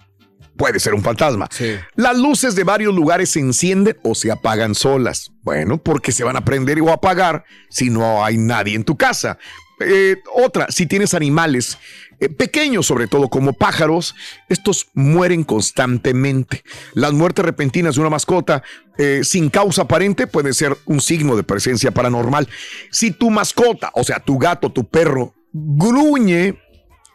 Puede 0.61 0.79
ser 0.79 0.92
un 0.92 1.03
fantasma. 1.03 1.49
Las 1.94 2.18
luces 2.18 2.55
de 2.55 2.64
varios 2.64 2.94
lugares 2.94 3.31
se 3.31 3.40
encienden 3.40 3.96
o 4.03 4.14
se 4.14 4.31
apagan 4.31 4.75
solas. 4.75 5.33
Bueno, 5.40 5.79
porque 5.79 6.12
se 6.12 6.23
van 6.23 6.37
a 6.37 6.44
prender 6.44 6.79
o 6.83 6.92
apagar 6.92 7.44
si 7.70 7.88
no 7.88 8.23
hay 8.23 8.37
nadie 8.37 8.75
en 8.75 8.85
tu 8.85 8.94
casa. 8.99 9.38
Eh, 9.81 10.16
otra, 10.35 10.66
si 10.68 10.85
tienes 10.85 11.14
animales 11.14 11.79
eh, 12.18 12.29
pequeños, 12.29 12.85
sobre 12.85 13.07
todo 13.07 13.31
como 13.31 13.55
pájaros, 13.55 14.14
estos 14.51 14.88
mueren 14.92 15.44
constantemente. 15.44 16.62
Las 16.92 17.14
muertes 17.14 17.42
repentinas 17.42 17.94
de 17.94 18.03
una 18.03 18.11
mascota 18.11 18.62
eh, 18.99 19.20
sin 19.25 19.49
causa 19.49 19.83
aparente 19.83 20.27
puede 20.27 20.53
ser 20.53 20.77
un 20.85 21.01
signo 21.01 21.37
de 21.37 21.42
presencia 21.42 21.90
paranormal. 21.90 22.46
Si 22.90 23.12
tu 23.12 23.31
mascota, 23.31 23.92
o 23.94 24.05
sea, 24.05 24.20
tu 24.20 24.37
gato, 24.37 24.70
tu 24.70 24.87
perro, 24.87 25.33
gruñe, 25.55 26.61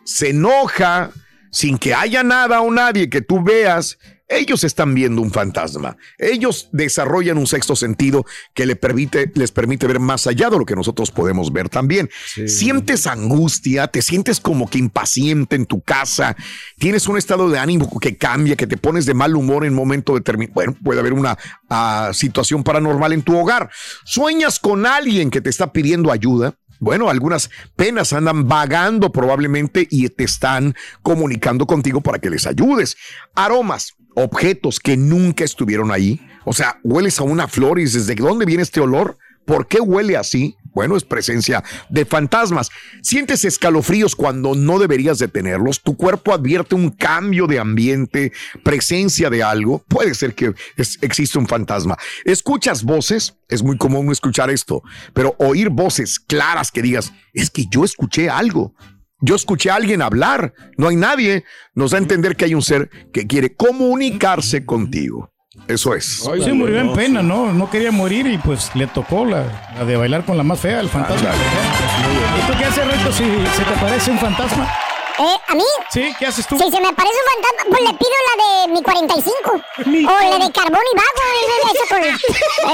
se 0.04 0.30
enoja, 0.30 1.12
sin 1.56 1.78
que 1.78 1.94
haya 1.94 2.22
nada 2.22 2.60
o 2.60 2.70
nadie 2.70 3.10
que 3.10 3.22
tú 3.22 3.42
veas, 3.42 3.98
ellos 4.28 4.66
están 4.66 4.94
viendo 4.94 5.22
un 5.22 5.32
fantasma. 5.32 5.96
Ellos 6.18 6.68
desarrollan 6.74 7.38
un 7.38 7.48
sexto 7.48 7.78
sentido 7.78 8.26
que 8.54 8.66
le 8.66 8.76
permite, 8.76 9.32
les 9.36 9.54
permite 9.54 9.88
ver 9.88 10.02
más 10.02 10.28
allá 10.28 10.50
de 10.50 10.58
lo 10.58 10.66
que 10.66 10.76
nosotros 10.76 11.12
podemos 11.12 11.54
ver 11.54 11.70
también. 11.70 12.10
Sientes 12.46 13.08
angustia, 13.08 13.88
te 13.88 14.02
sientes 14.02 14.42
como 14.42 14.70
que 14.70 14.80
impaciente 14.80 15.56
en 15.56 15.66
tu 15.66 15.80
casa, 15.80 16.36
tienes 16.78 17.08
un 17.08 17.18
estado 17.18 17.50
de 17.50 17.58
ánimo 17.58 18.00
que 18.02 18.18
cambia, 18.18 18.58
que 18.58 18.68
te 18.68 18.76
pones 18.76 19.06
de 19.06 19.14
mal 19.14 19.34
humor 19.34 19.64
en 19.64 19.72
un 19.72 19.78
momento 19.78 20.14
determinado. 20.16 20.56
Bueno, 20.56 20.76
puede 20.84 21.00
haber 21.00 21.14
una 21.14 21.38
ah, 21.70 22.12
situación 22.14 22.66
paranormal 22.66 23.14
en 23.14 23.22
tu 23.22 23.38
hogar. 23.38 23.70
Sueñas 24.04 24.60
con 24.60 24.86
alguien 24.86 25.32
que 25.32 25.40
te 25.40 25.50
está 25.50 25.72
pidiendo 25.72 26.12
ayuda. 26.12 26.58
Bueno, 26.80 27.10
algunas 27.10 27.50
penas 27.76 28.14
andan 28.14 28.48
vagando 28.48 29.12
probablemente 29.12 29.88
y 29.90 30.08
te 30.10 30.24
están 30.24 30.76
comunicando 31.02 31.66
contigo 31.66 32.02
para 32.02 32.20
que 32.20 32.30
les 32.30 32.46
ayudes. 32.46 32.98
Aromas, 33.36 33.94
objetos 34.16 34.80
que 34.80 34.98
nunca 34.98 35.44
estuvieron 35.44 35.92
ahí. 35.92 36.20
O 36.46 36.54
sea, 36.54 36.80
hueles 36.84 37.20
a 37.20 37.24
una 37.24 37.48
flor 37.48 37.80
y 37.80 37.84
dices, 37.84 38.08
¿de 38.08 38.16
dónde 38.16 38.46
viene 38.46 38.64
este 38.64 38.82
olor? 38.82 39.18
¿Por 39.46 39.68
qué 39.68 39.80
huele 39.80 40.18
así? 40.18 40.58
Bueno, 40.76 40.96
es 40.98 41.06
presencia 41.06 41.64
de 41.90 42.06
fantasmas. 42.06 42.70
Sientes 43.02 43.46
escalofríos 43.46 44.16
cuando 44.16 44.54
no 44.54 44.78
deberías 44.78 45.18
de 45.18 45.28
tenerlos. 45.30 45.82
Tu 45.82 45.96
cuerpo 45.98 46.34
advierte 46.34 46.76
un 46.76 46.92
cambio 46.92 47.48
de 47.48 47.58
ambiente, 47.60 48.34
presencia 48.62 49.30
de 49.30 49.42
algo. 49.42 49.84
Puede 49.88 50.14
ser 50.14 50.36
que 50.36 50.54
es- 50.76 51.00
existe 51.02 51.40
un 51.40 51.48
fantasma. 51.48 51.98
Escuchas 52.26 52.84
voces. 52.84 53.38
Es 53.48 53.64
muy 53.64 53.78
común 53.78 54.12
escuchar 54.12 54.50
esto, 54.50 54.82
pero 55.14 55.36
oír 55.40 55.70
voces 55.70 56.20
claras 56.20 56.72
que 56.72 56.82
digas, 56.82 57.14
es 57.34 57.50
que 57.50 57.66
yo 57.72 57.86
escuché 57.86 58.30
algo. 58.30 58.74
Yo 59.22 59.36
escuché 59.36 59.70
a 59.70 59.76
alguien 59.76 60.02
hablar. 60.02 60.54
No 60.78 60.90
hay 60.90 60.98
nadie. 60.98 61.46
Nos 61.74 61.92
da 61.92 61.98
a 62.00 62.02
entender 62.02 62.36
que 62.36 62.46
hay 62.46 62.54
un 62.56 62.62
ser 62.62 62.90
que 63.14 63.28
quiere 63.28 63.56
comunicarse 63.56 64.66
contigo. 64.66 65.32
Eso 65.68 65.96
es. 65.96 66.24
Sí, 66.44 66.52
murió 66.52 66.80
en 66.80 66.94
pena, 66.94 67.24
¿no? 67.24 67.52
No 67.52 67.70
quería 67.70 67.92
morir 67.92 68.28
y 68.28 68.38
pues 68.38 68.70
le 68.76 68.86
tocó 68.88 69.26
la, 69.26 69.44
la 69.76 69.86
de 69.86 69.98
bailar 69.98 70.24
con 70.24 70.38
la 70.38 70.44
más 70.44 70.60
fea, 70.60 70.80
el 70.80 70.90
fantasma. 70.90 71.30
¿Y 71.32 72.52
tú 72.52 72.58
qué 72.58 72.66
haces, 72.66 72.86
Reto, 72.86 73.12
si 73.12 73.24
se 73.24 73.64
te 73.64 73.80
parece 73.82 74.12
un 74.12 74.20
fantasma? 74.20 74.72
¿Eh? 75.18 75.38
¿A 75.48 75.56
mí? 75.56 75.64
Sí, 75.90 76.14
¿qué 76.20 76.28
haces 76.28 76.46
tú? 76.46 76.58
Si 76.60 76.70
se 76.70 76.82
me 76.82 76.90
aparece 76.90 77.16
un 77.16 77.44
fantasma, 77.44 77.70
pues 77.70 77.82
le 77.82 77.98
pido 77.98 78.12
la 78.28 78.68
de 78.68 78.74
mi 78.74 78.84
45. 78.84 79.52
o 79.54 80.38
la 80.40 80.46
de 80.46 80.52
carbón 80.52 80.82
y 80.92 80.98
vago. 80.98 81.24
Esa, 81.42 81.72
esa, 81.72 81.96
con, 81.96 82.04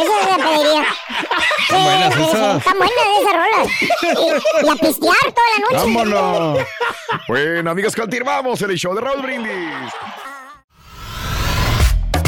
esa 0.02 0.38
la 0.38 0.50
pediría. 0.50 0.84
Sí, 1.70 1.76
buenas 1.76 2.17
esas. 2.17 2.58
Están 2.58 2.78
buenas 2.78 3.06
esas 3.22 3.34
rolas. 3.34 3.67
Y, 4.02 4.65
y 4.65 4.70
a 4.70 4.76
pistear 4.76 5.34
toda 5.34 5.48
la 5.54 5.60
noche. 5.62 5.94
¡Vámonos! 5.94 6.60
bueno, 7.28 7.72
amigas, 7.72 7.96
continuamos 7.96 8.62
el 8.63 8.76
show 8.76 8.96
de 8.96 9.02
Raúl 9.02 9.22
Brindis. 9.22 9.94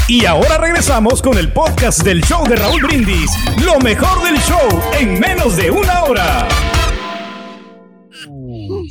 Y 0.08 0.26
ahora 0.26 0.58
regresamos 0.58 1.22
con 1.22 1.38
el 1.38 1.54
podcast 1.54 2.04
del 2.04 2.22
show 2.24 2.46
de 2.46 2.58
Raúl 2.58 2.82
Brindis. 2.84 3.32
Lo 3.64 3.80
mejor 3.80 4.22
del 4.24 4.38
show 4.40 4.82
en 5.00 5.18
menos 5.18 5.56
de 5.56 5.72
una 5.72 6.04
hora. 6.04 6.48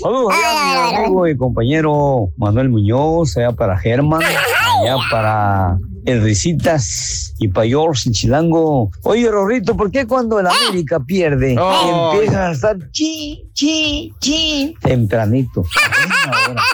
Saludos 0.02 0.32
allá, 0.32 0.90
mi 0.90 1.04
amigo 1.04 1.28
y 1.28 1.36
compañero 1.36 2.28
Manuel 2.38 2.70
Muñoz, 2.70 3.36
allá 3.36 3.52
para 3.52 3.76
Germán, 3.78 4.22
allá 4.22 4.96
para 5.10 5.78
el 6.06 6.22
Risitas 6.22 7.34
y 7.38 7.48
para 7.48 7.66
George 7.66 8.08
en 8.08 8.14
Chilango. 8.14 8.90
Oye, 9.02 9.30
Rorrito, 9.30 9.76
¿por 9.76 9.90
qué 9.90 10.06
cuando 10.06 10.40
el 10.40 10.46
América 10.46 10.98
pierde 11.00 11.56
Ay. 11.58 11.90
empiezan 12.14 12.42
a 12.42 12.52
estar 12.52 12.90
chi, 12.90 13.50
chi, 13.62 14.12
chi 14.18 14.76
tempranito? 14.80 15.64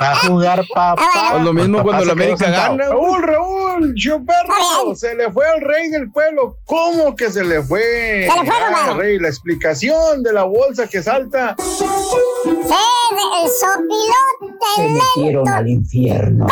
Va 0.01 0.13
a 0.13 0.17
jugar 0.27 0.65
papá. 0.73 1.03
Pues 1.33 1.43
lo 1.45 1.53
mismo 1.53 1.83
cuando 1.83 2.07
la 2.07 2.13
América 2.13 2.51
gana. 2.51 2.85
Raúl, 2.89 3.23
Raúl, 3.23 3.95
Chuperro, 3.95 4.95
se 4.95 5.15
le 5.15 5.31
fue 5.31 5.47
al 5.47 5.61
rey 5.61 5.91
del 5.91 6.11
pueblo. 6.11 6.57
¿Cómo 6.65 7.15
que 7.15 7.31
se 7.31 7.45
le 7.45 7.63
fue? 7.63 8.27
Se 8.33 8.41
le 8.43 8.47
fue, 8.51 8.57
Ah, 8.59 8.95
rey, 8.97 9.19
la 9.19 9.29
explicación 9.29 10.23
de 10.23 10.33
la 10.33 10.45
bolsa 10.45 10.87
que 10.87 11.03
salta. 11.03 11.55
el 11.59 13.51
sopilote 13.51 14.57
Se 14.77 14.89
metieron 14.89 15.49
al 15.49 15.69
infierno. 15.69 16.47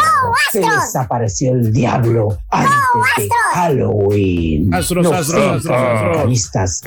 Se 0.52 0.58
Astros! 0.62 0.84
desapareció 0.84 1.52
el 1.52 1.72
diablo 1.72 2.28
antes 2.50 2.72
de 3.24 3.28
Halloween. 3.54 4.74
Astros, 4.74 5.04
Los 5.04 5.12
astros, 5.14 5.56
astros, 5.56 5.76
astros. 5.76 6.56
Astros! 6.56 6.82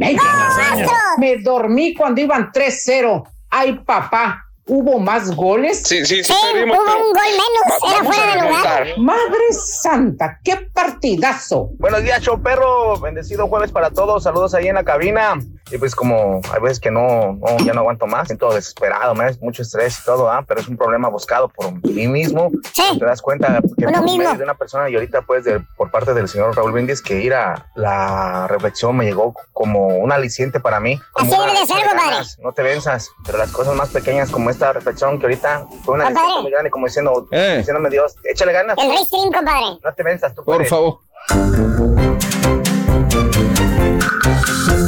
Astros! 0.00 0.88
Me 1.18 1.36
dormí 1.38 1.89
cuando 1.94 2.20
iban 2.20 2.50
3-0. 2.52 3.24
Ay, 3.50 3.80
papá. 3.84 4.46
¿Hubo 4.66 5.00
más 5.00 5.34
goles? 5.34 5.82
Sí, 5.84 6.06
sí, 6.06 6.22
Sí, 6.22 6.32
hubo 6.32 6.62
un 6.62 6.68
gol 6.68 7.24
menos. 7.26 7.92
Era 7.92 8.04
fuera 8.04 8.34
de 8.36 8.48
lugar. 8.48 8.98
Madre 8.98 9.52
santa, 9.52 10.38
qué 10.44 10.68
partidazo. 10.72 11.70
Buenos 11.78 12.04
días, 12.04 12.22
show 12.22 12.40
perro. 12.40 13.00
Bendecido 13.00 13.48
jueves 13.48 13.72
para 13.72 13.90
todos. 13.90 14.22
Saludos 14.22 14.54
ahí 14.54 14.68
en 14.68 14.76
la 14.76 14.84
cabina. 14.84 15.34
Y 15.72 15.78
pues 15.78 15.94
como 15.94 16.40
hay 16.52 16.60
veces 16.60 16.80
que 16.80 16.90
no, 16.90 17.34
no, 17.34 17.58
ya 17.64 17.72
no 17.72 17.80
aguanto 17.80 18.06
más, 18.06 18.26
siento 18.28 18.52
desesperado, 18.52 19.14
me 19.14 19.24
da 19.24 19.32
mucho 19.40 19.62
estrés 19.62 19.98
y 20.00 20.04
todo, 20.04 20.30
¿ah? 20.30 20.44
pero 20.46 20.60
es 20.60 20.68
un 20.68 20.76
problema 20.76 21.08
buscado 21.08 21.48
por 21.48 21.72
mí 21.84 22.08
mismo. 22.08 22.50
Te 22.98 23.04
das 23.04 23.22
cuenta 23.22 23.60
que 23.78 23.86
Uno 23.86 23.98
por 23.98 24.02
mismo. 24.04 24.18
medio 24.24 24.34
de 24.38 24.44
una 24.44 24.54
persona 24.54 24.88
y 24.90 24.94
ahorita 24.94 25.22
pues 25.22 25.44
de- 25.44 25.60
por 25.76 25.90
parte 25.90 26.12
del 26.14 26.28
señor 26.28 26.56
Raúl 26.56 26.72
Brindis 26.72 27.00
que 27.02 27.20
ir 27.20 27.34
a 27.34 27.66
la 27.76 28.46
reflexión 28.48 28.96
me 28.96 29.04
llegó 29.04 29.34
como 29.52 29.86
un 29.98 30.10
aliciente 30.12 30.58
para 30.60 30.80
mí. 30.80 31.00
Como 31.12 31.32
Así 31.32 31.40
debe 31.46 31.60
de 31.60 31.66
ser, 31.66 31.86
compadre. 31.88 32.16
No 32.42 32.52
te 32.52 32.62
venzas, 32.62 33.10
pero 33.24 33.38
las 33.38 33.52
cosas 33.52 33.74
más 33.76 33.90
pequeñas 33.90 34.30
como 34.30 34.50
esta 34.50 34.72
reflexión 34.72 35.18
que 35.20 35.26
ahorita 35.26 35.66
fue 35.84 35.94
una 35.94 36.06
aliciente 36.08 36.42
muy 36.42 36.50
grande 36.50 36.70
como 36.70 36.86
diciendo, 36.86 37.28
Eh. 37.30 37.56
diciéndome 37.58 37.90
Dios, 37.90 38.16
échale 38.24 38.52
ganas. 38.52 38.76
El 38.78 38.88
rey 38.88 39.04
stream, 39.04 39.32
compadre. 39.32 39.78
No 39.84 39.92
te 39.94 40.02
venzas, 40.02 40.34
tú 40.34 40.42
Por 40.44 40.56
puedes. 40.56 40.68
favor. 40.68 40.98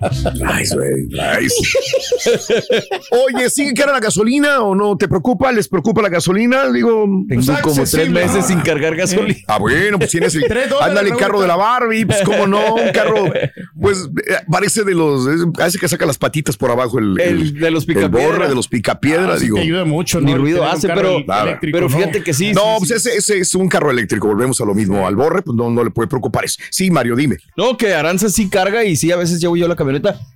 Nice, 0.00 0.76
güey. 0.76 1.06
Nice. 1.08 1.54
Oye, 3.10 3.50
¿sigue 3.50 3.74
cara 3.74 3.92
la 3.92 4.00
gasolina 4.00 4.60
o 4.62 4.74
no? 4.74 4.96
¿Te 4.96 5.08
preocupa? 5.08 5.50
¿Les 5.52 5.68
preocupa 5.68 6.02
la 6.02 6.08
gasolina? 6.08 6.70
Digo, 6.70 7.04
Tengo 7.28 7.42
pues, 7.44 7.60
como 7.60 7.84
tres 7.84 8.10
meses 8.10 8.46
sin 8.46 8.60
cargar 8.60 8.94
gasolina. 8.96 9.38
Ah, 9.48 9.58
bueno, 9.58 9.98
pues 9.98 10.10
tienes 10.10 10.34
el, 10.34 10.44
ándale, 10.80 11.10
el 11.10 11.16
carro 11.16 11.40
de 11.40 11.48
la 11.48 11.56
Barbie, 11.56 12.04
pues 12.06 12.22
cómo 12.24 12.46
no, 12.46 12.74
un 12.76 12.90
carro, 12.92 13.24
pues 13.80 14.08
eh, 14.28 14.34
parece 14.50 14.84
de 14.84 14.94
los, 14.94 15.26
parece 15.56 15.78
que 15.78 15.88
saca 15.88 16.06
las 16.06 16.18
patitas 16.18 16.56
por 16.56 16.70
abajo 16.70 16.98
el, 16.98 17.18
El 17.20 17.54
de 17.58 17.70
los 17.70 17.82
el 17.88 17.94
picapiedra. 17.94 18.26
borre 18.28 18.48
de 18.48 18.54
los 18.54 18.68
picapiedra, 18.68 19.34
Ah, 19.34 19.38
digo. 19.38 19.56
te 19.56 19.62
ayuda 19.62 19.84
mucho, 19.84 20.20
¿no? 20.20 20.26
Ni 20.26 20.32
El 20.32 20.38
ruido 20.38 20.64
hace, 20.64 20.88
pero, 20.88 21.18
el- 21.18 21.24
pero 21.72 21.88
¿no? 21.88 21.96
fíjate 21.96 22.22
que 22.22 22.32
sí. 22.32 22.52
No, 22.52 22.78
sí, 22.80 22.86
pues 22.86 23.02
sí. 23.02 23.08
ese, 23.10 23.18
ese 23.18 23.38
es 23.40 23.54
un 23.54 23.68
carro 23.68 23.90
eléctrico, 23.90 24.28
volvemos 24.28 24.60
a 24.60 24.64
lo 24.64 24.74
mismo. 24.74 25.06
Al 25.06 25.16
borre, 25.16 25.42
pues 25.42 25.56
no, 25.56 25.70
no 25.70 25.82
le 25.82 25.90
puede 25.90 26.06
preocupar 26.08 26.44
eso. 26.44 26.60
Sí, 26.70 26.90
Mario, 26.90 27.16
dime. 27.16 27.36
No, 27.56 27.76
que 27.76 27.94
Aranza 27.94 28.28
sí 28.28 28.48
carga 28.48 28.84
y 28.84 28.94
sí, 28.96 29.10
a 29.10 29.16
veces 29.16 29.40
llevo 29.40 29.56
yo 29.56 29.66
la 29.66 29.74
camioneta 29.74 29.87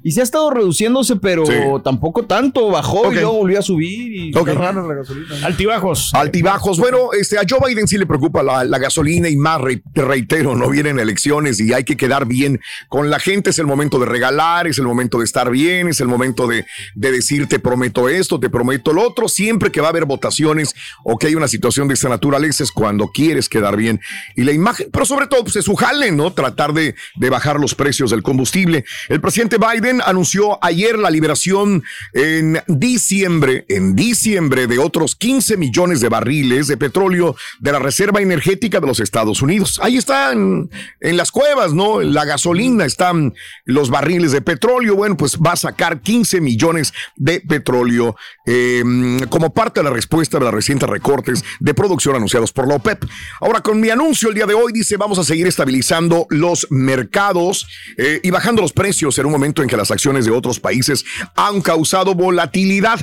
Y 0.03 0.13
se 0.13 0.21
ha 0.21 0.25
estado 0.25 0.51
reduciéndose, 0.51 1.17
pero 1.17 1.47
Sí. 1.47 1.53
tampoco 1.85 2.25
tanto. 2.25 2.69
Bajó 2.71 3.13
y 3.13 3.17
luego 3.17 3.33
volvió 3.35 3.59
a 3.59 3.63
subir. 3.63 4.13
Y 4.15 4.35
Ok. 4.37 4.49
está 4.49 4.61
rara 4.61 4.83
la 4.83 4.95
gasolina. 4.95 5.47
Altibajos. 5.47 6.15
Altibajos. 6.15 6.79
Bueno, 6.79 7.13
este, 7.19 7.39
a 7.39 7.43
Joe 7.49 7.61
Biden 7.69 7.87
sí 7.89 7.99
le 7.99 8.07
preocupa 8.07 8.43
la, 8.43 8.65
la 8.65 8.79
gasolina 8.79 9.29
y 9.29 9.37
más, 9.37 9.61
re- 9.61 9.83
te 9.95 10.03
reitero, 10.03 10.55
no 10.57 10.69
vienen 10.71 10.99
elecciones 10.99 11.61
y 11.61 11.73
hay 11.73 11.85
que 11.85 11.97
quedar 11.97 12.27
bien 12.27 12.61
con 12.89 13.11
la 13.11 13.19
gente. 13.19 13.51
Es 13.51 13.59
el 13.59 13.67
momento 13.67 13.99
de 13.99 14.07
regalar, 14.07 14.67
es 14.67 14.79
el 14.79 14.85
momento 14.87 15.19
de 15.19 15.25
estar 15.25 15.51
bien, 15.51 15.89
es 15.89 16.01
el 16.01 16.09
momento 16.09 16.47
de, 16.47 16.65
de 16.95 17.13
decir 17.13 17.47
te 17.49 17.59
prometo 17.59 18.09
esto, 18.09 18.41
te 18.41 18.51
prometo 18.51 18.93
lo 18.93 19.03
otro. 19.07 19.29
Siempre 19.29 19.71
que 19.71 19.81
va 19.81 19.89
a 19.89 19.91
haber 19.91 20.05
votaciones 20.07 20.75
o 21.05 21.19
que 21.19 21.27
hay 21.29 21.35
una 21.35 21.49
situación 21.49 21.89
de 21.89 21.95
esta 21.95 22.09
naturaleza 22.09 22.63
es 22.65 22.71
cuando 22.73 23.09
quieres 23.09 23.49
quedar 23.49 23.77
bien. 23.77 24.01
Y 24.37 24.43
la 24.45 24.53
imagen, 24.53 24.89
pero 24.93 25.05
sobre 25.05 25.27
todo, 25.27 25.43
pues 25.45 25.57
es 25.57 25.65
su 25.65 25.75
jale, 25.75 26.11
¿no? 26.13 26.33
Tratar 26.33 26.73
de, 26.73 26.95
de 27.17 27.31
bajar 27.31 27.59
los 27.61 27.75
precios 27.75 28.11
del 28.11 28.23
combustible. 28.23 28.85
El 29.09 29.21
presidente 29.21 29.42
Biden 29.49 30.01
anunció 30.05 30.59
ayer 30.65 30.99
la 30.99 31.11
liberación 31.11 31.83
en 32.13 32.61
diciembre, 32.67 33.65
en 33.69 33.95
diciembre, 33.97 34.67
de 34.67 34.79
otros 34.79 35.17
15 35.17 35.57
millones 35.57 36.01
de 36.01 36.09
barriles 36.09 36.67
de 36.67 36.77
petróleo 36.77 37.37
de 37.61 37.73
la 37.73 37.79
Reserva 37.79 38.21
Energética 38.21 38.81
de 38.81 38.87
los 38.87 39.01
Estados 39.01 39.43
Unidos. 39.43 39.81
Ahí 39.83 39.97
están 39.97 40.71
en 41.01 41.17
las 41.17 41.31
cuevas, 41.33 41.73
¿no? 41.73 42.01
La 42.01 42.25
gasolina, 42.25 42.85
están 42.85 43.35
los 43.65 43.91
barriles 43.91 44.33
de 44.33 44.41
petróleo. 44.43 44.97
Bueno, 44.97 45.17
pues 45.17 45.37
va 45.39 45.53
a 45.53 45.57
sacar 45.57 46.01
15 46.01 46.41
millones 46.41 46.93
de 47.17 47.41
petróleo 47.41 48.17
eh, 48.47 48.83
como 49.29 49.53
parte 49.53 49.81
de 49.81 49.85
la 49.85 49.91
respuesta 49.91 50.39
de 50.39 50.45
los 50.45 50.55
recientes 50.55 50.89
recortes 50.89 51.45
de 51.61 51.75
producción 51.75 52.17
anunciados 52.17 52.53
por 52.53 52.69
la 52.69 52.77
OPEP. 52.77 53.05
Ahora, 53.41 53.61
con 53.61 53.81
mi 53.81 53.91
anuncio 53.91 54.29
el 54.29 54.35
día 54.35 54.47
de 54.47 54.55
hoy, 54.55 54.73
dice, 54.73 54.97
vamos 54.97 55.19
a 55.19 55.25
seguir 55.25 55.47
estabilizando 55.47 56.27
los 56.31 56.67
mercados 56.71 57.67
eh, 57.97 58.21
y 58.23 58.31
bajando 58.31 58.63
los 58.63 58.73
precios 58.73 59.19
en 59.19 59.27
un 59.27 59.32
momento 59.33 59.63
en 59.63 59.69
que 59.69 59.77
las 59.77 59.91
acciones 59.91 60.25
de 60.25 60.31
otros 60.31 60.61
países 60.61 61.05
han 61.35 61.61
causado 61.61 62.15
volatilidad. 62.15 63.01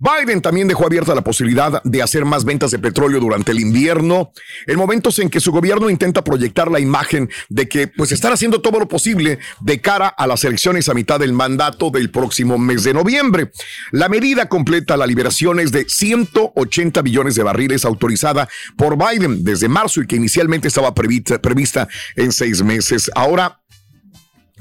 Biden 0.00 0.40
también 0.40 0.66
dejó 0.66 0.86
abierta 0.86 1.14
la 1.14 1.20
posibilidad 1.20 1.82
de 1.84 2.02
hacer 2.02 2.24
más 2.24 2.46
ventas 2.46 2.70
de 2.70 2.78
petróleo 2.78 3.20
durante 3.20 3.52
el 3.52 3.60
invierno, 3.60 4.32
en 4.66 4.78
momentos 4.78 5.18
en 5.18 5.28
que 5.28 5.40
su 5.40 5.52
gobierno 5.52 5.90
intenta 5.90 6.24
proyectar 6.24 6.70
la 6.70 6.80
imagen 6.80 7.28
de 7.50 7.68
que 7.68 7.86
pues 7.86 8.10
están 8.10 8.32
haciendo 8.32 8.62
todo 8.62 8.78
lo 8.78 8.88
posible 8.88 9.38
de 9.60 9.80
cara 9.82 10.08
a 10.08 10.26
las 10.26 10.42
elecciones 10.44 10.88
a 10.88 10.94
mitad 10.94 11.20
del 11.20 11.34
mandato 11.34 11.90
del 11.90 12.10
próximo 12.10 12.56
mes 12.56 12.82
de 12.82 12.94
noviembre. 12.94 13.52
La 13.92 14.08
medida 14.08 14.48
completa 14.48 14.96
la 14.96 15.06
liberación 15.06 15.60
es 15.60 15.70
de 15.70 15.84
180 15.86 17.02
billones 17.02 17.34
de 17.34 17.42
barriles 17.42 17.84
autorizada 17.84 18.48
por 18.78 18.96
Biden 18.96 19.44
desde 19.44 19.68
marzo 19.68 20.00
y 20.00 20.06
que 20.06 20.16
inicialmente 20.16 20.68
estaba 20.68 20.94
prevista, 20.94 21.42
prevista 21.42 21.88
en 22.16 22.32
seis 22.32 22.62
meses. 22.62 23.10
Ahora 23.14 23.60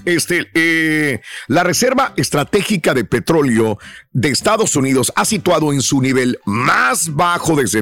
este, 0.05 0.49
eh, 0.53 1.21
la 1.47 1.63
Reserva 1.63 2.13
Estratégica 2.15 2.93
de 2.93 3.05
Petróleo 3.05 3.77
de 4.11 4.29
Estados 4.29 4.75
Unidos 4.75 5.11
ha 5.15 5.23
situado 5.23 5.71
en 5.71 5.81
su 5.81 6.01
nivel 6.01 6.39
más 6.45 7.13
bajo 7.13 7.55
desde 7.55 7.81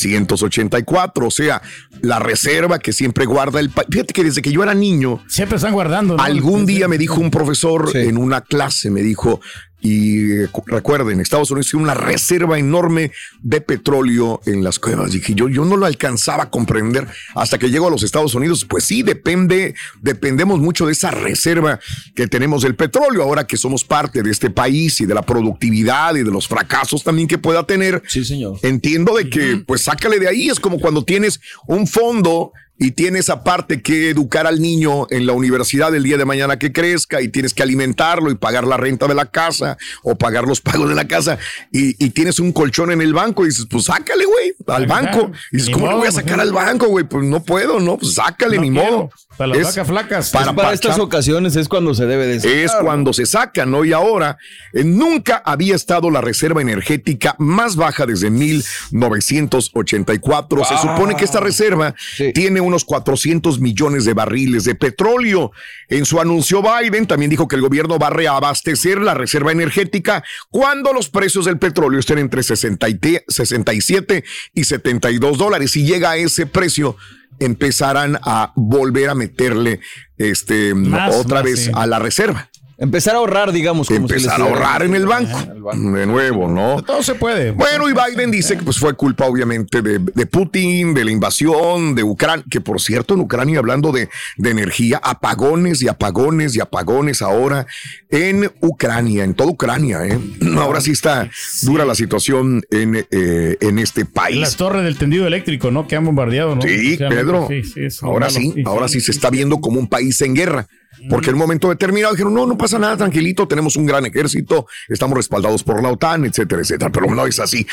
1984. 0.00 1.26
O 1.26 1.30
sea, 1.30 1.62
la 2.00 2.18
reserva 2.18 2.78
que 2.78 2.92
siempre 2.92 3.26
guarda 3.26 3.60
el 3.60 3.70
país. 3.70 3.88
Fíjate 3.90 4.12
que 4.14 4.24
desde 4.24 4.42
que 4.42 4.52
yo 4.52 4.62
era 4.62 4.74
niño. 4.74 5.22
Siempre 5.28 5.56
están 5.56 5.72
guardando. 5.72 6.16
¿no? 6.16 6.22
Algún 6.22 6.66
día 6.66 6.88
me 6.88 6.98
dijo 6.98 7.20
un 7.20 7.30
profesor 7.30 7.90
en 7.94 8.16
una 8.16 8.40
clase, 8.40 8.90
me 8.90 9.02
dijo, 9.02 9.40
y 9.84 10.30
eh, 10.42 10.48
cu- 10.52 10.62
recuerden, 10.64 11.18
Estados 11.20 11.50
Unidos 11.50 11.68
tiene 11.70 11.82
una 11.82 11.94
reserva 11.94 12.56
enorme 12.56 13.10
de 13.42 13.60
petróleo 13.60 14.40
en 14.46 14.62
las 14.62 14.78
cuevas. 14.78 15.10
Dije, 15.10 15.34
yo, 15.34 15.48
yo 15.48 15.64
no 15.64 15.76
lo 15.76 15.86
alcanzaba 15.86 16.44
a 16.44 16.50
comprender 16.50 17.08
hasta 17.34 17.58
que 17.58 17.68
llego 17.68 17.88
a 17.88 17.90
los 17.90 18.04
Estados 18.04 18.36
Unidos. 18.36 18.64
Pues 18.64 18.84
sí, 18.84 19.02
depende, 19.02 19.74
dependemos 20.00 20.60
mucho 20.60 20.86
de 20.86 20.92
esa 20.92 21.10
reserva 21.10 21.80
que 22.14 22.28
tenemos 22.28 22.62
del 22.62 22.76
petróleo. 22.76 23.24
Ahora 23.24 23.44
que 23.44 23.56
somos 23.56 23.82
parte 23.84 24.22
de 24.22 24.30
este 24.30 24.50
país 24.50 25.00
y 25.02 25.06
de 25.06 25.14
la 25.14 25.22
productividad 25.22 26.14
y 26.14 26.22
de 26.22 26.30
los 26.30 26.48
fracasos 26.48 27.02
también 27.02 27.28
que 27.28 27.38
pueda 27.38 27.66
tener. 27.66 28.02
Sí, 28.06 28.24
señor. 28.24 28.58
Entiendo 28.62 29.14
de 29.16 29.28
que, 29.28 29.62
pues 29.66 29.82
sácale 29.82 30.18
de 30.18 30.28
ahí. 30.28 30.48
Es 30.48 30.60
como 30.60 30.78
cuando 30.78 31.04
tienes 31.04 31.40
un 31.66 31.86
fondo 31.86 32.52
y 32.78 32.92
tienes 32.92 33.30
aparte 33.30 33.80
que 33.82 34.10
educar 34.10 34.46
al 34.46 34.60
niño 34.60 35.06
en 35.10 35.26
la 35.26 35.32
universidad 35.34 35.94
el 35.94 36.02
día 36.02 36.16
de 36.18 36.24
mañana 36.24 36.58
que 36.58 36.72
crezca 36.72 37.20
y 37.22 37.28
tienes 37.28 37.54
que 37.54 37.62
alimentarlo 37.62 38.30
y 38.30 38.34
pagar 38.34 38.66
la 38.66 38.76
renta 38.76 39.06
de 39.06 39.14
la 39.14 39.26
casa 39.26 39.76
o 40.02 40.16
pagar 40.16 40.44
los 40.44 40.60
pagos 40.60 40.88
de 40.88 40.94
la 40.96 41.06
casa 41.06 41.38
y, 41.70 42.04
y 42.04 42.10
tienes 42.10 42.40
un 42.40 42.50
colchón 42.52 42.90
en 42.90 43.00
el 43.00 43.14
banco 43.14 43.44
y 43.44 43.48
dices, 43.50 43.66
pues 43.70 43.84
sácale, 43.84 44.24
güey, 44.24 44.54
al 44.66 44.86
banco. 44.86 45.30
Y 45.52 45.56
dices, 45.58 45.68
Ni 45.68 45.74
¿cómo 45.74 45.86
le 45.86 45.90
modo, 45.92 46.00
voy 46.00 46.08
a 46.08 46.12
sacar 46.12 46.40
al 46.40 46.52
banco, 46.52 46.86
güey? 46.88 47.04
Pues 47.04 47.24
no 47.24 47.42
puedo, 47.44 47.78
¿no? 47.78 47.98
Pues 47.98 48.14
sácale, 48.14 48.56
No 48.56 48.62
ni 48.62 48.70
quiero. 48.70 48.90
modo. 48.90 49.10
Para 49.36 49.48
las 49.48 49.58
Es 49.58 49.64
vacas 49.66 49.86
flacas. 49.88 50.30
Para, 50.30 50.44
Para, 50.46 50.56
para 50.56 50.72
estas 50.74 50.98
ocasiones 50.98 51.56
es 51.56 51.68
cuando 51.68 51.94
se 51.94 52.06
debe 52.06 52.26
de 52.26 52.40
sacar, 52.40 52.56
Es 52.56 52.72
cuando 52.82 53.12
se 53.12 53.26
saca, 53.26 53.64
¿no? 53.64 53.84
Y 53.84 53.92
ahora 53.92 54.36
eh, 54.74 54.84
nunca 54.84 55.40
había 55.44 55.74
estado 55.74 56.10
la 56.10 56.20
reserva 56.20 56.60
energética 56.60 57.34
más 57.38 57.76
baja 57.76 58.04
desde 58.06 58.30
1984. 58.30 60.64
Se 60.64 60.74
Wow. 60.74 60.82
supone 60.82 61.14
que 61.16 61.24
esta 61.24 61.40
reserva 61.40 61.94
tiene 62.34 62.60
unos 62.62 62.84
400 62.84 63.60
millones 63.60 64.04
de 64.04 64.14
barriles 64.14 64.64
de 64.64 64.74
petróleo. 64.74 65.52
En 65.88 66.04
su 66.04 66.20
anuncio 66.20 66.62
Biden 66.62 67.06
también 67.06 67.30
dijo 67.30 67.48
que 67.48 67.56
el 67.56 67.62
gobierno 67.62 67.98
va 67.98 68.06
a 68.08 68.10
reabastecer 68.10 69.00
la 69.00 69.14
reserva 69.14 69.52
energética 69.52 70.24
cuando 70.50 70.92
los 70.92 71.08
precios 71.10 71.44
del 71.44 71.58
petróleo 71.58 72.00
estén 72.00 72.18
entre 72.18 72.42
60 72.42 72.88
y 72.88 72.94
te- 72.94 73.24
67 73.28 74.24
y 74.54 74.64
72 74.64 75.38
dólares. 75.38 75.70
Si 75.72 75.84
llega 75.84 76.10
a 76.12 76.16
ese 76.16 76.46
precio, 76.46 76.96
empezarán 77.38 78.18
a 78.22 78.52
volver 78.56 79.08
a 79.08 79.14
meterle 79.14 79.80
este 80.16 80.74
Más, 80.74 81.14
otra 81.16 81.36
más, 81.36 81.44
vez 81.44 81.64
sí. 81.64 81.70
a 81.74 81.86
la 81.86 81.98
reserva. 81.98 82.48
Empezar 82.82 83.14
a 83.14 83.18
ahorrar, 83.18 83.52
digamos. 83.52 83.86
como 83.86 84.00
Empezar 84.00 84.40
les 84.40 84.46
a 84.48 84.50
ahorrar 84.50 84.82
en 84.82 84.96
el 84.96 85.06
banco. 85.06 85.38
De 85.72 86.04
nuevo, 86.04 86.48
¿no? 86.48 86.82
Todo 86.82 87.00
se 87.04 87.14
puede. 87.14 87.52
Bueno, 87.52 87.88
y 87.88 87.92
Biden 87.92 88.32
dice 88.32 88.56
que 88.56 88.64
pues 88.64 88.78
fue 88.78 88.94
culpa 88.94 89.26
obviamente 89.26 89.82
de, 89.82 90.00
de 90.00 90.26
Putin, 90.26 90.92
de 90.92 91.04
la 91.04 91.12
invasión 91.12 91.94
de 91.94 92.02
Ucrania, 92.02 92.44
que 92.50 92.60
por 92.60 92.80
cierto 92.80 93.14
en 93.14 93.20
Ucrania 93.20 93.60
hablando 93.60 93.92
de, 93.92 94.08
de 94.36 94.50
energía, 94.50 95.00
apagones 95.00 95.80
y 95.80 95.86
apagones 95.86 96.56
y 96.56 96.60
apagones 96.60 97.22
ahora 97.22 97.68
en 98.10 98.50
Ucrania, 98.60 99.22
en 99.22 99.34
toda 99.34 99.50
Ucrania, 99.52 100.04
¿eh? 100.04 100.18
Ahora 100.56 100.80
sí 100.80 100.90
está 100.90 101.30
dura 101.62 101.84
la 101.84 101.94
situación 101.94 102.62
en, 102.70 103.06
eh, 103.10 103.56
en 103.60 103.78
este 103.78 104.04
país. 104.04 104.40
Las 104.40 104.56
torres 104.56 104.82
del 104.82 104.98
tendido 104.98 105.26
eléctrico, 105.28 105.70
¿no? 105.70 105.86
Que 105.86 105.94
han 105.94 106.04
bombardeado, 106.04 106.56
¿no? 106.56 106.62
Sí, 106.62 106.96
Pedro. 106.98 107.46
sí, 107.48 107.62
sí, 107.62 107.84
es 107.84 108.02
ahora 108.02 108.26
malo. 108.26 108.40
sí, 108.40 108.54
ahora 108.66 108.88
sí 108.88 109.00
se 109.00 109.12
está 109.12 109.30
viendo 109.30 109.60
como 109.60 109.78
un 109.78 109.86
país 109.86 110.20
en 110.22 110.34
guerra. 110.34 110.66
Porque 111.08 111.30
en 111.30 111.34
un 111.34 111.40
momento 111.40 111.68
determinado 111.68 112.12
dijeron, 112.12 112.34
no, 112.34 112.46
no 112.46 112.56
pasa 112.56 112.78
nada, 112.78 112.96
tranquilito, 112.96 113.48
tenemos 113.48 113.76
un 113.76 113.86
gran 113.86 114.06
ejército, 114.06 114.66
estamos 114.88 115.16
respaldados 115.16 115.62
por 115.62 115.82
la 115.82 115.90
OTAN, 115.90 116.24
etcétera, 116.24 116.62
etcétera. 116.62 116.90
Pero 116.90 117.14
no 117.14 117.26
es 117.26 117.38
así. 117.40 117.66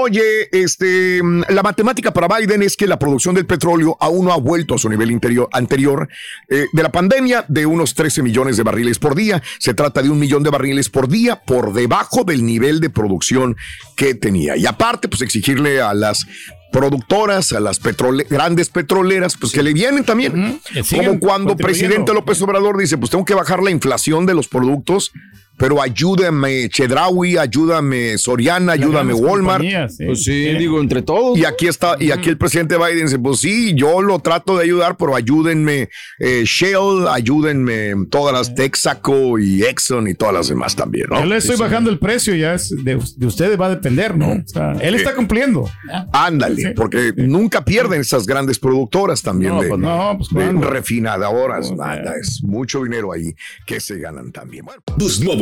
Oye, 0.00 0.48
este, 0.52 1.20
la 1.48 1.62
matemática 1.62 2.12
para 2.12 2.28
Biden 2.28 2.62
es 2.62 2.76
que 2.76 2.86
la 2.86 2.98
producción 2.98 3.34
del 3.34 3.46
petróleo 3.46 3.96
aún 4.00 4.26
no 4.26 4.32
ha 4.32 4.38
vuelto 4.38 4.74
a 4.74 4.78
su 4.78 4.88
nivel 4.88 5.10
interior, 5.10 5.48
anterior 5.52 6.08
eh, 6.48 6.66
de 6.72 6.82
la 6.82 6.90
pandemia 6.90 7.44
de 7.48 7.66
unos 7.66 7.94
13 7.94 8.22
millones 8.22 8.56
de 8.56 8.62
barriles 8.62 8.98
por 8.98 9.14
día. 9.14 9.42
Se 9.58 9.74
trata 9.74 10.02
de 10.02 10.10
un 10.10 10.18
millón 10.18 10.42
de 10.42 10.50
barriles 10.50 10.88
por 10.88 11.08
día 11.08 11.42
por 11.42 11.72
debajo 11.72 12.24
del 12.24 12.44
nivel 12.44 12.80
de 12.80 12.90
producción 12.90 13.56
que 13.96 14.14
tenía. 14.14 14.56
Y 14.56 14.66
aparte, 14.66 15.08
pues 15.08 15.22
exigirle 15.22 15.80
a 15.80 15.94
las 15.94 16.26
productoras, 16.74 17.52
a 17.52 17.60
las 17.60 17.80
petrole- 17.80 18.26
grandes 18.28 18.68
petroleras, 18.68 19.36
pues 19.38 19.52
que 19.52 19.62
le 19.62 19.72
vienen 19.72 20.04
también. 20.04 20.60
Como 20.96 21.20
cuando 21.20 21.56
presidente 21.56 22.12
López 22.12 22.42
Obrador 22.42 22.76
dice, 22.78 22.98
pues 22.98 23.10
tengo 23.10 23.24
que 23.24 23.34
bajar 23.34 23.62
la 23.62 23.70
inflación 23.70 24.26
de 24.26 24.34
los 24.34 24.48
productos, 24.48 25.12
pero 25.56 25.80
ayúdame 25.80 26.68
Chedraui, 26.68 27.36
ayúdame 27.36 28.18
Soriana, 28.18 28.72
ayúdame 28.72 29.14
Walmart. 29.14 29.64
sí. 29.88 30.04
Pues 30.06 30.24
sí, 30.24 30.44
digo, 30.58 30.80
entre 30.80 31.02
todos. 31.02 31.38
Y 31.38 31.44
aquí 31.44 31.66
está, 31.68 31.96
y 32.00 32.10
aquí 32.10 32.28
el 32.28 32.38
presidente 32.38 32.76
Biden 32.76 33.06
dice, 33.06 33.18
pues 33.18 33.40
sí, 33.40 33.74
yo 33.74 34.02
lo 34.02 34.18
trato 34.18 34.56
de 34.56 34.64
ayudar, 34.64 34.96
pero 34.96 35.14
ayúdenme 35.16 35.88
eh, 36.18 36.42
Shell, 36.44 37.06
ayúdenme 37.08 37.94
todas 38.10 38.32
las 38.34 38.54
Texaco 38.54 39.38
y 39.38 39.62
Exxon 39.62 40.08
y 40.08 40.14
todas 40.14 40.34
las 40.34 40.48
demás 40.48 40.74
también, 40.76 41.06
¿no? 41.10 41.20
Yo 41.20 41.26
le 41.26 41.36
estoy 41.36 41.56
Sí, 41.56 41.56
sí. 41.58 41.62
bajando 41.62 41.90
el 41.90 41.98
precio, 41.98 42.34
ya 42.34 42.54
es 42.54 42.70
de, 42.84 42.98
de 43.16 43.26
ustedes 43.26 43.60
va 43.60 43.66
a 43.66 43.70
depender, 43.70 44.16
¿no? 44.16 44.32
O 44.32 44.42
sea, 44.46 44.72
él 44.80 44.94
está 44.94 45.14
cumpliendo. 45.14 45.70
Ándale, 46.12 46.72
porque 46.74 47.12
nunca 47.16 47.64
pierden 47.64 48.00
esas 48.00 48.26
grandes 48.26 48.58
productoras 48.58 49.22
también 49.22 49.54
No, 49.54 49.62
de, 49.62 49.68
pues 49.68 49.80
no, 49.80 50.16
pues 50.18 50.30
de 50.30 50.52
refinadoras. 50.66 51.70
Nada, 51.72 52.14
es 52.20 52.42
mucho 52.42 52.82
dinero 52.82 53.12
ahí 53.12 53.34
que 53.66 53.80
se 53.80 53.98
ganan 53.98 54.32
también. 54.32 54.64
Bueno. 54.64 54.82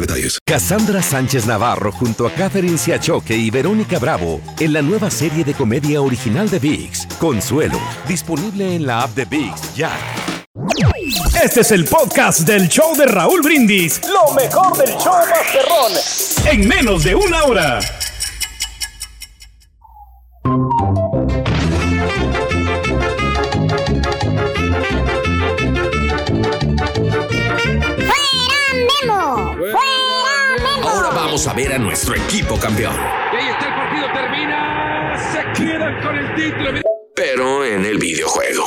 detalles. 0.00 0.38
Cassandra 0.46 1.02
Sánchez 1.02 1.46
Navarro 1.46 1.92
junto 1.92 2.26
a 2.26 2.32
Catherine 2.32 2.78
Siachoque 2.78 3.36
y 3.36 3.50
Verónica 3.50 3.98
Bravo 3.98 4.40
en 4.58 4.72
la 4.72 4.82
nueva 4.82 5.10
serie 5.10 5.44
de 5.44 5.54
comedia 5.54 6.00
original 6.00 6.48
de 6.48 6.58
VIX, 6.58 7.06
Consuelo, 7.18 7.80
disponible 8.06 8.74
en 8.74 8.86
la 8.86 9.02
app 9.02 9.14
de 9.14 9.24
VIX 9.24 9.74
ya. 9.74 9.92
Este 11.42 11.60
es 11.60 11.70
el 11.70 11.84
podcast 11.84 12.40
del 12.40 12.68
show 12.68 12.96
de 12.96 13.06
Raúl 13.06 13.42
Brindis. 13.42 14.00
Lo 14.08 14.34
mejor 14.34 14.76
del 14.76 14.90
show 14.98 15.14
Masterrón. 15.30 15.92
En 16.50 16.68
menos 16.68 17.04
de 17.04 17.14
una 17.14 17.44
hora. 17.44 17.80
Vamos 31.38 31.46
a 31.46 31.54
ver 31.54 31.72
a 31.72 31.78
nuestro 31.78 32.16
equipo 32.16 32.56
campeón. 32.56 32.94
Y 33.32 33.36
ahí 33.36 33.48
está 33.48 33.68
el 33.68 33.74
partido, 33.74 34.06
termina. 34.12 35.14
Se 35.16 35.62
quedan 35.62 36.02
con 36.02 36.16
el 36.16 36.34
título. 36.34 36.80
Pero 37.14 37.64
en 37.64 37.84
el 37.84 37.96
videojuego. 37.96 38.64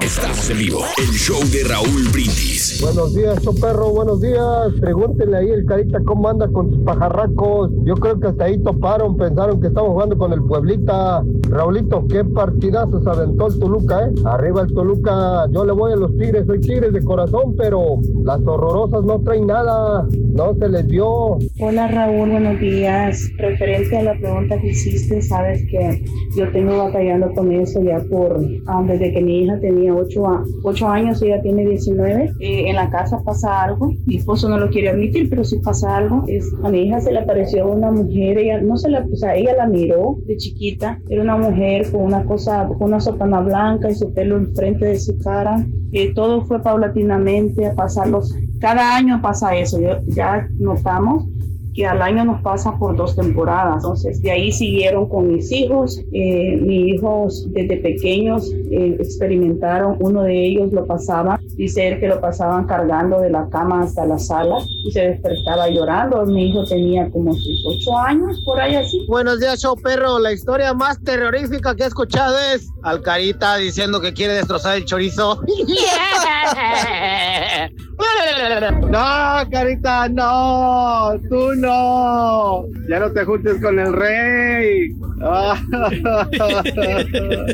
Estamos 0.00 0.48
en 0.48 0.58
vivo. 0.58 0.80
El 0.96 1.08
show 1.08 1.38
de 1.52 1.64
Raúl 1.64 2.08
Brindis. 2.10 2.80
Buenos 2.80 3.14
días, 3.14 3.38
perro, 3.60 3.90
buenos 3.90 4.20
días. 4.22 4.72
Pregúntenle 4.80 5.36
ahí 5.36 5.50
el 5.50 5.66
carita 5.66 6.00
cómo 6.06 6.28
anda 6.28 6.48
con 6.48 6.70
sus 6.70 6.78
pajarracos. 6.84 7.70
Yo 7.84 7.94
creo 7.94 8.18
que 8.18 8.28
hasta 8.28 8.44
ahí 8.44 8.56
toparon, 8.62 9.18
pensaron 9.18 9.60
que 9.60 9.66
estamos 9.66 9.90
jugando 9.90 10.16
con 10.16 10.32
el 10.32 10.42
Pueblita. 10.42 11.22
Raulito, 11.50 12.06
qué 12.08 12.24
partidazo 12.24 13.02
se 13.02 13.10
aventó 13.10 13.48
el 13.48 13.58
Toluca, 13.58 14.06
¿eh? 14.06 14.12
Arriba 14.24 14.62
el 14.62 14.72
Toluca, 14.72 15.46
yo 15.50 15.64
le 15.64 15.72
voy 15.72 15.92
a 15.92 15.96
los 15.96 16.16
Tigres, 16.16 16.46
soy 16.46 16.60
Tigres 16.60 16.92
de 16.94 17.04
corazón, 17.04 17.54
pero 17.56 17.96
las 18.24 18.40
horrorosas 18.46 19.04
no 19.04 19.20
traen 19.20 19.46
nada, 19.46 20.06
no 20.32 20.54
se 20.58 20.68
les 20.68 20.86
dio. 20.86 21.38
Hola 21.60 21.88
Raúl, 21.88 22.30
buenos 22.30 22.60
días. 22.60 23.30
Referente 23.36 23.96
a 23.96 24.02
la 24.04 24.14
pregunta 24.16 24.60
que 24.60 24.68
hiciste, 24.68 25.20
sabes 25.20 25.64
que 25.68 26.04
yo 26.36 26.52
tengo 26.52 26.78
batallando 26.78 27.32
con 27.34 27.50
eso 27.50 27.82
ya 27.82 27.98
por 28.08 28.40
ah, 28.68 28.84
desde 28.86 29.12
que 29.12 29.20
mi 29.20 29.42
hija 29.42 29.58
tenía 29.58 29.92
8, 29.92 30.24
a- 30.28 30.44
ocho 30.62 30.88
años, 30.88 31.20
ella 31.20 31.42
tiene 31.42 31.66
19. 31.66 32.30
Eh, 32.38 32.68
en 32.70 32.76
la 32.76 32.88
casa 32.90 33.20
pasa 33.24 33.64
algo, 33.64 33.92
mi 34.06 34.16
esposo 34.16 34.48
no 34.48 34.56
lo 34.58 34.70
quiere 34.70 34.90
admitir, 34.90 35.28
pero 35.28 35.42
si 35.42 35.58
pasa 35.58 35.96
algo, 35.96 36.22
es, 36.28 36.48
a 36.62 36.68
mi 36.68 36.82
hija 36.82 37.00
se 37.00 37.10
le 37.12 37.18
apareció 37.18 37.66
una 37.68 37.90
mujer, 37.90 38.38
ella 38.38 38.60
no 38.60 38.76
se 38.76 38.88
la, 38.90 39.04
o 39.12 39.16
sea, 39.16 39.34
ella 39.34 39.54
la 39.56 39.66
miró 39.66 40.16
de 40.26 40.36
chiquita, 40.36 41.00
era 41.08 41.22
una 41.22 41.36
mujer 41.36 41.90
con 41.90 42.02
una 42.02 42.24
cosa, 42.24 42.68
con 42.68 42.82
una 42.88 43.00
sotana 43.00 43.40
blanca 43.40 43.90
y 43.90 43.96
su 43.96 44.12
pelo 44.14 44.36
enfrente 44.36 44.84
de 44.86 44.98
su 45.00 45.18
cara. 45.18 45.66
Eh, 45.90 46.12
todo 46.14 46.42
fue 46.44 46.62
paulatinamente 46.62 47.66
a 47.66 47.74
pasarlos. 47.74 48.32
Cada 48.60 48.96
año 48.96 49.20
pasa 49.20 49.56
eso, 49.56 49.80
yo- 49.80 49.98
ya 50.06 50.46
notamos 50.58 51.26
que 51.74 51.86
al 51.86 52.02
año 52.02 52.24
nos 52.24 52.42
pasa 52.42 52.76
por 52.78 52.96
dos 52.96 53.16
temporadas. 53.16 53.76
Entonces, 53.76 54.20
de 54.22 54.30
ahí 54.30 54.52
siguieron 54.52 55.08
con 55.08 55.32
mis 55.32 55.50
hijos. 55.52 56.02
Eh, 56.12 56.56
mis 56.56 56.94
hijos 56.94 57.48
desde 57.52 57.76
pequeños 57.78 58.52
eh, 58.70 58.96
experimentaron, 58.98 59.96
uno 60.00 60.22
de 60.22 60.46
ellos 60.46 60.72
lo 60.72 60.86
pasaba, 60.86 61.40
dice 61.58 61.88
él 61.88 62.00
que 62.00 62.06
lo 62.06 62.20
pasaban 62.20 62.66
cargando 62.66 63.20
de 63.20 63.30
la 63.30 63.48
cama 63.50 63.82
hasta 63.82 64.06
la 64.06 64.18
sala 64.18 64.58
y 64.84 64.92
se 64.92 65.00
despertaba 65.00 65.68
llorando. 65.68 66.24
Mi 66.24 66.50
hijo 66.50 66.64
tenía 66.64 67.10
como 67.10 67.34
sus 67.34 67.64
ocho 67.66 67.98
años, 67.98 68.40
por 68.44 68.60
ahí 68.60 68.76
así. 68.76 69.04
Buenos 69.08 69.40
días, 69.40 69.60
show 69.60 69.76
perro. 69.76 70.20
La 70.20 70.32
historia 70.32 70.72
más 70.72 71.02
terrorífica 71.02 71.74
que 71.74 71.82
he 71.82 71.86
escuchado 71.86 72.36
es 72.54 72.70
Alcarita 72.84 73.56
diciendo 73.56 74.00
que 74.00 74.14
quiere 74.14 74.34
destrozar 74.34 74.76
el 74.76 74.84
chorizo. 74.84 75.42
No, 78.88 79.50
Carita, 79.50 80.08
no, 80.08 81.10
tú 81.28 81.52
no. 81.56 82.64
Ya 82.88 83.00
no 83.00 83.10
te 83.10 83.24
juntes 83.24 83.60
con 83.60 83.78
el 83.78 83.92
rey. 83.92 84.90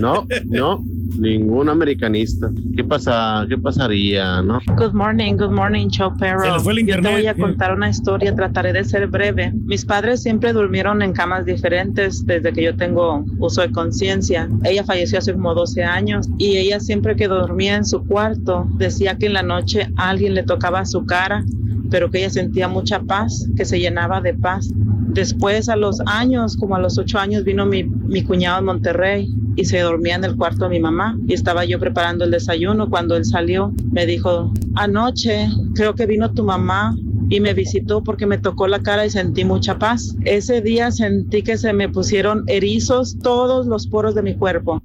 No, 0.01 0.27
no, 0.45 0.85
ningún 1.19 1.69
americanista. 1.69 2.51
¿Qué 2.77 2.85
pasa? 2.85 3.45
¿Qué 3.49 3.57
pasaría, 3.59 4.43
no? 4.43 4.61
Good 4.77 4.93
morning, 4.93 5.35
good 5.37 5.51
morning, 5.51 5.88
Show 5.88 6.17
Perro. 6.19 6.43
Se 6.59 6.64
fue 6.64 6.73
el 6.75 6.79
Yo 6.81 6.85
te 6.87 6.93
internet. 6.93 7.12
voy 7.12 7.27
a 7.27 7.35
contar 7.35 7.75
una 7.75 7.88
historia, 7.88 8.35
trataré 8.35 8.73
de 8.73 8.85
ser 8.85 9.07
breve. 9.07 9.53
Mis 9.64 9.85
padres 9.85 10.23
siempre 10.23 10.53
durmieron 10.53 11.03
en 11.03 11.12
camas 11.12 11.45
diferentes 11.45 12.25
desde 12.27 12.53
que 12.53 12.62
yo 12.62 12.77
tengo 12.77 13.25
uso 13.38 13.62
de 13.62 13.71
conciencia. 13.71 14.49
Ella 14.64 14.85
falleció 14.85 15.19
hace 15.19 15.33
como 15.33 15.55
12 15.55 15.85
años 15.85 16.29
y 16.38 16.57
ella 16.57 16.81
siempre 16.81 17.17
que 17.17 17.29
dormía 17.29 17.77
en 17.77 17.85
su 17.85 18.05
cuarto 18.05 18.67
decía 18.77 19.17
que 19.19 19.27
en 19.27 19.35
la 19.35 19.43
noche 19.43 19.88
alguien 19.97 20.35
le 20.35 20.43
tocaba 20.43 20.85
su 20.85 21.05
cara, 21.07 21.45
pero 21.90 22.11
que 22.11 22.19
ella 22.19 22.31
sentía 22.31 22.69
mucha 22.69 23.01
paz, 23.01 23.49
que 23.57 23.64
se 23.64 23.79
llenaba 23.79 24.21
de 24.21 24.35
paz. 24.35 24.71
Después, 25.09 25.69
a 25.69 25.77
los 25.77 26.01
años, 26.07 26.57
como 26.57 26.75
a 26.75 26.81
los 26.81 26.99
ocho 26.99 27.19
años, 27.21 27.45
vino 27.45 27.67
mi, 27.67 27.85
mi 27.85 28.23
cuñado 28.25 28.59
en 28.59 28.64
Monterrey 28.64 29.33
y 29.57 29.64
se 29.64 29.81
dormía 29.81 30.17
en 30.17 30.25
el 30.25 30.37
cuarto 30.37 30.64
de 30.64 30.71
mi 30.71 30.81
mamá. 30.81 31.19
Y 31.27 31.35
estaba 31.35 31.64
yo 31.64 31.79
preparando 31.79 32.25
el 32.25 32.31
desayuno. 32.31 32.90
Cuando 32.90 33.17
él 33.17 33.25
salió, 33.25 33.73
me 33.93 34.07
dijo, 34.07 34.53
anoche 34.75 35.49
creo 35.75 35.95
que 35.95 36.07
vino 36.07 36.33
tu 36.33 36.45
mamá 36.45 36.97
y 37.29 37.40
me 37.40 37.55
visitó 37.55 38.03
porque 38.03 38.27
me 38.27 38.38
tocó 38.38 38.67
la 38.67 38.81
cara 38.81 39.07
y 39.07 39.11
sentí 39.11 39.45
mucha 39.45 39.79
paz. 39.79 40.17
Ese 40.25 40.61
día 40.61 40.90
sentí 40.90 41.43
que 41.43 41.57
se 41.57 41.73
me 41.73 41.88
pusieron 41.88 42.45
erizos 42.47 43.19
todos 43.23 43.67
los 43.67 43.87
poros 43.87 44.14
de 44.14 44.23
mi 44.23 44.35
cuerpo. 44.35 44.83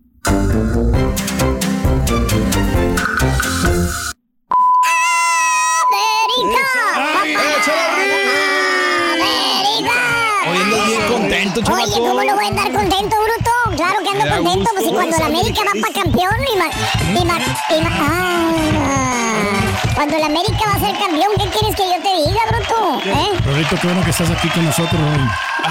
Hoy 10.48 10.58
ando 10.58 10.78
bien 10.86 11.02
contento, 11.08 11.62
Oye, 11.72 11.92
¿cómo 11.94 12.24
no 12.24 12.36
voy 12.36 12.46
a 12.46 12.48
andar 12.48 12.72
contento, 12.72 13.16
bruto? 13.22 13.39
Claro 13.80 13.96
que 14.04 14.10
ando 14.10 14.36
contento, 14.44 14.70
pues 14.74 14.84
si 14.84 14.90
gusto, 14.92 14.96
cuando 14.96 15.18
la 15.18 15.26
América 15.28 15.62
va 15.64 15.72
para 15.80 15.94
campeón 15.94 16.36
y 16.54 16.58
ma- 16.60 16.72
y 17.22 17.26
ma- 17.26 17.40
y 17.40 17.80
ah, 17.88 19.62
cuando 19.96 20.18
la 20.20 20.26
América 20.26 20.60
va 20.68 20.74
a 20.76 20.80
ser 20.80 20.92
campeón, 21.00 21.32
¿qué 21.38 21.48
quieres 21.48 21.76
que 21.78 21.84
yo 21.88 21.96
te 22.04 22.12
diga, 22.28 22.42
bruto? 22.52 22.76
¿Eh? 23.06 23.40
Rorrito, 23.46 23.76
qué 23.80 23.88
bueno 23.88 24.04
que 24.04 24.10
estás 24.10 24.30
aquí 24.32 24.50
con 24.50 24.66
nosotros 24.66 25.00
hoy. 25.00 25.24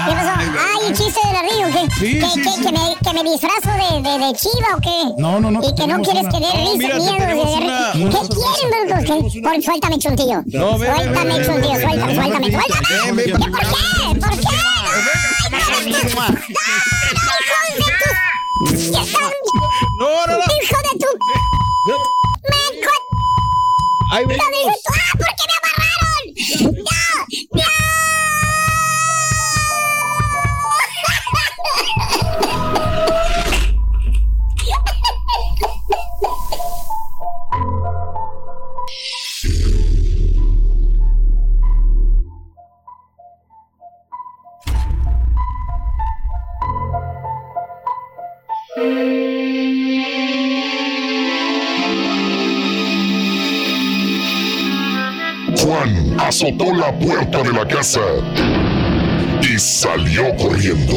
¿Qué 0.07 0.11
pasó? 0.15 0.31
Ay, 0.39 0.87
un 0.89 0.93
chiste 0.95 1.19
de 1.27 1.33
la 1.33 1.41
río, 1.43 1.67
¿qué? 1.71 1.93
Sí, 1.99 2.19
¿Qué, 2.19 2.25
sí, 2.33 2.41
qué- 2.41 2.49
sí. 2.51 2.61
Que, 2.63 2.71
me, 2.71 2.95
que 3.03 3.13
me 3.13 3.29
disfrazo 3.29 3.69
de, 3.77 4.01
de, 4.01 4.17
de 4.25 4.33
chiva 4.33 4.69
o 4.75 4.79
qué? 4.81 5.03
No, 5.21 5.39
no, 5.39 5.51
no, 5.51 5.59
Y 5.61 5.75
que 5.75 5.85
no 5.85 6.01
quieres 6.01 6.23
una- 6.23 6.31
que 6.31 6.39
dé 6.39 6.47
No, 6.47 6.59
risa, 6.61 6.77
mira, 6.77 6.95
miedo. 6.97 7.13
de- 7.13 7.33
una- 7.35 7.91
¿Qué 7.91 7.97
una 7.99 8.19
quieren, 8.21 8.69
bruto? 8.89 8.95
¿Qué? 9.05 9.41
Por- 9.41 9.61
suéltame, 9.63 9.99
chuntillo. 9.99 10.41
No, 10.47 10.77
ven, 10.79 10.95
suéltame, 10.95 11.33
ven, 11.37 11.45
chuntillo, 11.45 11.73
ven, 11.77 11.81
suéltame, 11.85 12.15
suéltame, 12.15 12.51
suéltame. 12.51 12.87
ven, 13.05 13.15
ven, 13.15 13.25
¿Qué, 13.25 13.31
ven, 13.33 13.51
¿Por 13.51 13.59
qué? 13.59 14.19
¿Por 14.19 14.29
qué? 14.31 14.57
No, 19.97 20.27
no, 20.27 20.33
no. 20.33 20.43
¡Hijo 20.61 20.77
de 20.83 20.99
tu... 20.99 21.07
¡Meco! 22.49 22.91
Ahí 24.11 24.23
¿Lo 24.23 24.29
venimos. 24.29 24.49
dices 24.51 24.83
tú? 24.83 24.93
¡Ah, 24.93 25.17
por 25.17 25.27
qué 25.27 25.45
me 25.47 25.55
amarraron! 25.59 26.83
¡No! 26.83 27.61
¡No! 27.63 27.69
Juan 55.57 56.15
azotó 56.19 56.73
la 56.73 56.97
puerta 56.97 57.43
de 57.43 57.51
la 57.51 57.67
casa 57.67 58.01
y 59.41 59.59
salió 59.59 60.35
corriendo. 60.37 60.95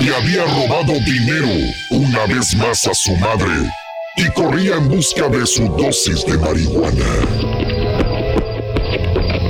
Y 0.00 0.08
había 0.08 0.44
robado 0.44 0.98
dinero 1.04 1.48
una 1.90 2.26
vez 2.26 2.54
más 2.56 2.86
a 2.86 2.94
su 2.94 3.14
madre 3.16 3.70
y 4.16 4.28
corría 4.32 4.76
en 4.76 4.88
busca 4.88 5.28
de 5.28 5.46
su 5.46 5.68
dosis 5.76 6.24
de 6.26 6.36
marihuana. 6.38 7.14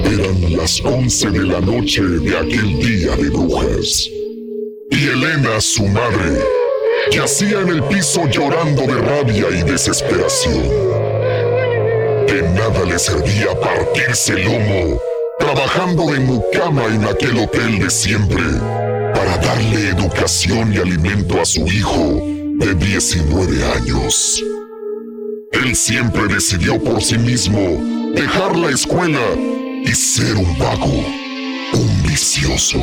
Eran 0.04 0.56
las 0.56 0.80
11 0.84 1.30
de 1.30 1.44
la 1.44 1.60
noche 1.60 2.02
de 2.02 2.38
aquel 2.38 2.78
día 2.78 3.16
de 3.16 3.30
brujas. 3.30 4.13
Y 4.90 5.08
Elena, 5.08 5.60
su 5.60 5.84
madre, 5.86 6.40
yacía 7.10 7.60
en 7.60 7.68
el 7.68 7.82
piso 7.84 8.26
llorando 8.28 8.82
de 8.82 8.94
rabia 8.94 9.46
y 9.50 9.62
desesperación. 9.62 10.62
De 12.26 12.42
nada 12.54 12.84
le 12.84 12.98
servía 12.98 13.58
partirse 13.60 14.34
el 14.34 14.44
lomo, 14.44 15.00
trabajando 15.38 16.06
de 16.12 16.20
mucama 16.20 16.84
en 16.86 17.04
aquel 17.04 17.38
hotel 17.38 17.78
de 17.78 17.90
siempre, 17.90 18.44
para 19.14 19.36
darle 19.38 19.88
educación 19.88 20.72
y 20.72 20.78
alimento 20.78 21.40
a 21.40 21.44
su 21.44 21.66
hijo 21.66 22.20
de 22.58 22.74
19 22.74 23.64
años. 23.76 24.42
Él 25.52 25.74
siempre 25.74 26.26
decidió 26.26 26.82
por 26.82 27.02
sí 27.02 27.16
mismo 27.18 27.60
dejar 28.14 28.56
la 28.56 28.70
escuela 28.70 29.20
y 29.84 29.92
ser 29.94 30.36
un 30.36 30.58
vago, 30.58 31.04
un 31.72 32.02
vicioso. 32.02 32.80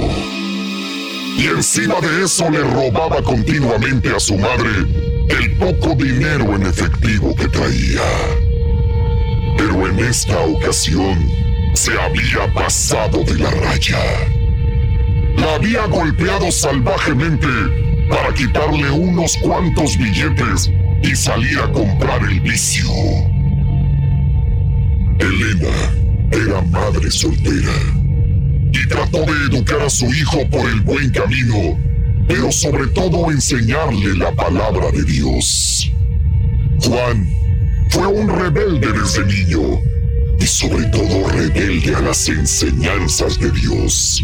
Y 1.38 1.48
encima 1.48 2.00
de 2.02 2.24
eso 2.26 2.50
le 2.50 2.60
robaba 2.60 3.22
continuamente 3.24 4.10
a 4.16 4.20
su 4.20 4.38
madre 4.38 4.70
el 5.30 5.58
poco 5.58 5.96
dinero 5.96 6.56
en 6.56 6.64
efectivo 6.64 7.36
que 7.36 7.48
traía. 7.48 8.02
Pero 9.58 9.88
en 9.88 10.00
esta 10.00 10.38
ocasión 10.40 11.18
se 11.74 12.00
había 12.00 12.54
pasado 12.54 13.24
de 13.24 13.36
la 13.36 13.50
raya. 13.50 14.00
La 15.38 15.56
había 15.56 15.86
golpeado 15.88 16.52
salvajemente 16.52 17.48
para 18.10 18.34
quitarle 18.34 18.92
unos 18.92 19.38
cuantos 19.38 19.98
billetes 19.98 20.70
y 21.02 21.16
salir 21.16 21.60
a 21.60 21.72
comprar 21.72 22.22
el 22.24 22.40
vicio. 22.42 22.90
Elena 25.20 25.94
era 26.32 26.62
madre 26.64 27.10
soltera 27.10 28.01
y 28.72 28.88
trató 28.88 29.20
de 29.26 29.56
educar 29.56 29.82
a 29.82 29.90
su 29.90 30.06
hijo 30.14 30.48
por 30.50 30.68
el 30.70 30.82
buen 30.82 31.10
camino, 31.12 31.78
pero 32.28 32.52
sobre 32.52 32.88
todo 32.88 33.32
enseñarle 33.32 34.16
la 34.16 34.32
palabra 34.34 34.92
de 34.92 35.04
Dios. 35.04 35.92
Juan 36.82 37.30
fue 37.90 38.08
un 38.08 38.30
rebelde 38.30 38.92
desde 38.94 39.26
niño 39.26 39.80
y 40.40 40.46
sobre 40.46 40.86
todo 40.86 41.30
rebelde 41.30 41.96
a 41.96 42.02
las 42.02 42.28
enseñanzas 42.30 43.38
de 43.40 43.52
Dios. 43.52 44.24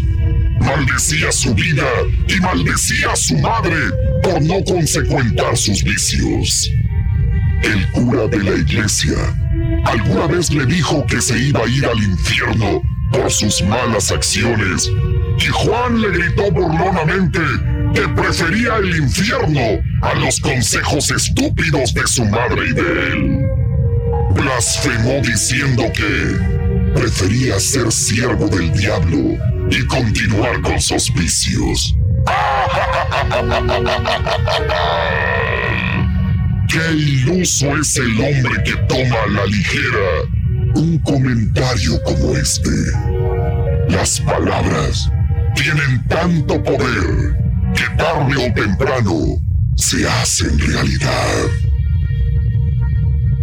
Maldecía 0.60 1.30
su 1.30 1.54
vida 1.54 1.86
y 2.26 2.40
maldecía 2.40 3.12
a 3.12 3.16
su 3.16 3.36
madre 3.38 3.76
por 4.22 4.42
no 4.42 4.64
consecuentar 4.64 5.56
sus 5.56 5.84
vicios. 5.84 6.70
El 7.62 7.90
cura 7.92 8.26
de 8.26 8.42
la 8.42 8.56
iglesia 8.56 9.16
alguna 9.84 10.26
vez 10.26 10.52
le 10.52 10.66
dijo 10.66 11.04
que 11.06 11.20
se 11.20 11.38
iba 11.38 11.60
a 11.60 11.68
ir 11.68 11.84
al 11.86 12.02
infierno 12.02 12.82
por 13.12 13.30
sus 13.30 13.62
malas 13.62 14.10
acciones 14.10 14.90
y 15.40 15.46
Juan 15.46 16.00
le 16.00 16.10
gritó 16.10 16.50
burlonamente 16.50 17.38
que 17.94 18.08
prefería 18.08 18.76
el 18.76 18.96
infierno 18.96 19.80
a 20.02 20.14
los 20.14 20.40
consejos 20.40 21.10
estúpidos 21.10 21.94
de 21.94 22.06
su 22.06 22.24
madre 22.24 22.68
y 22.68 22.72
de 22.72 22.82
él. 22.82 23.46
Blasfemó 24.32 25.20
diciendo 25.22 25.84
que 25.94 26.36
prefería 26.94 27.58
ser 27.60 27.92
siervo 27.92 28.48
del 28.48 28.72
diablo 28.72 29.36
y 29.70 29.86
continuar 29.86 30.60
con 30.62 30.80
sus 30.80 31.12
vicios. 31.14 31.94
¡Qué 36.68 36.92
iluso 36.92 37.76
es 37.78 37.96
el 37.96 38.12
hombre 38.12 38.62
que 38.64 38.76
toma 38.88 39.16
a 39.22 39.26
la 39.28 39.46
ligera 39.46 40.37
un 40.74 40.98
comentario 40.98 42.00
como 42.02 42.36
este! 42.36 42.70
Las 43.88 44.20
palabras 44.20 45.10
tienen 45.54 46.06
tanto 46.08 46.62
poder 46.62 47.36
que 47.74 47.84
tarde 47.96 48.46
o 48.46 48.54
temprano 48.54 49.40
se 49.76 50.08
hacen 50.08 50.58
realidad. 50.58 51.46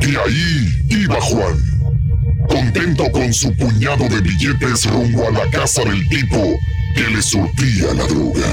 Y 0.02 0.16
ahí 0.16 0.70
iba 0.90 1.20
Juan, 1.22 1.58
contento 2.48 3.12
con 3.12 3.34
su 3.34 3.56
puñado 3.56 4.08
de 4.10 4.22
billetes 4.22 4.86
rumbo 4.86 5.28
a 5.28 5.32
la 5.32 5.50
casa 5.50 5.84
del 5.84 6.08
tipo 6.10 6.60
que 6.96 7.10
le 7.10 7.22
surtía 7.22 7.94
la 7.94 8.06
droga. 8.06 8.48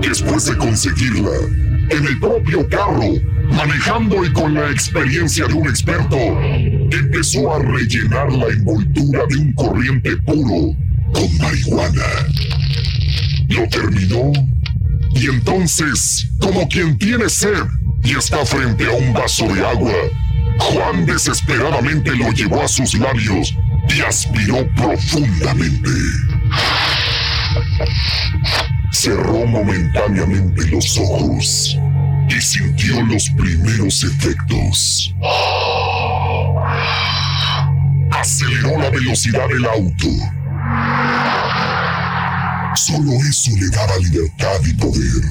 Después 0.00 0.46
de 0.46 0.56
conseguirla, 0.56 1.30
en 1.90 2.06
el 2.06 2.18
propio 2.18 2.68
carro, 2.68 3.12
manejando 3.50 4.24
y 4.24 4.32
con 4.32 4.54
la 4.54 4.70
experiencia 4.70 5.46
de 5.46 5.54
un 5.54 5.68
experto, 5.68 6.16
empezó 6.90 7.54
a 7.54 7.58
rellenar 7.60 8.32
la 8.32 8.46
envoltura 8.48 9.20
de 9.28 9.36
un 9.36 9.52
corriente 9.52 10.16
puro 10.18 10.76
con 11.12 11.38
marihuana. 11.38 12.06
Lo 13.48 13.68
terminó 13.68 14.32
y 15.14 15.26
entonces, 15.26 16.28
como 16.38 16.68
quien 16.68 16.96
tiene 16.98 17.28
sed 17.28 17.64
y 18.04 18.16
está 18.16 18.44
frente 18.44 18.86
a 18.86 18.92
un 18.92 19.12
vaso 19.12 19.46
de 19.52 19.66
agua, 19.66 19.92
Juan 20.58 21.06
desesperadamente 21.06 22.14
lo 22.16 22.30
llevó 22.32 22.62
a 22.62 22.68
sus 22.68 22.94
labios 22.94 23.54
y 23.96 24.00
aspiró 24.00 24.66
profundamente. 24.74 25.90
Cerró 28.92 29.46
momentáneamente 29.46 30.66
los 30.66 30.98
ojos 30.98 31.76
y 32.28 32.40
sintió 32.40 33.02
los 33.02 33.28
primeros 33.30 34.02
efectos. 34.04 35.14
Aceleró 38.28 38.76
la 38.78 38.90
velocidad 38.90 39.48
del 39.48 39.64
auto. 39.64 40.06
Solo 42.76 43.12
eso 43.26 43.52
le 43.58 43.70
daba 43.70 43.96
libertad 43.96 44.60
y 44.66 44.74
poder. 44.74 45.24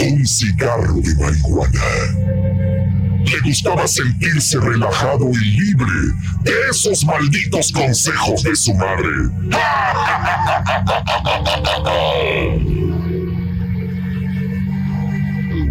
Un 0.00 0.26
cigarro 0.26 0.94
de 0.94 1.14
marihuana. 1.14 1.80
Le 3.24 3.40
gustaba 3.44 3.86
sentirse 3.86 4.58
relajado 4.58 5.30
y 5.30 5.44
libre 5.44 5.92
de 6.42 6.52
esos 6.68 7.04
malditos 7.04 7.70
consejos 7.70 8.42
de 8.42 8.56
su 8.56 8.74
madre. 8.74 9.30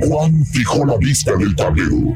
Juan 0.07 0.45
fijó 0.45 0.85
la 0.85 0.95
vista 0.99 1.35
del 1.35 1.53
tablero. 1.53 2.15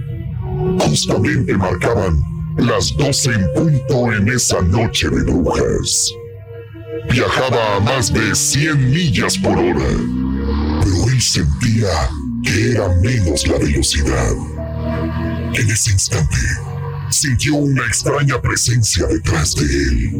Justamente 0.79 1.57
marcaban 1.57 2.36
las 2.57 2.95
doce 2.97 3.31
en 3.31 3.53
punto 3.53 4.13
en 4.13 4.29
esa 4.29 4.61
noche 4.61 5.09
de 5.09 5.23
brujas. 5.23 6.13
Viajaba 7.09 7.75
a 7.75 7.79
más 7.79 8.11
de 8.11 8.35
100 8.35 8.91
millas 8.91 9.37
por 9.37 9.57
hora, 9.57 9.87
pero 10.81 11.09
él 11.09 11.21
sentía 11.21 12.09
que 12.43 12.71
era 12.71 12.89
menos 13.01 13.47
la 13.47 13.57
velocidad. 13.57 14.33
En 15.53 15.69
ese 15.69 15.91
instante, 15.91 16.37
sintió 17.09 17.55
una 17.55 17.85
extraña 17.85 18.41
presencia 18.41 19.05
detrás 19.07 19.55
de 19.55 19.65
él. 19.65 20.11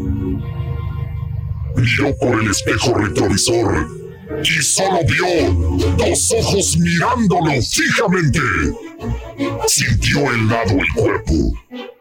Miró 1.76 2.16
por 2.18 2.42
el 2.42 2.50
espejo 2.50 2.94
retrovisor 2.94 3.88
y 4.42 4.62
solo 4.62 5.00
vio 5.06 5.86
dos 5.96 6.34
ojos 6.38 6.76
mirándolo 6.78 7.50
fijamente. 7.62 8.40
Sintió 9.66 10.32
helado 10.32 10.72
el 10.72 10.92
cuerpo. 10.94 11.34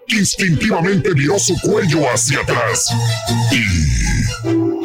Instintivamente 0.07 1.13
viró 1.13 1.37
su 1.37 1.55
cuello 1.61 2.09
hacia 2.11 2.39
atrás 2.39 2.87
y... 3.51 3.63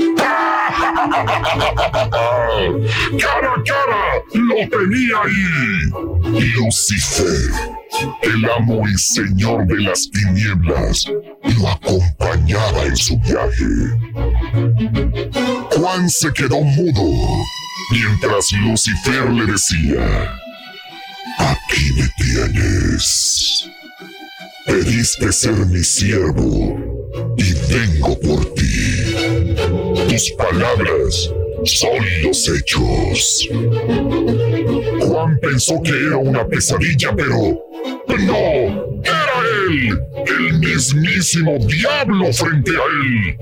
¡Cara 3.19 3.55
a 3.55 3.63
cara! 3.65 4.23
¡Lo 4.35 4.57
tenía 4.69 5.17
ahí! 5.23 5.47
Lucifer, 6.55 7.51
el 8.23 8.51
amo 8.51 8.89
y 8.89 8.95
señor 8.99 9.67
de 9.67 9.83
las 9.83 10.11
tinieblas, 10.11 11.07
lo 11.59 11.69
acompañaba 11.69 12.85
en 12.85 12.97
su 12.97 13.19
viaje. 13.21 13.67
Juan 15.77 16.09
se 16.09 16.33
quedó 16.33 16.61
mudo 16.61 17.45
mientras 17.91 18.51
Lucifer 18.53 19.31
le 19.31 19.47
decía, 19.47 20.33
aquí 21.39 21.93
me 21.97 22.09
tienes. 22.17 23.69
Pediste 24.67 25.33
ser 25.33 25.67
mi 25.67 25.83
siervo 25.83 26.77
y 27.37 27.53
vengo 27.73 28.19
por 28.21 28.55
ti. 28.55 29.15
Tus 30.09 30.31
palabras 30.33 31.31
son 31.65 32.05
los 32.23 32.49
hechos. 32.49 33.49
Juan 35.01 35.39
pensó 35.41 35.81
que 35.83 35.91
era 35.91 36.17
una 36.17 36.47
pesadilla, 36.47 37.15
pero 37.15 37.61
no, 38.21 39.03
era 39.03 39.33
él, 39.69 39.99
el 40.27 40.59
mismísimo 40.61 41.59
diablo 41.67 42.33
frente 42.33 42.71
a 42.71 42.85
él. 43.05 43.37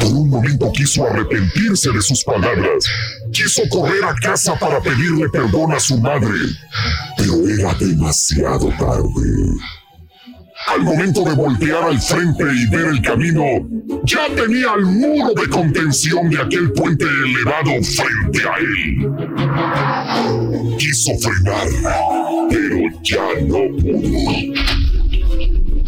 Por 0.00 0.12
un 0.12 0.30
momento 0.30 0.72
quiso 0.72 1.06
arrepentirse 1.06 1.90
de 1.92 2.02
sus 2.02 2.24
palabras. 2.24 2.84
Quiso 3.32 3.62
correr 3.68 4.02
a 4.04 4.14
casa 4.16 4.58
para 4.58 4.80
pedirle 4.80 5.28
perdón 5.28 5.72
a 5.72 5.80
su 5.80 5.96
madre, 5.98 6.38
pero 7.16 7.48
era 7.48 7.72
demasiado 7.74 8.68
tarde. 8.78 9.79
Al 10.70 10.82
momento 10.82 11.24
de 11.24 11.34
voltear 11.34 11.82
al 11.82 12.00
frente 12.00 12.44
y 12.54 12.66
ver 12.68 12.86
el 12.86 13.02
camino, 13.02 13.42
ya 14.04 14.28
tenía 14.36 14.74
el 14.78 14.86
muro 14.86 15.34
de 15.34 15.48
contención 15.48 16.30
de 16.30 16.40
aquel 16.40 16.72
puente 16.72 17.04
elevado 17.04 17.72
frente 17.82 18.40
a 18.48 18.56
él. 18.60 19.10
Quiso 20.78 21.10
frenar, 21.18 21.66
pero 22.48 22.76
ya 23.02 23.24
no 23.46 23.58
pudo. 23.78 24.54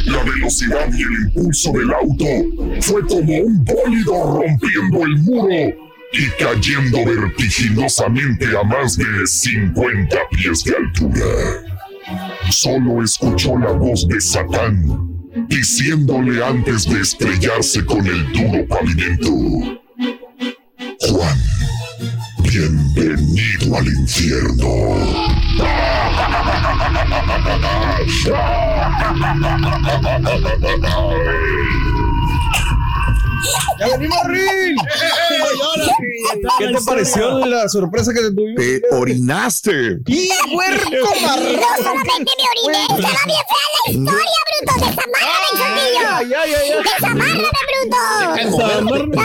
La 0.07 0.22
velocidad 0.24 0.89
y 0.93 1.03
el 1.03 1.12
impulso 1.26 1.72
del 1.72 1.93
auto 1.93 2.26
fue 2.80 3.07
como 3.07 3.37
un 3.39 3.64
bólido 3.64 4.41
rompiendo 4.41 5.05
el 5.05 5.16
muro 5.18 5.76
y 6.12 6.28
cayendo 6.43 7.05
vertiginosamente 7.05 8.47
a 8.59 8.64
más 8.64 8.97
de 8.97 9.26
50 9.26 10.16
pies 10.30 10.64
de 10.64 10.76
altura. 10.76 11.71
Solo 12.50 13.02
escuchó 13.02 13.58
la 13.58 13.72
voz 13.72 14.06
de 14.08 14.20
Satán 14.20 15.12
diciéndole 15.48 16.44
antes 16.44 16.88
de 16.88 17.00
estrellarse 17.00 17.84
con 17.84 18.06
el 18.06 18.32
duro 18.32 18.66
pavimento. 18.68 19.32
Juan, 21.00 21.38
bienvenido 22.42 23.76
al 23.76 23.86
infierno. 23.86 24.68
¡Ya 33.78 33.88
venimos, 33.88 34.18
Rick! 34.26 34.76
¿Qué 36.59 36.66
te 36.68 36.80
pareció 36.84 37.45
la 37.47 37.68
sorpresa 37.68 38.12
que 38.12 38.20
te 38.20 38.30
tuvimos? 38.32 38.57
Te 38.57 38.82
orinaste. 38.95 39.99
¡Y 40.07 40.28
puerco 40.53 41.09
marrón! 41.22 41.57
No 41.57 41.76
solamente 41.76 42.32
me 42.38 42.45
oriné, 42.70 42.82
estaba 42.82 43.24
bien 43.26 43.45
fea 43.49 43.66
la 43.86 43.93
historia, 43.93 44.40
bruto. 44.47 44.72
Desamárrame, 44.86 45.84
ya. 45.95 46.05
Desamárrame, 46.82 47.51
bruto. 47.68 49.22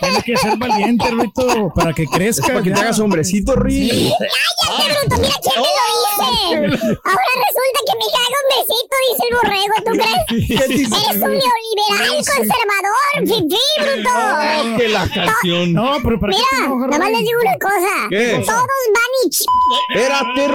Tienes 0.00 0.24
que 0.24 0.36
ser 0.36 0.56
valiente, 0.56 1.04
Rito, 1.10 1.72
para 1.74 1.92
que 1.92 2.06
crezca. 2.06 2.46
Para 2.48 2.62
que 2.62 2.70
te 2.70 2.80
hagas 2.80 2.98
hombrecito, 2.98 3.54
Rick. 3.56 3.90
Cállate, 3.92 4.98
bruto. 5.00 5.16
Mira 5.22 5.34
quién 5.42 5.54
me 5.62 5.68
lo 5.70 6.70
dice. 6.70 6.98
Ahora 7.04 7.32
resulta 7.46 7.78
que 7.86 7.94
me 7.98 8.06
haga 8.14 8.38
un 8.42 8.48
besito, 8.54 8.94
dice 9.08 9.24
el 9.28 9.34
borrego. 9.36 9.74
¿Tú 9.84 9.92
crees? 9.92 10.50
Eres 10.60 11.22
un 11.22 11.30
neoliberal, 11.30 12.16
conservador, 12.16 13.12
fifí, 13.20 13.64
bruto. 13.80 14.10
Oh, 14.14 14.76
que 14.78 14.88
la 14.88 15.08
canción. 15.08 15.72
No, 15.72 15.96
pero 16.02 16.20
para 16.20 16.32
Mira, 16.32 16.68
nada 16.88 16.98
más 16.98 17.10
les 17.10 17.20
digo 17.20 17.40
una 17.40 17.58
cosa. 17.58 18.08
¿Qué? 18.10 18.42
Todos 18.44 18.66
van 18.94 19.12
y 19.24 19.30
ch... 19.30 19.44
Espérate, 19.90 20.48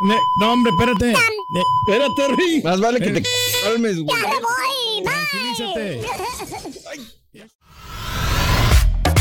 Ne- 0.00 0.20
No, 0.40 0.52
hombre, 0.52 0.72
espérate. 0.72 1.10
Espérate, 1.10 2.28
Rick. 2.36 2.64
Más 2.64 2.80
vale 2.80 3.00
que 3.00 3.10
te 3.10 3.22
calmes, 3.64 4.02
güey. 4.02 4.06
Ya 4.20 4.28
me 4.28 4.34
voy, 4.40 5.02
bye. 5.04 6.37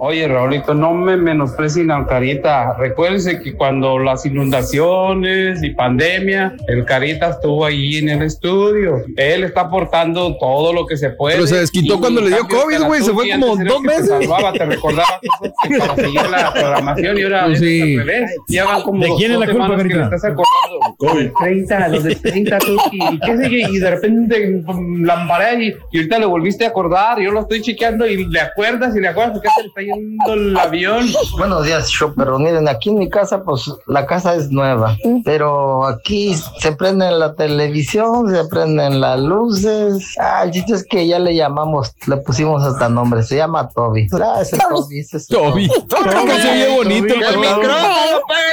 Oye, 0.00 0.28
Raulito, 0.28 0.74
no 0.74 0.94
me 0.94 1.16
menosprecien 1.16 1.90
al 1.90 2.06
Carita. 2.06 2.74
Recuérdense 2.74 3.40
que 3.40 3.54
cuando 3.54 3.98
las 3.98 4.24
inundaciones 4.26 5.62
y 5.62 5.70
pandemia, 5.70 6.54
el 6.68 6.84
Carita 6.84 7.30
estuvo 7.30 7.64
ahí 7.64 7.96
en 7.98 8.08
el 8.10 8.22
estudio. 8.22 9.02
Él 9.16 9.44
está 9.44 9.62
aportando 9.62 10.36
todo 10.38 10.72
lo 10.72 10.86
que 10.86 10.96
se 10.96 11.10
puede. 11.10 11.36
Pero 11.36 11.46
se 11.48 11.56
desquitó 11.58 11.98
cuando 11.98 12.20
le 12.20 12.28
dio 12.28 12.46
COVID, 12.46 12.82
güey, 12.86 13.02
se 13.02 13.12
fue 13.12 13.28
como 13.30 13.46
dos 13.48 13.60
el 13.60 13.66
que 13.66 13.72
te 13.74 13.80
meses. 13.80 14.08
salvaba, 14.08 14.52
te 14.52 14.64
recordaba 14.66 15.20
cosas 15.40 15.78
para 15.78 15.96
seguir 15.96 16.30
la 16.30 16.52
programación 16.52 17.18
y 17.18 17.22
ahora 17.22 17.44
Pues 17.46 17.60
es 17.62 17.68
sí. 17.68 17.96
Ya 18.48 18.64
van 18.64 18.82
como 18.82 19.02
¿De 19.02 19.10
quién 19.16 19.32
es 19.32 19.38
la 19.40 19.46
culpa, 19.50 19.76
Carita? 19.76 20.04
estás 20.04 20.24
acordando. 20.24 20.96
Los 21.00 21.16
del 21.16 21.32
30, 21.40 21.88
los 21.88 22.04
del 22.04 22.20
30, 22.20 22.58
Tuki. 22.58 22.98
¿Y 23.12 23.18
qué 23.20 23.36
sigue? 23.38 23.66
Y 23.70 23.78
de 23.78 23.90
repente 23.90 24.62
mm, 24.64 25.04
lambaré 25.04 25.64
y, 25.64 25.74
y 25.92 25.96
ahorita 25.98 26.18
le 26.20 26.26
volviste 26.26 26.64
a 26.64 26.68
acordar. 26.68 27.20
Yo 27.20 27.30
lo 27.32 27.40
estoy 27.40 27.62
chequeando 27.62 28.06
y 28.06 28.24
le 28.26 28.40
acuerdas 28.40 28.94
y 28.96 29.00
le 29.00 29.08
acuerdas 29.08 29.40
que 29.40 29.48
se 29.48 29.62
le 29.64 29.70
el 29.94 30.56
avión. 30.58 31.06
Buenos 31.38 31.64
días, 31.64 31.90
pero 32.16 32.38
miren, 32.38 32.68
aquí 32.68 32.90
en 32.90 32.98
mi 32.98 33.08
casa, 33.08 33.42
pues 33.42 33.70
la 33.86 34.06
casa 34.06 34.34
es 34.34 34.50
nueva, 34.50 34.96
pero 35.24 35.86
aquí 35.86 36.34
se 36.58 36.72
prende 36.72 37.10
la 37.10 37.34
televisión, 37.34 38.30
se 38.30 38.44
prenden 38.46 39.00
las 39.00 39.18
luces. 39.20 40.14
Ah, 40.20 40.42
el 40.44 40.50
chiste 40.50 40.74
es 40.74 40.84
que 40.84 41.06
ya 41.06 41.18
le 41.18 41.34
llamamos, 41.34 41.94
le 42.06 42.16
pusimos 42.18 42.62
hasta 42.64 42.88
nombre, 42.88 43.22
se 43.22 43.36
llama 43.36 43.68
Toby. 43.68 44.08
Ah, 44.22 44.38
ese 44.42 44.58
Toby, 44.58 45.00
ese 45.00 45.16
es 45.18 45.26
Toby. 45.26 45.68
Toby, 45.88 46.26
que 46.26 46.40
se 46.42 46.50
oye 46.50 46.76
bonito 46.76 47.14
el 47.14 47.22
El 47.22 47.26
cabrón. 47.26 47.40
micrófono, 47.40 48.20
paga 48.28 48.52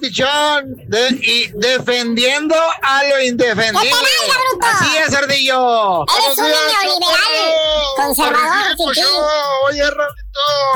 metichón, 0.00 0.74
de- 0.88 1.18
y 1.22 1.50
defendiendo 1.54 2.54
a 2.82 3.02
lo 3.04 3.20
indefendible. 3.22 3.90
Así 4.60 4.96
es, 4.98 5.14
ardillo. 5.14 6.04
Eres 6.04 6.38
un 6.38 6.44
neoliberal, 6.44 7.94
conservador, 7.96 8.94
yo, 8.94 9.26
Oye, 9.68 9.82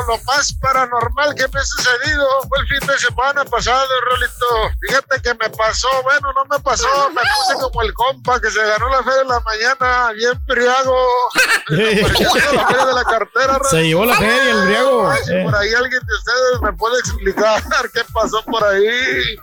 lo 0.09 0.19
más 0.25 0.53
paranormal 0.61 1.35
que 1.35 1.47
me 1.49 1.61
ha 1.61 1.65
sucedido 1.65 2.27
fue 2.49 2.59
el 2.61 2.67
fin 2.69 2.87
de 2.89 2.99
semana 2.99 3.45
pasado, 3.45 3.87
Raulito. 4.09 4.47
Fíjate 4.87 5.21
que 5.23 5.35
me 5.35 5.51
pasó, 5.51 5.89
bueno, 6.05 6.33
no 6.35 6.45
me 6.45 6.59
pasó, 6.61 6.87
me 7.11 7.23
puse 7.23 7.61
como 7.63 7.83
el 7.83 7.93
compa 7.95 8.41
que 8.41 8.51
se 8.51 8.63
ganó 8.65 8.89
la 8.89 9.03
feria 9.03 9.19
de 9.21 9.25
la 9.25 9.41
mañana, 9.41 10.13
bien 10.13 10.43
briago. 10.47 10.97
Apareciendo 11.67 12.53
la 12.55 12.67
feria 12.69 12.85
de 12.87 12.93
la 12.95 13.05
cartera, 13.05 13.47
Raulito. 13.47 13.71
Se 13.71 13.83
llevó 13.83 14.05
la 14.05 14.17
feria, 14.17 14.51
el 14.53 14.67
briago. 14.67 15.09
Ay, 15.11 15.21
si 15.25 15.33
Eh. 15.33 15.43
por 15.45 15.57
ahí 15.57 15.73
alguien 15.75 16.01
de 16.07 16.15
ustedes 16.15 16.61
me 16.63 16.73
puede 16.75 16.99
explicar 17.01 17.63
qué 17.95 18.03
pasó 18.13 18.43
por 18.45 18.63
ahí. 18.65 19.37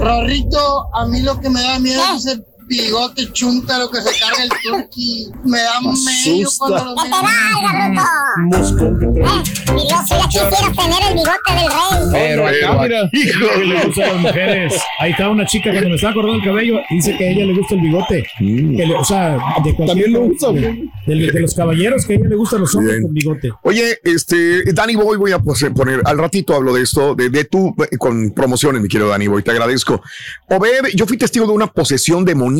Rorrito, 0.00 0.94
a 0.94 1.06
mí 1.06 1.22
lo 1.22 1.38
que 1.40 1.50
me 1.50 1.62
da 1.62 1.78
miedo 1.78 2.02
es 2.16 2.26
ese 2.26 2.42
bigote 2.68 3.32
chúntaro 3.32 3.90
que 3.90 4.00
se 4.02 4.10
carga 4.20 4.42
el 4.44 4.50
turqui. 4.62 5.26
Me 5.44 5.58
da 5.58 5.80
medio 5.80 6.48
cuando 6.58 6.84
lo 6.84 6.94
¡Que 6.96 7.02
te 7.02 7.08
veo. 7.08 7.22
valga, 7.22 8.04
bruto! 8.48 8.86
Eh, 9.18 9.72
mi 9.74 9.82
Dios, 9.86 10.00
si 10.06 10.14
ya 10.14 10.28
quisiera 10.28 10.72
tener 10.76 11.02
el 11.08 11.14
bigote 11.14 11.52
del 11.54 11.68
rey. 11.68 12.12
Pero 12.12 12.46
acá, 12.46 12.82
mira. 12.82 13.10
Que 13.10 13.64
le 13.64 13.84
gusta 13.86 14.04
a 14.04 14.12
las 14.12 14.16
mujeres. 14.22 14.74
Ahí 15.00 15.10
está 15.12 15.28
una 15.30 15.46
chica 15.46 15.70
cuando 15.70 15.88
me 15.88 15.94
estaba 15.94 16.14
cortando 16.14 16.36
el 16.38 16.44
cabello, 16.44 16.78
dice 16.90 17.16
que 17.16 17.26
a 17.26 17.30
ella 17.30 17.46
le 17.46 17.54
gusta 17.54 17.74
el 17.74 17.80
bigote. 17.80 18.26
Que 18.38 18.86
le- 18.86 18.94
o 18.94 19.04
sea, 19.04 19.38
de 19.64 19.72
También 19.86 20.12
lo 20.12 20.20
usa, 20.22 20.52
de, 20.52 20.60
güey. 20.60 20.90
de- 21.06 21.32
de 21.32 21.40
los 21.40 21.54
caballeros 21.54 22.04
que 22.06 22.12
a 22.14 22.16
ella 22.16 22.28
le 22.28 22.36
gustan 22.36 22.60
los 22.60 22.74
hombres 22.74 22.94
Bien. 22.96 23.02
con 23.04 23.14
bigote. 23.14 23.50
Oye, 23.62 23.98
este, 24.04 24.72
Danny 24.72 24.94
Boy, 24.96 25.16
voy 25.16 25.32
a 25.32 25.38
poner, 25.38 26.02
al 26.04 26.18
ratito 26.18 26.54
hablo 26.54 26.74
de 26.74 26.82
esto, 26.82 27.14
de, 27.14 27.30
de 27.30 27.44
tú, 27.44 27.74
eh, 27.90 27.96
con 27.96 28.30
promociones, 28.32 28.82
mi 28.82 28.88
querido 28.88 29.08
Danny 29.08 29.26
Boy, 29.26 29.42
te 29.42 29.50
agradezco. 29.52 30.02
Obed, 30.48 30.88
yo 30.94 31.06
fui 31.06 31.16
testigo 31.16 31.46
de 31.46 31.52
una 31.52 31.66
posesión 31.68 32.24
demoníaca 32.24 32.57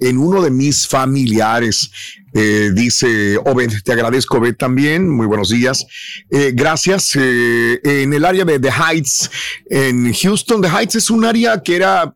en 0.00 0.18
uno 0.18 0.42
de 0.42 0.50
mis 0.50 0.86
familiares. 0.86 1.90
Eh, 2.32 2.70
dice 2.74 3.36
Obed, 3.38 3.70
te 3.84 3.92
agradezco, 3.92 4.38
Obed, 4.38 4.56
también. 4.56 5.08
Muy 5.08 5.26
buenos 5.26 5.50
días. 5.50 5.84
Eh, 6.30 6.52
gracias. 6.54 7.16
Eh, 7.16 7.80
en 7.84 8.12
el 8.12 8.24
área 8.24 8.44
de 8.44 8.58
The 8.58 8.70
Heights, 8.70 9.30
en 9.70 10.12
Houston, 10.12 10.62
The 10.62 10.68
Heights 10.68 10.96
es 10.96 11.10
un 11.10 11.24
área 11.24 11.62
que 11.62 11.76
era, 11.76 12.14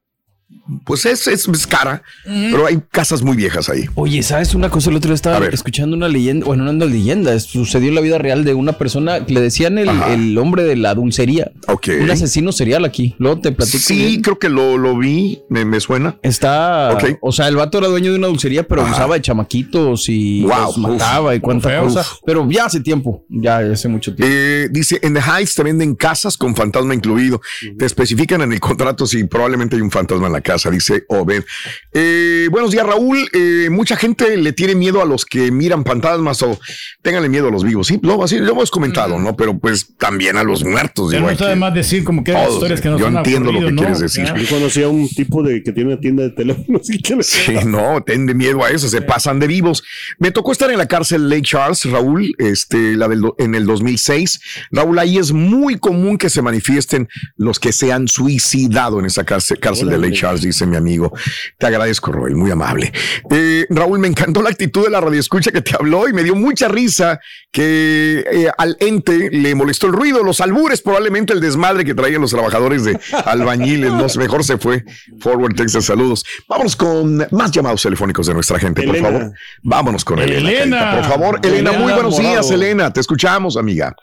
pues 0.85 1.07
es, 1.07 1.27
es, 1.27 1.47
es 1.49 1.67
cara, 1.67 2.03
pero 2.25 2.67
hay 2.67 2.81
casas 2.91 3.23
muy 3.23 3.37
viejas 3.37 3.69
ahí. 3.69 3.87
Oye, 3.95 4.23
¿sabes 4.23 4.55
una 4.55 4.71
cosa? 4.71 4.91
El 4.91 4.97
otro 4.97 5.09
día 5.09 5.15
estaba 5.15 5.47
escuchando 5.47 5.97
una 5.97 6.09
leyenda, 6.09 6.47
bueno, 6.47 6.65
no 6.65 6.71
una 6.71 6.85
leyenda, 6.85 7.39
sucedió 7.41 7.89
en 7.89 7.95
la 7.95 8.01
vida 8.01 8.19
real 8.19 8.45
de 8.45 8.55
una 8.55 8.73
persona 8.75 9.25
que 9.25 9.35
le 9.35 9.41
decían 9.41 9.79
el, 9.79 9.89
el 9.89 10.37
hombre 10.39 10.65
de 10.65 10.77
la 10.77 10.95
dulcería. 10.95 11.53
Ok. 11.67 11.89
Un 12.03 12.11
asesino 12.11 12.53
serial 12.53 12.85
aquí. 12.85 13.15
Luego 13.19 13.41
te 13.41 13.53
platico. 13.53 13.79
Sí, 13.79 13.97
bien. 13.97 14.23
creo 14.23 14.39
que 14.39 14.49
lo, 14.49 14.77
lo 14.79 14.97
vi, 14.97 15.41
me, 15.49 15.65
me 15.65 15.81
suena. 15.81 16.19
Está, 16.23 16.93
Ok. 16.95 17.19
o 17.21 17.33
sea, 17.33 17.49
el 17.49 17.57
vato 17.57 17.79
era 17.79 17.89
dueño 17.89 18.11
de 18.13 18.19
una 18.19 18.29
dulcería, 18.29 18.67
pero 18.67 18.83
Ajá. 18.83 18.93
usaba 18.93 19.15
de 19.15 19.23
chamaquitos 19.23 20.09
y 20.09 20.43
Wow, 20.43 20.51
los 20.67 20.79
mataba 20.79 21.35
y 21.35 21.41
cuánta 21.41 21.69
feo. 21.69 21.85
cosa. 21.85 22.07
Pero 22.27 22.49
ya 22.51 22.67
hace 22.67 22.81
tiempo, 22.81 23.25
ya 23.29 23.59
hace 23.59 23.89
mucho 23.89 24.15
tiempo. 24.15 24.33
Eh, 24.35 24.69
dice, 24.71 24.99
en 25.03 25.15
The 25.15 25.21
Heights 25.21 25.55
te 25.55 25.63
venden 25.63 25.95
casas 25.95 26.37
con 26.37 26.55
fantasma 26.55 26.95
incluido. 26.95 27.41
Te 27.79 27.85
especifican 27.87 28.41
en 28.43 28.53
el 28.53 28.61
contrato 28.61 29.07
si 29.07 29.25
probablemente 29.25 29.77
hay 29.77 29.83
un 29.83 29.91
fantasma 29.91 30.27
en 30.27 30.33
la 30.33 30.38
casa, 30.41 30.71
dice 30.71 31.05
Obed. 31.09 31.45
Eh, 31.93 32.49
buenos 32.51 32.71
días, 32.71 32.87
Raúl. 32.87 33.29
Eh, 33.33 33.69
mucha 33.71 33.97
gente 33.97 34.37
le 34.37 34.53
tiene 34.53 34.75
miedo 34.75 35.03
a 35.03 35.05
los 35.05 35.25
que 35.25 35.51
miran 35.51 35.85
fantasmas 35.85 36.43
o 36.43 36.59
ténganle 37.03 37.29
miedo 37.29 37.49
a 37.49 37.51
los 37.51 37.65
vivos. 37.65 37.87
Sí, 37.87 37.99
lo, 38.03 38.23
así, 38.23 38.39
lo 38.39 38.53
hemos 38.53 38.71
comentado, 38.71 39.19
¿no? 39.19 39.37
Pero 39.37 39.59
pues 39.59 39.97
también 39.97 40.37
a 40.37 40.43
los 40.43 40.65
muertos. 40.65 41.13
Ya 41.13 41.19
digo, 41.19 41.31
no 41.31 41.57
más 41.57 41.75
decir 41.75 42.05
como 42.05 42.25
que 42.25 42.35
hay 42.35 42.53
historias 42.53 42.81
que 42.81 42.89
no 42.89 42.99
yo 42.99 43.07
son 43.07 43.17
entiendo 43.19 43.53
lo 43.53 43.61
que 43.61 43.75
quieres 43.75 44.01
decir. 44.01 44.25
Yo 44.25 44.49
conocí 44.49 44.83
a 44.83 44.89
un 44.89 45.09
tipo 45.09 45.43
de 45.43 45.63
que 45.63 45.73
tiene 45.73 45.93
una 45.93 46.01
tienda 46.01 46.23
de 46.23 46.31
teléfonos 46.31 46.89
y 46.91 46.99
que 47.01 47.17
le 47.17 47.23
Sí, 47.23 47.55
no, 47.67 48.03
ten 48.03 48.27
de 48.27 48.35
miedo 48.35 48.65
a 48.65 48.71
eso, 48.71 48.89
se 48.89 49.03
pasan 49.03 49.39
de 49.39 49.47
vivos. 49.47 49.83
Me 50.19 50.31
tocó 50.31 50.53
estar 50.53 50.71
en 50.71 50.79
la 50.79 50.87
cárcel 50.87 51.29
Lake 51.29 51.43
Charles, 51.43 51.85
Raúl, 51.85 52.35
este, 52.39 52.97
la 52.97 53.09
del, 53.09 53.23
en 53.39 53.55
el 53.55 53.67
2006. 53.67 54.41
Raúl, 54.71 54.99
ahí 54.99 55.19
es 55.19 55.33
muy 55.33 55.79
común 55.79 56.19
que 56.19 56.31
se 56.31 56.43
manifiesten 56.43 57.09
los 57.37 57.59
que 57.59 57.73
se 57.73 57.93
han 57.93 58.09
suicidado 58.09 58.99
en 59.01 59.07
esa 59.07 59.25
cárcel, 59.25 59.59
cárcel 59.59 59.89
de 59.89 59.99
Lake 59.99 60.15
Charles. 60.15 60.28
Charles, 60.29 60.43
dice 60.43 60.67
mi 60.67 60.77
amigo. 60.77 61.13
Te 61.57 61.67
agradezco, 61.67 62.13
Roy, 62.13 62.35
muy 62.35 62.51
amable. 62.51 62.93
Eh, 63.31 63.67
Raúl, 63.71 63.99
me 63.99 64.09
encantó 64.09 64.43
la 64.43 64.51
actitud 64.51 64.85
de 64.85 64.91
la 64.91 65.01
radioescucha 65.01 65.51
que 65.51 65.63
te 65.63 65.75
habló 65.75 66.09
y 66.09 66.13
me 66.13 66.23
dio 66.23 66.35
mucha 66.35 66.69
risa 66.69 67.19
que 67.51 68.25
eh, 68.31 68.51
al 68.59 68.77
ente 68.81 69.31
le 69.31 69.55
molestó 69.55 69.87
el 69.87 69.95
ruido, 69.95 70.23
los 70.23 70.41
albures, 70.41 70.83
probablemente 70.83 71.33
el 71.33 71.41
desmadre 71.41 71.85
que 71.85 71.95
traían 71.95 72.21
los 72.21 72.31
trabajadores 72.31 72.85
de 72.85 72.99
albañiles. 73.25 73.93
No, 73.93 74.07
mejor 74.19 74.45
se 74.45 74.59
fue. 74.59 74.85
Forward 75.21 75.55
Texas, 75.55 75.87
saludos. 75.87 76.25
Vámonos 76.47 76.77
con 76.77 77.27
más 77.31 77.51
llamados 77.51 77.83
telefónicos 77.83 78.27
de 78.27 78.35
nuestra 78.35 78.59
gente, 78.59 78.83
por 78.83 78.97
favor. 78.97 79.33
Vámonos 79.63 80.05
con 80.05 80.19
Elena. 80.19 80.51
Elena. 80.51 80.79
Carita, 80.79 81.01
por 81.01 81.11
favor, 81.11 81.41
Elena, 81.43 81.73
muy 81.73 81.93
buenos 81.93 82.19
días. 82.19 82.51
Elena. 82.51 82.93
Te 82.93 83.01
escuchamos, 83.01 83.57
amiga. 83.57 83.95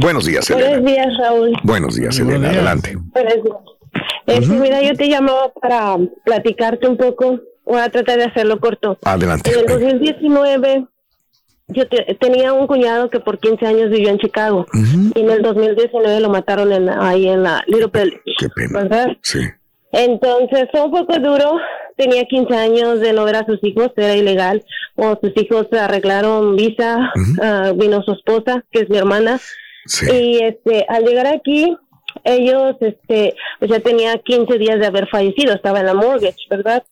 Buenos 0.00 0.26
días, 0.26 0.48
Elena. 0.50 0.68
Buenos 0.68 0.86
días, 0.86 1.08
Raúl. 1.18 1.52
Buenos 1.64 1.96
días, 1.96 2.18
Elena. 2.18 2.50
Adelante. 2.50 2.96
Buenos 2.96 3.34
días. 3.42 3.81
Eh, 4.26 4.40
sí, 4.42 4.50
mira, 4.52 4.82
yo 4.82 4.94
te 4.94 5.08
llamaba 5.08 5.52
para 5.60 5.96
platicarte 6.24 6.86
un 6.88 6.96
poco. 6.96 7.40
Voy 7.64 7.80
a 7.80 7.88
tratar 7.88 8.18
de 8.18 8.24
hacerlo 8.24 8.58
corto. 8.60 8.98
Adelante. 9.04 9.50
En 9.52 9.60
el 9.60 9.66
2019, 9.66 10.86
yo 11.68 11.88
te- 11.88 12.14
tenía 12.20 12.52
un 12.52 12.66
cuñado 12.66 13.08
que 13.10 13.20
por 13.20 13.38
15 13.38 13.66
años 13.66 13.90
vivió 13.90 14.08
en 14.10 14.18
Chicago. 14.18 14.66
Y 15.14 15.20
en 15.20 15.30
el 15.30 15.42
2019 15.42 16.20
lo 16.20 16.28
mataron 16.28 16.72
en, 16.72 16.88
ahí 16.88 17.28
en 17.28 17.42
la 17.42 17.62
Little 17.66 17.88
Village. 17.92 18.20
Qué 18.38 18.48
pena. 18.48 18.80
¿verdad? 18.82 19.08
Sí. 19.22 19.40
Entonces 19.92 20.68
fue 20.70 20.82
un 20.82 20.90
poco 20.90 21.18
duro. 21.18 21.56
Tenía 21.96 22.24
15 22.24 22.54
años 22.54 23.00
de 23.00 23.12
no 23.12 23.24
ver 23.24 23.36
a 23.36 23.46
sus 23.46 23.62
hijos, 23.62 23.90
era 23.96 24.16
ilegal. 24.16 24.64
O 24.96 25.18
sus 25.22 25.32
hijos 25.36 25.66
arreglaron 25.72 26.56
visa, 26.56 26.98
ah, 27.42 27.72
vino 27.76 28.02
su 28.02 28.12
esposa, 28.12 28.64
que 28.70 28.80
es 28.80 28.90
mi 28.90 28.96
hermana. 28.98 29.38
Y 30.10 30.38
este, 30.42 30.86
al 30.88 31.04
llegar 31.04 31.26
aquí, 31.26 31.76
ellos, 32.24 32.76
este, 32.80 33.34
pues 33.58 33.70
ya 33.70 33.80
tenía 33.80 34.18
15 34.18 34.58
días 34.58 34.78
de 34.78 34.86
haber 34.86 35.08
fallecido, 35.08 35.54
estaba 35.54 35.80
en 35.80 35.86
la 35.86 35.94
mortgage, 35.94 36.36
¿verdad? 36.50 36.82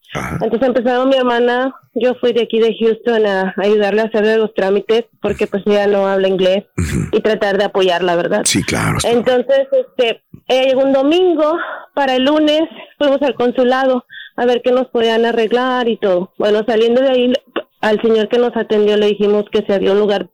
Entonces 0.41 0.69
empezaron 0.69 1.09
mi 1.09 1.17
hermana, 1.17 1.75
yo 1.95 2.15
fui 2.15 2.33
de 2.33 2.43
aquí 2.43 2.59
de 2.59 2.77
Houston 2.79 3.27
a 3.27 3.55
ayudarle 3.59 4.03
a 4.03 4.05
hacer 4.05 4.39
los 4.39 4.55
trámites, 4.55 5.05
porque 5.21 5.47
pues 5.47 5.63
ella 5.67 5.87
no 5.87 6.07
habla 6.07 6.29
inglés, 6.29 6.65
y 7.13 7.21
tratar 7.21 7.59
de 7.59 7.65
apoyarla, 7.65 8.17
¿verdad? 8.17 8.43
Sí, 8.45 8.63
claro. 8.63 8.99
Entonces, 9.05 9.69
este, 9.73 10.23
ella 10.49 10.63
llegó 10.65 10.83
un 10.83 10.93
domingo, 10.93 11.57
para 11.95 12.17
el 12.17 12.25
lunes 12.25 12.63
fuimos 12.99 13.21
al 13.23 13.35
consulado 13.35 14.05
a 14.37 14.47
ver 14.47 14.63
qué 14.63 14.73
nos 14.73 14.89
podían 14.89 15.27
arreglar 15.27 15.89
y 15.89 15.99
todo. 15.99 16.33
Bueno, 16.39 16.65
saliendo 16.67 17.03
de 17.03 17.09
ahí, 17.11 17.33
al 17.81 18.01
señor 18.01 18.29
que 18.29 18.39
nos 18.39 18.57
atendió 18.57 18.97
le 18.97 19.07
dijimos 19.07 19.45
que 19.51 19.63
se 19.67 19.75
había 19.75 19.93
un 19.93 20.01
lugar 20.01 20.31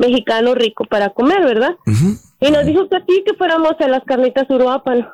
mexicano 0.00 0.54
rico 0.54 0.84
para 0.84 1.10
comer, 1.10 1.44
¿verdad? 1.44 1.76
Y 2.40 2.50
nos 2.50 2.66
dijo 2.66 2.88
que 2.88 2.98
sí, 3.08 3.22
que 3.24 3.34
fuéramos 3.34 3.74
a 3.80 3.86
las 3.88 4.02
carnitas 4.04 4.48
Uruapan. 4.50 5.08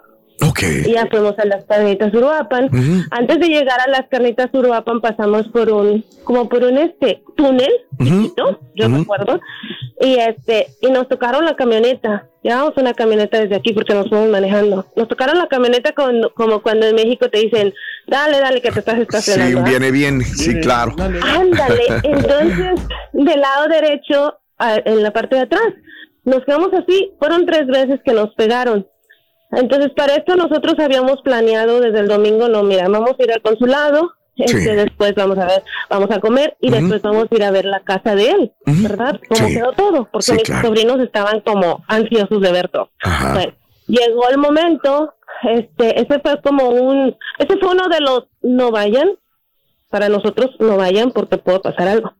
Ok. 0.47 0.63
Y 0.87 0.93
ya 0.93 1.07
fuimos 1.07 1.35
a 1.39 1.45
las 1.47 1.65
carnitas 1.65 2.13
Uruapan. 2.15 2.71
Antes 3.11 3.41
de 3.41 3.49
llegar 3.49 3.81
a 3.81 3.91
las 3.91 4.07
carnitas 4.09 4.49
Uruapan 4.53 5.01
pasamos 5.01 5.49
por 5.49 5.71
un, 5.71 6.05
como 6.25 6.49
por 6.49 6.63
un 6.63 6.77
este 6.79 7.23
túnel, 7.37 7.71
chiquito, 8.03 8.61
yo 8.75 8.89
recuerdo, 8.89 9.41
y 10.01 10.17
este, 10.17 10.69
y 10.83 10.91
nos 10.91 11.09
tocaron 11.09 11.45
la 11.45 11.57
camioneta. 11.57 12.29
Llevamos 12.43 12.75
una 12.77 12.95
camioneta 12.95 13.41
desde 13.41 13.57
aquí 13.57 13.73
porque 13.73 13.93
nos 13.95 14.09
fuimos 14.09 14.29
manejando. 14.29 14.87
Nos 14.95 15.09
tocaron 15.09 15.37
la 15.39 15.49
camioneta 15.49 15.93
con- 15.93 16.29
como 16.35 16.63
cuando 16.63 16.87
en 16.87 16.95
México 16.95 17.29
te 17.29 17.39
dicen, 17.41 17.73
dale, 18.07 18.39
dale, 18.39 18.61
que 18.61 18.71
te 18.71 18.79
estás 18.81 18.95
Sí, 18.97 19.03
estacionando. 19.03 19.61
¿ah? 19.61 19.65
viene 19.65 19.91
bien. 19.91 20.23
Sí, 20.23 20.61
claro. 20.61 20.95
Ándale, 21.01 21.83
entonces 22.05 22.81
del 23.15 23.41
lado 23.41 23.67
derecho, 23.69 24.35
a- 24.59 24.81
en 24.85 25.03
la 25.03 25.13
parte 25.13 25.37
de 25.37 25.43
atrás, 25.43 25.69
nos 26.25 26.45
quedamos 26.45 26.71
así, 26.75 27.13
fueron 27.19 27.47
tres 27.47 27.67
veces 27.67 28.01
que 28.05 28.13
nos 28.13 28.35
pegaron. 28.35 28.87
Entonces 29.53 29.93
para 29.97 30.17
esto 30.17 30.35
nosotros 30.37 30.75
habíamos 30.79 31.23
planeado 31.23 31.81
desde 31.81 32.01
el 32.01 32.09
domingo, 32.09 32.49
no, 32.49 32.63
mira, 32.63 32.89
vamos 32.89 33.13
a 33.19 33.23
ir 33.23 33.33
al 33.33 33.43
consulado, 33.43 34.13
este, 34.37 34.59
Sí. 34.59 34.71
después 34.71 35.15
vamos 35.15 35.39
a 35.39 35.47
ver, 35.47 35.63
vamos 35.89 36.11
a 36.11 36.21
comer 36.21 36.57
y 36.61 36.71
después 36.71 37.01
vamos 37.01 37.27
a 37.31 37.35
ir 37.35 37.45
a 37.45 37.51
ver 37.53 37.65
la 37.65 37.81
casa 37.81 38.15
de 38.15 38.31
él, 38.33 38.53
¿verdad? 38.67 39.19
Cómo 39.29 39.49
Sí. 39.49 39.55
quedó 39.55 39.73
todo, 39.73 40.09
porque 40.11 40.25
Sí, 40.27 40.33
mis 40.33 40.43
claro. 40.43 40.67
sobrinos 40.69 40.99
estaban 41.01 41.41
como 41.41 41.85
ansiosos 41.89 42.41
de 42.41 42.53
ver 42.53 42.69
todo. 42.69 42.91
Bueno, 43.33 43.53
llegó 43.87 44.29
el 44.29 44.39
momento, 44.39 45.15
este, 45.45 46.01
ese 46.03 46.19
fue 46.21 46.41
como 46.43 46.69
un, 46.69 47.17
ese 47.39 47.57
fue 47.59 47.71
uno 47.71 47.89
de 47.89 48.01
los 48.01 48.25
no 48.43 48.71
vayan, 48.73 49.11
para 49.91 50.09
nosotros 50.09 50.51
no 50.59 50.77
vayan 50.77 51.13
porque 51.13 51.39
puede 51.39 51.61
pasar 51.61 51.87
algo. 51.89 52.13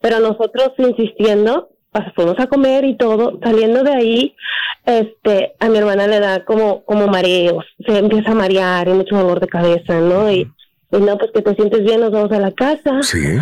Pero 0.00 0.20
nosotros 0.20 0.72
insistiendo, 0.78 1.70
pas- 1.92 2.12
fuimos 2.14 2.38
a 2.38 2.46
comer 2.46 2.84
y 2.84 2.96
todo, 2.96 3.38
saliendo 3.42 3.82
de 3.82 3.92
ahí, 3.92 4.34
este, 4.84 5.54
a 5.58 5.68
mi 5.68 5.78
hermana 5.78 6.06
le 6.06 6.20
da 6.20 6.44
como, 6.44 6.84
como 6.84 7.06
mareos, 7.08 7.64
se 7.86 7.98
empieza 7.98 8.32
a 8.32 8.34
marear 8.34 8.88
y 8.88 8.92
mucho 8.92 9.16
dolor 9.16 9.40
de 9.40 9.48
cabeza, 9.48 10.00
¿no? 10.00 10.30
Y, 10.30 10.46
y 10.92 10.96
no, 10.98 11.18
pues 11.18 11.32
que 11.32 11.42
te 11.42 11.54
sientes 11.54 11.82
bien, 11.82 12.00
nos 12.00 12.12
vamos 12.12 12.30
a 12.32 12.38
la 12.38 12.52
casa 12.52 13.00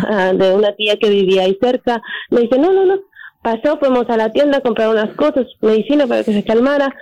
ah, 0.09 0.33
de 0.33 0.53
una 0.53 0.73
tía 0.73 0.97
que 0.97 1.09
vivía 1.09 1.43
ahí 1.43 1.57
cerca. 1.61 2.01
Me 2.31 2.41
dice, 2.41 2.57
no, 2.57 2.71
no, 2.73 2.85
no, 2.85 2.99
pasó, 3.43 3.77
fuimos 3.77 4.09
a 4.09 4.17
la 4.17 4.31
tienda 4.31 4.57
a 4.57 4.61
comprar 4.61 4.89
unas 4.89 5.13
cosas, 5.15 5.45
medicina 5.61 6.07
para 6.07 6.23
que 6.23 6.33
se 6.33 6.43
calmara. 6.43 6.95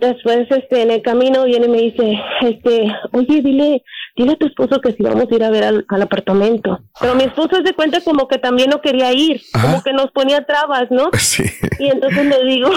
Después, 0.00 0.48
este, 0.50 0.82
en 0.82 0.90
el 0.90 1.02
camino 1.02 1.44
viene 1.44 1.66
y 1.66 1.68
me 1.68 1.78
dice, 1.80 2.18
este, 2.42 2.92
oye, 3.12 3.40
dile, 3.42 3.84
dile 4.16 4.32
a 4.32 4.36
tu 4.36 4.46
esposo 4.46 4.80
que 4.80 4.92
si 4.92 5.02
vamos 5.02 5.26
a 5.30 5.34
ir 5.34 5.42
a 5.42 5.50
ver 5.50 5.64
al, 5.64 5.84
al 5.88 6.02
apartamento. 6.02 6.78
Pero 7.00 7.14
mi 7.16 7.24
esposo 7.24 7.56
se 7.64 7.72
cuenta 7.74 8.00
como 8.00 8.28
que 8.28 8.38
también 8.38 8.70
no 8.70 8.80
quería 8.80 9.12
ir, 9.12 9.40
como 9.52 9.82
que 9.82 9.92
nos 9.92 10.10
ponía 10.12 10.44
trabas, 10.44 10.84
¿no? 10.90 11.10
Sí. 11.18 11.42
Y 11.80 11.88
entonces 11.88 12.24
le 12.26 12.44
digo, 12.44 12.70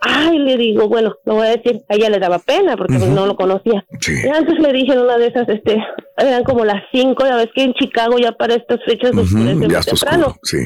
ay, 0.00 0.38
le 0.38 0.56
digo, 0.56 0.88
bueno, 0.88 1.14
lo 1.24 1.34
voy 1.36 1.46
a 1.46 1.50
decir, 1.56 1.80
a 1.88 1.94
ella 1.94 2.10
le 2.10 2.18
daba 2.18 2.38
pena 2.40 2.76
porque 2.76 2.98
pues, 2.98 3.08
no 3.10 3.26
lo 3.26 3.36
conocía. 3.36 3.84
Y 4.24 4.28
antes 4.28 4.58
le 4.58 4.72
dije 4.72 4.92
en 4.92 5.00
una 5.00 5.18
de 5.18 5.28
esas, 5.28 5.48
este, 5.48 5.82
eran 6.16 6.42
como 6.44 6.64
las 6.64 6.82
cinco, 6.92 7.24
ya 7.24 7.36
ves 7.36 7.48
que 7.54 7.62
en 7.62 7.74
Chicago 7.74 8.18
ya 8.18 8.32
para 8.32 8.54
estas 8.54 8.80
fechas 8.84 9.12
oscurece 9.16 9.54
muy 9.54 9.68
Ya 9.68 9.80
temprano. 9.82 10.26
oscuro. 10.28 10.40
Sí. 10.42 10.58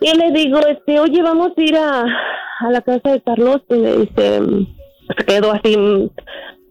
Y 0.00 0.14
le 0.16 0.30
digo, 0.30 0.58
este, 0.60 1.00
oye, 1.00 1.22
vamos 1.22 1.52
a 1.56 1.60
ir 1.62 1.76
a, 1.76 2.02
a 2.60 2.70
la 2.70 2.80
casa 2.82 3.10
de 3.12 3.22
Carlos. 3.22 3.62
Y 3.70 3.74
me 3.74 3.92
dice, 3.96 4.40
mm, 4.40 4.66
se 5.18 5.24
quedó 5.24 5.52
así, 5.52 5.74
mm, 5.76 6.10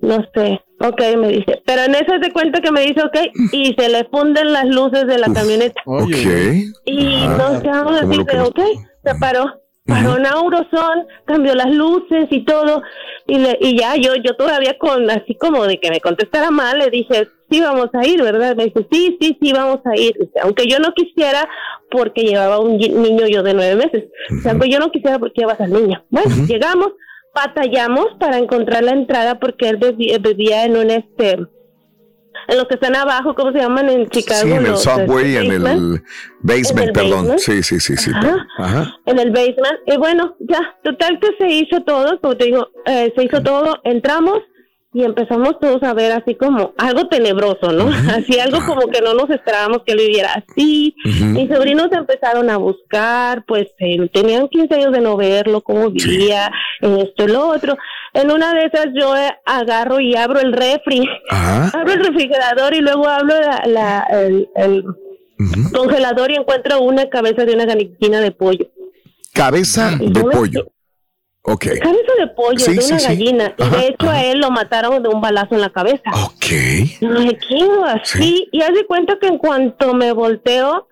no 0.02 0.26
sé. 0.34 0.62
Ok, 0.82 1.02
me 1.18 1.30
dice. 1.30 1.62
Pero 1.66 1.84
en 1.84 1.96
eso 1.96 2.14
se 2.22 2.32
cuenta 2.32 2.60
que 2.62 2.72
me 2.72 2.82
dice, 2.82 3.02
ok, 3.02 3.18
y 3.52 3.74
se 3.78 3.90
le 3.90 4.04
funden 4.06 4.52
las 4.52 4.66
luces 4.66 5.08
de 5.08 5.18
la 5.18 5.28
camioneta. 5.34 5.82
Ok. 5.86 6.10
Y 6.86 7.16
Ah, 7.24 7.38
nos 7.38 7.62
quedamos 7.62 8.02
así 8.02 8.24
de, 8.24 8.40
ok, 8.42 8.60
se 9.04 9.16
paró. 9.16 9.62
Paró 9.88 10.18
en 10.18 10.26
Auroson, 10.26 11.06
cambió 11.26 11.54
las 11.54 11.72
luces 11.74 12.28
y 12.32 12.44
todo. 12.44 12.82
Y, 13.28 13.38
le, 13.38 13.56
y 13.62 13.78
ya 13.80 13.96
yo 13.96 14.16
yo 14.16 14.36
todavía 14.36 14.76
con, 14.80 15.08
así 15.12 15.36
como 15.36 15.66
de 15.68 15.80
que 15.80 15.92
me 15.92 16.02
contestara 16.02 16.50
mal, 16.50 16.80
le 16.80 16.90
dije, 16.90 17.28
sí, 17.52 17.62
vamos 17.62 17.90
a 17.94 18.06
ir, 18.06 18.20
¿verdad? 18.22 18.56
Me 18.56 18.66
dice, 18.66 18.88
sí, 18.92 19.16
sí, 19.22 19.38
sí, 19.40 19.54
vamos 19.54 19.82
a 19.86 19.96
ir. 19.96 20.14
Dice, 20.20 20.40
Aunque 20.42 20.66
yo 20.68 20.80
no 20.80 20.92
quisiera, 20.96 21.48
porque 21.92 22.24
llevaba 22.24 22.60
un 22.60 22.78
niño 22.78 23.28
yo 23.28 23.44
de 23.44 23.54
nueve 23.54 23.76
meses. 23.76 24.06
O 24.36 24.42
sea, 24.42 24.54
aunque 24.54 24.70
yo 24.70 24.80
no 24.80 24.92
quisiera, 24.92 25.20
porque 25.20 25.42
llevas 25.42 25.62
al 25.62 25.72
niño. 25.72 26.04
Bueno, 26.10 26.30
llegamos, 26.48 26.94
batallamos 27.36 28.08
para 28.20 28.38
encontrar 28.40 28.84
la 28.84 28.92
entrada 28.94 29.38
porque 29.40 29.70
él 29.70 29.78
vivi- 29.80 30.18
vivía 30.22 30.64
en 30.66 30.78
un 30.78 30.90
este 30.90 31.38
en 32.48 32.58
los 32.58 32.68
que 32.68 32.76
están 32.76 32.96
abajo, 32.96 33.34
¿cómo 33.34 33.52
se 33.52 33.58
llaman 33.58 33.90
en 33.90 34.08
Chicago? 34.08 34.42
Sí, 34.44 34.52
en 34.52 34.66
el 34.68 34.78
subway, 34.78 35.36
este, 35.36 35.46
en 35.48 35.52
el 35.52 35.60
basement. 35.64 36.04
basement, 36.42 36.80
En 36.82 36.88
el 36.90 36.94
perdón. 36.94 37.28
basement. 37.28 37.40
Sí, 37.40 37.64
sí, 37.64 37.80
sí, 37.80 37.98
sí. 37.98 38.12
Ajá. 38.14 38.48
Ajá. 38.60 38.96
en 39.08 39.20
el 39.20 39.32
basement. 39.32 39.80
Y 39.88 39.98
bueno, 39.98 40.36
ya, 40.42 40.60
total 40.84 41.20
que 41.20 41.30
se 41.40 41.48
hizo 41.52 41.82
todo, 41.82 42.20
como 42.22 42.38
te 42.38 42.46
digo, 42.46 42.70
eh, 42.86 43.12
se 43.16 43.24
hizo 43.24 43.42
todo, 43.42 43.80
entramos 43.84 44.40
y 44.96 45.04
empezamos 45.04 45.60
todos 45.60 45.84
a 45.84 45.94
ver 45.94 46.14
así 46.14 46.36
como 46.36 46.74
algo 46.78 47.08
tenebroso, 47.10 47.72
¿no? 47.74 47.90
Así 48.18 48.40
algo 48.40 48.60
como 48.66 48.88
que 48.88 49.02
no 49.02 49.14
nos 49.14 49.30
esperábamos 49.30 49.84
que 49.86 49.92
él 49.92 50.00
viviera 50.00 50.30
así. 50.34 50.96
Mis 51.04 51.50
sobrinos 51.50 51.90
empezaron 51.92 52.50
a 52.50 52.56
buscar, 52.58 53.44
pues 53.46 53.68
eh, 53.80 54.10
tenían 54.14 54.48
15 54.48 54.74
años 54.74 54.92
de 54.94 55.02
no 55.02 55.18
verlo, 55.18 55.62
cómo 55.62 55.90
vivía, 55.92 56.50
esto 56.82 57.26
y 57.26 57.28
lo 57.28 57.48
otro. 57.50 57.78
En 58.14 58.32
una 58.32 58.54
de 58.54 58.66
esas 58.66 58.88
yo 58.96 59.16
eh, 59.18 59.34
agarro 59.46 60.00
y 60.00 60.16
abro 60.16 60.40
el 60.40 60.54
refri, 60.54 61.06
abro 61.74 61.92
el 61.92 62.06
refrigerador 62.06 62.74
y 62.74 62.80
luego 62.80 63.08
abro 63.10 63.36
la, 63.42 63.64
la- 63.68 64.08
el, 64.12 64.48
el 64.56 64.84
congelador 65.74 66.32
y 66.32 66.36
encuentro 66.36 66.80
una 66.82 67.10
cabeza 67.10 67.44
de 67.46 67.54
una 67.54 67.66
gallina 67.66 68.22
de 68.22 68.32
pollo. 68.32 68.68
Cabeza 69.34 69.98
de 70.00 70.22
pollo. 70.22 70.68
Ok. 71.48 71.66
Cabeza 71.82 72.12
de 72.20 72.28
pollo 72.36 72.58
Sí, 72.60 72.74
de 72.76 72.82
sí, 72.82 72.92
una 72.92 73.00
sí. 73.00 73.08
gallina. 73.08 73.54
y 73.58 73.62
Ajá, 73.64 73.78
de 73.78 73.88
hecho 73.88 74.10
a 74.10 74.24
él 74.24 74.40
lo 74.40 74.50
mataron 74.52 75.04
de 75.04 75.10
un 75.10 75.22
balazo 75.22 75.54
en 75.56 75.62
la 75.62 75.70
cabeza. 75.70 76.10
Ok. 76.26 76.46
Me 77.02 77.38
quedo 77.38 77.86
así. 77.86 78.48
Y 78.52 78.62
haz 78.62 78.74
de 78.74 78.86
cuenta 78.88 79.18
que 79.20 79.28
en 79.28 79.38
cuanto 79.38 79.94
me 79.94 80.12
volteo, 80.12 80.88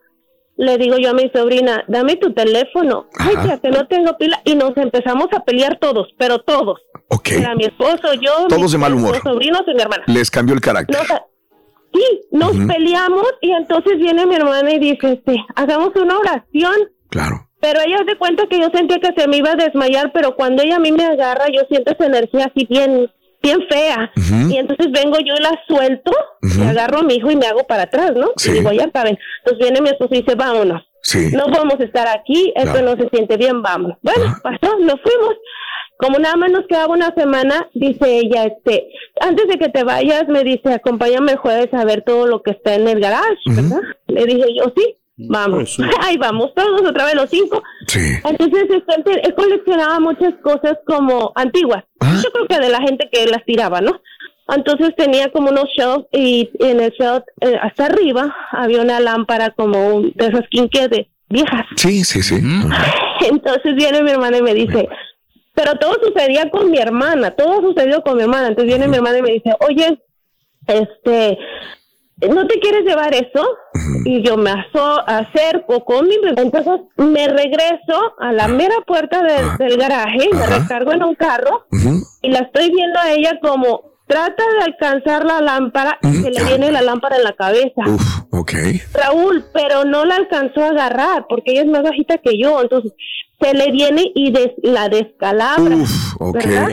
le 0.56 0.78
digo 0.78 0.98
yo 1.00 1.10
a 1.10 1.14
mi 1.14 1.30
sobrina, 1.34 1.84
dame 1.88 2.18
tu 2.18 2.32
teléfono. 2.34 3.08
Ay, 3.18 3.36
tía, 3.44 3.58
que 3.58 3.70
no 3.72 3.88
tengo 3.88 4.16
pila. 4.18 4.40
Y 4.46 4.54
nos 4.56 4.78
empezamos 4.78 5.28
a 5.36 5.40
pelear 5.44 5.80
todos, 5.80 6.10
pero 6.20 6.40
todos. 6.40 6.80
Ok. 7.10 7.30
Era 7.32 7.56
mi 7.56 7.66
esposo, 7.66 8.14
yo, 8.22 8.46
Todos 8.48 8.62
mis 8.62 8.72
de 8.74 8.78
mal 8.78 8.94
humor. 8.94 9.14
dos 9.16 9.24
sobrinos 9.24 9.62
y 9.68 9.74
mi 9.74 9.82
hermana. 9.82 10.04
Les 10.08 10.30
cambió 10.30 10.54
el 10.54 10.62
carácter. 10.62 10.96
Nos- 10.98 11.22
sí, 11.94 12.22
nos 12.32 12.56
Ujú. 12.56 12.68
peleamos 12.68 13.26
y 13.42 13.52
entonces 13.52 13.98
viene 13.98 14.26
mi 14.28 14.36
hermana 14.36 14.72
y 14.72 14.78
dice, 14.80 15.14
este, 15.14 15.44
hagamos 15.56 15.96
una 15.96 16.20
oración. 16.20 16.76
Claro. 17.10 17.50
Pero 17.64 17.80
ella 17.80 18.00
se 18.06 18.18
cuenta 18.18 18.46
que 18.48 18.60
yo 18.60 18.68
sentía 18.74 19.00
que 19.00 19.14
se 19.20 19.26
me 19.26 19.38
iba 19.38 19.52
a 19.52 19.56
desmayar, 19.56 20.12
pero 20.14 20.36
cuando 20.36 20.62
ella 20.64 20.76
a 20.76 20.80
mí 20.80 20.92
me 20.92 21.06
agarra, 21.06 21.46
yo 21.48 21.62
siento 21.70 21.94
esa 21.94 22.08
energía 22.08 22.52
así 22.54 22.68
bien, 22.70 23.10
bien 23.42 23.60
fea. 23.70 24.12
Y 24.50 24.58
entonces 24.58 24.88
vengo 24.92 25.18
yo 25.20 25.34
y 25.34 25.42
la 25.42 25.58
suelto, 25.66 26.12
y 26.42 26.48
Ujú. 26.60 26.70
agarro 26.70 27.00
a 27.00 27.04
mi 27.04 27.14
hijo 27.16 27.32
y 27.32 27.38
me 27.38 27.46
hago 27.48 27.64
para 27.66 27.84
atrás, 27.84 28.12
¿no? 28.18 28.32
Sí. 28.36 28.50
Y 28.52 28.54
digo, 28.56 28.74
ya 28.74 28.92
saben. 28.94 29.18
Entonces 29.40 29.60
viene 29.66 29.80
mi 29.80 29.90
esposo 29.90 30.14
y 30.14 30.22
dice, 30.24 30.36
vámonos. 30.36 30.84
Sí. 31.04 31.30
No 31.34 31.46
podemos 31.46 31.80
estar 31.80 32.06
aquí, 32.10 32.52
esto 32.54 32.82
no 32.82 32.98
se 32.98 33.08
siente 33.10 33.38
bien, 33.38 33.62
vamos. 33.62 33.94
Bueno, 34.02 34.36
pasó, 34.44 34.78
nos 34.80 35.00
fuimos. 35.02 35.36
Como 35.98 36.20
nada 36.20 36.36
más 36.36 36.52
nos 36.52 36.68
quedaba 36.68 36.94
una 36.94 37.14
semana, 37.16 37.70
dice 37.74 38.18
ella, 38.20 38.44
este, 38.44 38.90
antes 39.22 39.48
de 39.48 39.58
que 39.58 39.70
te 39.70 39.86
vayas, 39.86 40.28
me 40.28 40.44
dice, 40.44 40.74
acompáñame 40.74 41.32
el 41.34 41.38
jueves 41.38 41.74
a 41.74 41.86
ver 41.86 42.02
todo 42.02 42.28
lo 42.28 42.42
que 42.42 42.52
está 42.52 42.76
en 42.76 42.90
el 42.90 43.00
garage, 43.00 43.38
¿verdad? 43.46 43.80
Le 44.08 44.26
dije 44.26 44.48
yo, 44.58 44.66
sí, 44.76 44.98
vamos. 45.18 45.78
Ahí 46.02 46.18
vamos, 46.18 46.54
todos 46.56 46.82
otra 46.90 47.06
vez 47.06 47.16
los 47.16 47.30
cinco. 47.30 47.62
Sí. 47.88 48.00
Entonces, 48.24 48.66
este, 48.70 49.28
él 49.28 49.36
coleccionaba 49.36 50.00
muchas 50.00 50.34
cosas 50.44 50.78
como 50.86 51.32
antiguas. 51.36 51.84
Yo 52.02 52.32
creo 52.32 52.48
que 52.48 52.60
de 52.60 52.70
la 52.70 52.80
gente 52.82 53.10
que 53.12 53.26
las 53.28 53.44
tiraba, 53.46 53.82
¿no? 53.82 54.02
Entonces 54.54 54.94
tenía 54.98 55.32
como 55.32 55.50
unos 55.52 55.70
shelves 55.78 56.06
y 56.12 56.50
en 56.60 56.82
el 56.82 56.92
shelf 56.92 57.24
eh, 57.40 57.56
hasta 57.62 57.86
arriba 57.86 58.36
había 58.52 58.82
una 58.82 59.00
lámpara 59.00 59.52
como 59.52 59.96
un- 59.96 60.12
de 60.16 60.26
esas 60.28 60.44
quinques 60.50 60.90
de 60.90 61.08
viejas. 61.30 61.66
Sí, 61.78 62.04
sí, 62.04 62.22
sí. 62.22 62.36
Entonces 63.30 63.76
viene 63.76 64.04
mi 64.04 64.12
hermana 64.12 64.38
y 64.38 64.42
me 64.42 64.54
dice, 64.54 64.90
pero 65.54 65.76
todo 65.80 65.98
sucedía 66.04 66.50
con 66.50 66.70
mi 66.70 66.78
hermana, 66.78 67.32
todo 67.32 67.62
sucedió 67.62 68.02
con 68.02 68.18
mi 68.18 68.24
hermana. 68.24 68.50
Entonces 68.50 68.68
viene 68.68 68.90
mi 68.90 68.98
hermana 68.98 69.20
y 69.20 69.22
me 69.22 69.32
dice, 69.32 69.54
oye, 69.62 69.98
este, 70.68 71.38
¿no 72.30 72.46
te 72.48 72.60
quieres 72.60 72.84
llevar 72.86 73.14
eso? 73.14 73.46
Y 74.06 74.22
yo 74.22 74.38
me 74.38 74.52
aso- 74.52 75.04
acerco 75.08 75.84
con 75.86 76.08
mi 76.08 76.16
entonces 76.36 76.82
me 76.98 77.28
regreso 77.28 78.14
a 78.20 78.32
la 78.32 78.48
mera 78.48 78.76
puerta 78.86 79.22
del, 79.24 79.58
del 79.58 79.78
garaje, 79.78 80.30
me 80.34 80.46
recargo 80.46 80.92
en 80.94 81.04
un 81.04 81.16
carro 81.16 81.66
y 82.22 82.30
la 82.30 82.40
estoy 82.40 82.72
viendo 82.72 83.00
a 83.00 83.12
ella 83.12 83.40
como 83.42 83.92
trata 84.08 84.44
de 84.58 84.66
alcanzar 84.66 85.26
la 85.26 85.42
lámpara 85.42 85.98
y 86.04 86.08
se 86.24 86.32
le 86.32 86.44
viene 86.44 86.72
la 86.72 86.82
lámpara 86.82 87.16
en 87.18 87.24
la 87.24 87.34
cabeza. 87.34 87.82
Ok. 88.32 88.52
Raúl, 88.94 89.46
pero 89.54 89.86
no 89.86 90.06
la 90.06 90.16
alcanzó 90.16 90.62
a 90.62 90.70
agarrar 90.70 91.26
porque 91.30 91.52
ella 91.52 91.62
es 91.62 91.68
más 91.68 91.84
bajita 91.84 92.18
que 92.18 92.38
yo, 92.38 92.62
entonces 92.62 92.92
se 93.42 93.54
le 93.54 93.72
viene 93.72 94.04
y 94.14 94.32
des- 94.32 94.52
la 94.62 94.90
descalabra. 94.90 95.76
Ok. 96.20 96.36
¿verdad? 96.46 96.70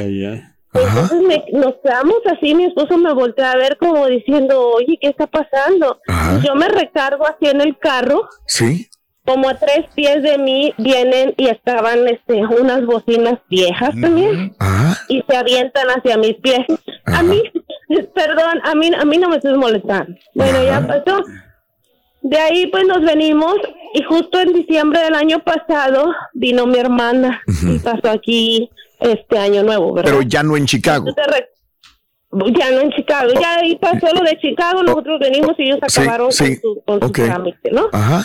Entonces 0.72 1.20
me- 1.22 1.44
nos 1.58 1.74
quedamos 1.82 2.16
así, 2.32 2.54
mi 2.54 2.64
esposo 2.66 2.96
me 2.96 3.12
voltea 3.12 3.52
a 3.52 3.56
ver 3.56 3.76
como 3.78 4.06
diciendo, 4.06 4.68
oye, 4.70 4.98
¿qué 5.00 5.08
está 5.08 5.26
pasando? 5.26 5.98
Yo 6.44 6.54
me 6.54 6.68
recargo 6.68 7.26
así 7.26 7.46
en 7.48 7.60
el 7.60 7.76
carro, 7.78 8.28
Sí. 8.46 8.88
como 9.26 9.48
a 9.48 9.54
tres 9.54 9.86
pies 9.94 10.22
de 10.22 10.38
mí 10.38 10.72
vienen 10.78 11.34
y 11.36 11.48
estaban 11.48 12.06
este, 12.08 12.44
unas 12.46 12.86
bocinas 12.86 13.38
viejas 13.48 13.90
también 14.00 14.54
y 15.08 15.22
se 15.28 15.36
avientan 15.36 15.88
hacia 15.88 16.16
mis 16.16 16.34
pies. 16.36 16.60
A 17.04 17.22
mí, 17.22 17.42
perdón, 18.14 18.60
a 18.62 18.74
mí, 18.76 18.90
a 18.96 19.04
mí 19.04 19.18
no 19.18 19.28
me 19.28 19.36
estés 19.36 19.56
molestando. 19.56 20.14
Bueno, 20.34 20.62
ya 20.64 20.86
pasó. 20.86 21.22
De 22.22 22.36
ahí 22.36 22.66
pues 22.66 22.86
nos 22.86 23.00
venimos 23.02 23.54
y 23.94 24.02
justo 24.02 24.40
en 24.40 24.52
diciembre 24.52 25.00
del 25.00 25.14
año 25.14 25.38
pasado 25.40 26.12
vino 26.34 26.66
mi 26.66 26.78
hermana 26.78 27.42
y 27.46 27.78
pasó 27.78 28.10
aquí 28.10 28.70
este 29.00 29.38
año 29.38 29.62
nuevo, 29.62 29.94
¿verdad? 29.94 30.12
Pero 30.12 30.22
ya 30.22 30.42
no 30.42 30.56
en 30.56 30.66
Chicago. 30.66 31.06
Ya 32.54 32.70
no 32.70 32.80
en 32.80 32.90
Chicago, 32.92 33.32
ya 33.40 33.56
ahí 33.56 33.76
pasó 33.76 34.06
lo 34.14 34.22
de 34.22 34.38
Chicago, 34.38 34.82
nosotros 34.84 35.18
venimos 35.18 35.52
y 35.58 35.64
ellos 35.64 35.80
acabaron 35.82 36.30
sí, 36.30 36.60
con 36.60 36.74
su, 36.74 36.82
con 36.84 37.00
su 37.00 37.10
trámite, 37.10 37.70
¿no? 37.72 37.88
Ajá. 37.92 38.24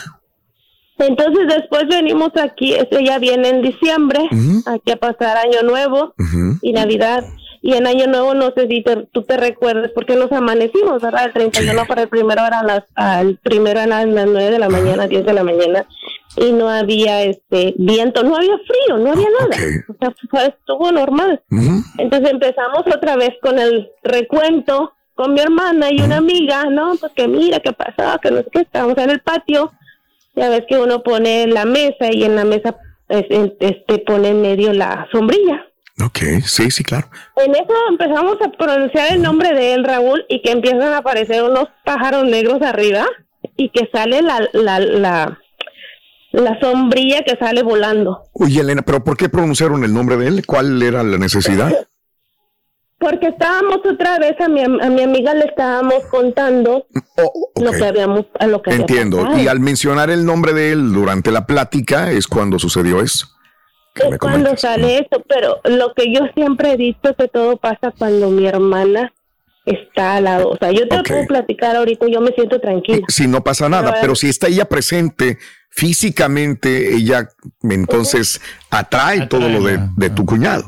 Entonces 0.97 1.47
después 1.47 1.87
venimos 1.89 2.29
aquí, 2.41 2.73
este 2.73 3.03
ya 3.03 3.17
viene 3.17 3.49
en 3.49 3.61
diciembre, 3.61 4.19
aquí 4.65 4.91
a 4.91 4.97
pasar 4.97 5.37
año 5.37 5.63
nuevo 5.63 6.13
y 6.61 6.71
Navidad. 6.71 7.23
Y 7.67 7.73
en 7.73 7.87
año 7.87 8.05
nuevo 8.05 8.35
no 8.35 8.51
sé 8.55 8.67
si 8.67 8.83
te- 8.83 9.07
tú 9.11 9.23
te 9.23 9.37
recuerdas 9.37 9.89
porque 9.95 10.15
nos 10.15 10.31
amanecimos, 10.31 11.01
¿verdad? 11.01 11.25
El 11.25 11.33
31 11.33 11.85
para 11.87 12.03
el 12.03 12.09
primero 12.09 12.45
eran 12.45 12.67
las, 12.67 12.83
al 12.93 13.37
primero 13.41 13.79
eran 13.79 14.13
las 14.13 14.27
9 14.27 14.51
de 14.51 14.59
la 14.59 14.69
mañana, 14.69 15.07
10 15.07 15.25
de 15.25 15.33
la 15.33 15.43
mañana 15.43 15.83
y 16.37 16.51
no 16.51 16.69
había 16.69 17.23
este 17.23 17.73
viento, 17.77 18.21
no 18.23 18.35
había 18.35 18.55
frío, 18.67 18.97
no 18.99 19.11
había 19.13 19.27
nada. 19.39 19.57
O 19.89 19.95
sea, 19.99 20.13
fue- 20.29 20.47
estuvo 20.47 20.91
normal. 20.91 21.41
Entonces 21.97 22.29
empezamos 22.31 22.83
otra 22.85 23.15
vez 23.15 23.31
con 23.41 23.57
el 23.57 23.89
recuento 24.03 24.91
con 25.15 25.33
mi 25.33 25.39
hermana 25.39 25.87
y 25.91 26.01
una 26.01 26.17
amiga, 26.17 26.65
¿no? 26.65 26.93
Pues 26.99 27.13
que 27.13 27.27
mira 27.27 27.59
qué 27.61 27.71
pasó, 27.73 28.19
que 28.21 28.29
no 28.29 28.37
sé 28.43 28.47
qué, 28.51 28.59
estábamos 28.59 28.97
en 28.99 29.09
el 29.09 29.21
patio. 29.21 29.71
Ya 30.35 30.49
ves 30.49 30.65
que 30.69 30.77
uno 30.77 31.01
pone 31.01 31.47
la 31.47 31.65
mesa 31.65 32.11
y 32.11 32.25
en 32.25 32.35
la 32.35 32.43
mesa 32.45 32.75
este 33.09 33.99
pone 33.99 34.29
en 34.29 34.41
medio 34.41 34.71
la 34.73 35.07
sombrilla. 35.11 35.65
Ok, 36.03 36.19
sí, 36.45 36.69
sí, 36.71 36.83
claro. 36.83 37.07
En 37.37 37.51
eso 37.55 37.73
empezamos 37.89 38.37
a 38.41 38.49
pronunciar 38.51 39.13
el 39.13 39.21
nombre 39.21 39.53
de 39.53 39.75
él, 39.75 39.85
Raúl, 39.85 40.25
y 40.27 40.41
que 40.41 40.51
empiezan 40.51 40.93
a 40.93 40.97
aparecer 40.97 41.43
unos 41.43 41.67
pájaros 41.85 42.25
negros 42.25 42.61
arriba 42.61 43.05
y 43.55 43.69
que 43.69 43.89
sale 43.93 44.21
la, 44.21 44.45
la, 44.51 44.79
la, 44.79 45.39
la 46.31 46.59
sombrilla 46.59 47.23
que 47.23 47.37
sale 47.37 47.63
volando. 47.63 48.23
Oye, 48.33 48.59
Elena, 48.59 48.81
¿pero 48.81 49.03
por 49.03 49.15
qué 49.15 49.29
pronunciaron 49.29 49.85
el 49.85 49.93
nombre 49.93 50.17
de 50.17 50.27
él? 50.27 50.45
¿Cuál 50.45 50.81
era 50.83 51.01
la 51.03 51.17
necesidad? 51.17 51.71
Porque 52.97 53.27
estábamos 53.27 53.79
otra 53.85 54.17
vez, 54.19 54.39
a 54.39 54.47
mi, 54.47 54.63
a 54.63 54.67
mi 54.67 55.03
amiga 55.03 55.33
le 55.33 55.45
estábamos 55.45 56.05
contando 56.09 56.87
lo 57.61 57.71
que 57.73 57.85
habíamos, 57.85 58.25
a 58.39 58.47
lo 58.47 58.61
que 58.61 58.71
había 58.71 58.81
Entiendo. 58.81 59.37
Y 59.37 59.47
al 59.47 59.59
mencionar 59.59 60.09
el 60.09 60.25
nombre 60.25 60.53
de 60.53 60.71
él 60.71 60.93
durante 60.93 61.29
la 61.29 61.45
plática 61.45 62.11
es 62.11 62.25
cuando 62.25 62.57
sucedió 62.57 63.01
eso. 63.01 63.27
Es 63.95 64.17
cuando 64.19 64.55
sale 64.57 64.97
eso, 64.99 65.23
pero 65.27 65.59
lo 65.65 65.93
que 65.93 66.11
yo 66.13 66.21
siempre 66.35 66.73
he 66.73 66.77
dicho 66.77 66.99
es 67.03 67.15
que 67.17 67.27
todo 67.27 67.57
pasa 67.57 67.93
cuando 67.97 68.29
mi 68.29 68.45
hermana 68.47 69.13
está 69.65 70.15
al 70.17 70.25
lado. 70.25 70.49
O 70.49 70.57
sea, 70.57 70.71
yo 70.71 70.87
te 70.87 70.97
lo 70.97 71.03
puedo 71.03 71.25
platicar 71.25 71.75
ahorita, 71.75 72.07
yo 72.07 72.21
me 72.21 72.31
siento 72.31 72.59
tranquila. 72.59 73.05
Si 73.07 73.27
no 73.27 73.43
pasa 73.43 73.67
nada, 73.69 73.89
Pero, 73.91 74.01
pero 74.01 74.15
si 74.15 74.29
está 74.29 74.47
ella 74.47 74.65
presente 74.65 75.37
físicamente, 75.69 76.95
ella 76.95 77.29
entonces 77.63 78.41
atrae 78.69 79.27
todo 79.27 79.47
lo 79.49 79.61
de, 79.63 79.79
de 79.97 80.09
tu 80.09 80.25
cuñado. 80.25 80.65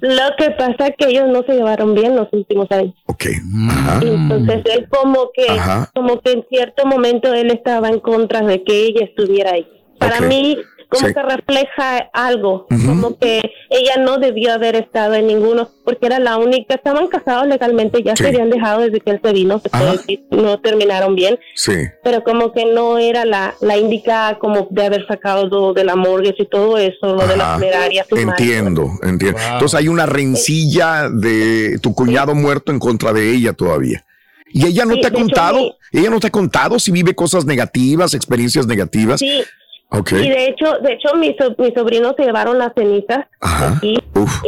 Lo 0.00 0.36
que 0.38 0.50
pasa 0.50 0.88
es 0.88 0.94
que 0.98 1.08
ellos 1.08 1.28
no 1.28 1.42
se 1.44 1.54
llevaron 1.54 1.94
bien 1.94 2.14
los 2.14 2.28
últimos 2.32 2.70
años. 2.70 2.94
Ok. 3.06 3.24
Ajá. 3.70 4.00
Entonces 4.02 4.62
él 4.66 4.86
como 4.90 5.30
que, 5.34 5.48
Ajá. 5.48 5.90
como 5.94 6.20
que 6.20 6.32
en 6.32 6.44
cierto 6.50 6.86
momento 6.86 7.32
él 7.32 7.50
estaba 7.50 7.88
en 7.88 8.00
contra 8.00 8.42
de 8.42 8.62
que 8.62 8.84
ella 8.86 9.04
estuviera 9.06 9.52
ahí. 9.52 9.66
Para 9.98 10.18
Ok. 10.18 10.26
mí 10.26 10.58
como 10.88 11.08
Sí. 11.08 11.14
que 11.14 11.22
refleja 11.22 11.96
algo, 12.12 12.66
como 12.68 13.18
que 13.18 13.42
ella 13.70 13.96
no 13.98 14.18
debió 14.18 14.52
haber 14.54 14.76
estado 14.76 15.14
en 15.14 15.26
ninguno, 15.26 15.68
porque 15.84 16.06
era 16.06 16.18
la 16.18 16.36
única, 16.36 16.74
estaban 16.74 17.08
casados 17.08 17.46
legalmente, 17.48 18.02
ya 18.02 18.14
Sí. 18.16 18.22
se 18.22 18.28
habían 18.28 18.50
dejado 18.50 18.82
desde 18.82 19.00
que 19.00 19.10
él 19.10 19.20
se 19.22 19.32
vino, 19.32 19.58
se 19.58 19.68
puede 19.68 19.92
decir, 19.92 20.24
no 20.30 20.58
terminaron 20.60 21.14
bien, 21.16 21.38
Sí. 21.54 21.74
pero 22.04 22.22
como 22.22 22.52
que 22.52 22.64
no 22.66 22.98
era 22.98 23.24
la, 23.24 23.54
la 23.60 23.76
indicada 23.76 24.38
como 24.38 24.68
de 24.70 24.84
haber 24.86 25.06
sacado 25.06 25.46
lo 25.48 25.72
de 25.74 25.84
la 25.84 25.96
morgue 25.96 26.34
y 26.38 26.46
todo 26.46 26.78
eso, 26.78 27.14
lo 27.14 27.26
de 27.26 27.36
la 27.36 27.54
funeraria. 27.54 28.04
su 28.08 28.14
madre. 28.16 28.30
Entiendo, 28.44 28.90
entiendo. 29.02 29.38
Entonces 29.52 29.78
hay 29.78 29.88
una 29.88 30.06
rencilla 30.06 31.08
de 31.10 31.78
tu 31.82 31.94
cuñado 31.94 32.34
muerto 32.34 32.70
en 32.72 32.78
contra 32.78 33.12
de 33.12 33.32
ella 33.34 33.52
todavía. 33.52 34.04
Y 34.52 34.64
ella 34.66 34.84
no 34.84 34.94
Sí, 34.94 35.00
te 35.00 35.06
ha 35.08 35.10
hecho, 35.10 35.18
contado, 35.18 35.76
ella 35.92 36.08
no 36.08 36.20
te 36.20 36.28
ha 36.28 36.30
contado 36.30 36.78
si 36.78 36.90
vive 36.92 37.14
cosas 37.14 37.44
negativas, 37.44 38.14
experiencias 38.14 38.66
negativas. 38.66 39.18
Sí, 39.20 39.42
Y 40.24 40.28
de 40.28 40.46
hecho, 40.48 40.78
de 40.80 40.92
hecho 40.94 41.14
mis, 41.14 41.36
so- 41.38 41.54
mis 41.58 41.72
sobrinos 41.74 42.14
se 42.16 42.24
llevaron 42.24 42.58
las 42.58 42.72
cenizas 42.76 43.26
aquí 43.76 43.96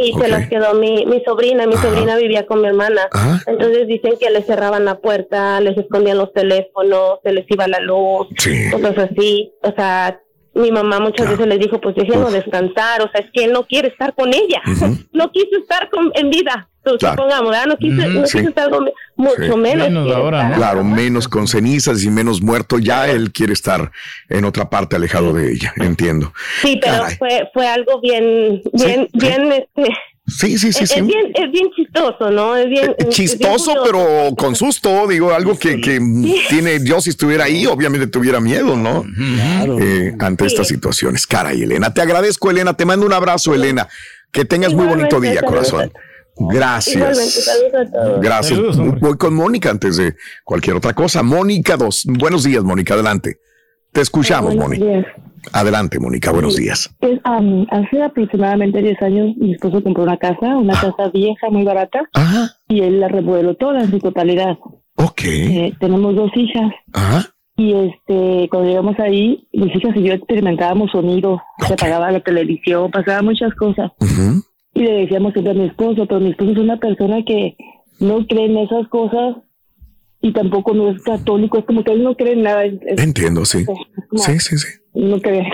y 0.03 0.12
se 0.12 0.28
las 0.28 0.49
quedó 0.49 0.74
mi, 0.74 1.07
mi 1.07 1.22
sobrina. 1.24 1.66
Mi 1.66 1.74
sobrina 1.76 2.16
vivía 2.16 2.45
con 2.47 2.61
mi 2.61 2.66
hermana. 2.68 3.03
Entonces 3.47 3.86
dicen 3.86 4.14
que 4.18 4.30
les 4.30 4.47
cerraban 4.47 4.84
la 4.84 4.97
puerta, 4.99 5.61
les 5.61 5.76
escondían 5.78 6.18
los 6.18 6.32
teléfonos, 6.32 7.20
se 7.22 7.32
les 7.32 7.49
iba 7.51 7.68
la 7.68 7.78
luz, 7.80 8.26
cosas 8.72 8.99
así. 8.99 9.53
O 9.62 9.72
sea, 9.72 10.20
mi 10.59 10.70
mamá 10.72 11.00
muchas 11.00 11.28
veces 11.30 11.46
les 11.46 11.59
dijo, 11.59 11.80
pues 11.80 11.94
déjenlo 11.96 12.30
descansar. 12.30 13.02
O 13.02 13.11
sea, 13.11 13.20
es 13.20 13.30
que 13.32 13.44
él 13.44 13.52
no 13.52 13.64
quiere 13.66 13.88
estar 13.88 14.14
con 14.14 14.28
ella. 14.34 14.61
no 15.12 15.30
quiso 15.32 15.56
estar 15.61 15.88
con, 15.90 16.11
en 16.14 16.30
vida. 16.30 16.68
Claro. 16.98 17.16
Supongamos, 17.16 17.50
¿verdad? 17.50 17.66
No 17.66 17.76
quiso, 17.76 18.09
no 18.09 18.26
sí. 18.26 18.38
quiso 18.38 18.48
estar 18.48 18.70
con 18.70 18.88
mucho 19.16 19.34
Sí. 19.52 19.59
menos. 19.59 19.88
quiere 19.88 20.24
estar. 20.24 20.54
Claro, 20.54 20.84
menos 20.84 21.28
con 21.28 21.46
cenizas 21.46 22.02
y 22.02 22.09
menos 22.11 22.40
muerto. 22.40 22.78
Ya 22.78 23.09
él 23.09 23.30
quiere 23.30 23.52
estar 23.52 23.90
en 24.30 24.44
otra 24.46 24.70
parte 24.70 24.96
alejado 24.96 25.32
de 25.34 25.52
ella. 25.52 25.72
Entiendo. 25.76 26.32
Sí, 26.62 26.78
pero 26.80 27.02
Caray. 27.02 27.16
fue 27.16 27.50
fue 27.52 27.68
algo 27.68 28.00
bien, 28.00 28.62
bien, 28.72 29.06
bien, 29.12 29.52
este. 29.52 29.94
Sí, 30.29 30.59
sí, 30.59 30.72
sí, 30.72 30.85
es, 30.85 30.91
sí. 30.91 30.99
es 30.99 31.07
bien, 31.07 31.33
es 31.35 31.51
bien 31.51 31.70
chistoso, 31.74 32.31
¿no? 32.31 32.55
Es 32.55 32.66
bien. 32.66 32.91
es 32.91 32.97
bien 32.97 33.11
Chistoso, 33.11 33.72
pero 33.85 34.35
con 34.37 34.55
susto, 34.55 35.07
digo, 35.07 35.33
algo 35.33 35.59
que, 35.59 35.81
que 35.81 36.01
tiene, 36.51 36.79
yo 36.85 37.01
si 37.01 37.11
estuviera 37.11 37.45
ahí, 37.45 37.66
obviamente 37.66 38.07
tuviera 38.07 38.39
miedo, 38.41 38.76
¿no? 38.76 39.05
Eh, 39.81 40.14
ante 40.18 40.47
estas 40.47 40.68
situaciones. 40.68 41.26
Caray, 41.26 41.62
Elena, 41.62 41.95
te 41.95 42.03
agradezco, 42.03 42.51
Elena, 42.51 42.74
te 42.74 42.85
mando 42.85 43.07
un 43.07 43.12
abrazo, 43.12 43.55
Elena. 43.55 43.89
Que 44.31 44.45
tengas 44.45 44.74
muy 44.74 44.87
bonito 44.87 45.20
día, 45.20 45.41
corazón. 45.43 45.91
Gracias. 46.37 47.45
saludos 47.45 47.74
a 47.74 47.91
todos. 47.91 48.20
Gracias. 48.20 48.59
Voy 49.01 49.16
con 49.16 49.35
Mónica 49.35 49.70
antes 49.70 49.97
de 49.97 50.14
cualquier 50.45 50.76
otra 50.76 50.95
cosa. 50.95 51.22
Mónica 51.22 51.76
2. 51.76 52.05
Buenos 52.18 52.45
días, 52.45 52.62
Mónica, 52.62 52.95
adelante. 52.95 53.41
Te 53.93 54.03
escuchamos, 54.03 54.55
Buenos 54.55 54.79
Mónica. 54.79 55.14
Adelante, 55.53 55.99
Mónica, 55.99 56.32
buenos 56.32 56.57
días. 56.57 56.95
Pues, 57.01 57.20
am, 57.24 57.66
hace 57.70 58.03
aproximadamente 58.03 58.82
10 58.82 59.03
años 59.03 59.36
mi 59.36 59.53
esposo 59.53 59.82
compró 59.82 60.05
una 60.05 60.16
casa, 60.16 60.57
una 60.57 60.74
casa 60.74 61.09
vieja, 61.12 61.51
muy 61.51 61.64
barata, 61.64 62.01
y 62.68 62.80
él 62.80 63.01
la 63.01 63.09
remodeló 63.09 63.55
toda 63.55 63.80
en 63.80 63.91
su 63.91 63.99
totalidad. 63.99 64.59
Ok. 64.97 65.22
Eh, 65.24 65.74
tenemos 65.78 66.14
dos 66.14 66.30
hijas. 66.36 66.72
Ajá. 66.93 67.26
Y 67.57 67.72
este, 67.72 68.49
cuando 68.51 68.68
llegamos 68.68 68.99
ahí, 69.01 69.49
mis 69.53 69.74
hijas 69.74 69.97
y 69.97 70.05
yo 70.05 70.12
experimentábamos 70.12 70.93
sonido, 70.93 71.43
se 71.66 71.72
apagaba 71.72 72.12
la 72.12 72.20
televisión, 72.20 72.91
pasaba 72.91 73.20
muchas 73.22 73.53
cosas. 73.55 73.91
Y 74.74 74.80
le 74.80 74.93
decíamos 74.93 75.32
siempre 75.32 75.53
a 75.53 75.57
mi 75.57 75.66
esposo, 75.66 76.07
pero 76.07 76.20
mi 76.20 76.30
esposo 76.30 76.53
es 76.53 76.59
una 76.59 76.76
persona 76.76 77.24
que 77.26 77.57
no 77.99 78.24
cree 78.28 78.47
en 78.47 78.59
esas 78.59 78.86
cosas 78.89 79.36
y 80.20 80.32
tampoco 80.32 80.74
no 80.74 80.90
es 80.90 81.00
católico, 81.02 81.58
es 81.58 81.64
como 81.64 81.84
que 81.84 81.92
él 81.92 82.02
no 82.02 82.14
cree 82.16 82.32
en 82.32 82.42
nada. 82.42 82.64
es- 82.64 82.74
Entiendo, 82.98 83.44
sí. 83.44 83.64
Sí, 84.16 84.38
sí, 84.40 84.58
sí. 84.58 84.68
No 84.94 85.20
cree. 85.20 85.46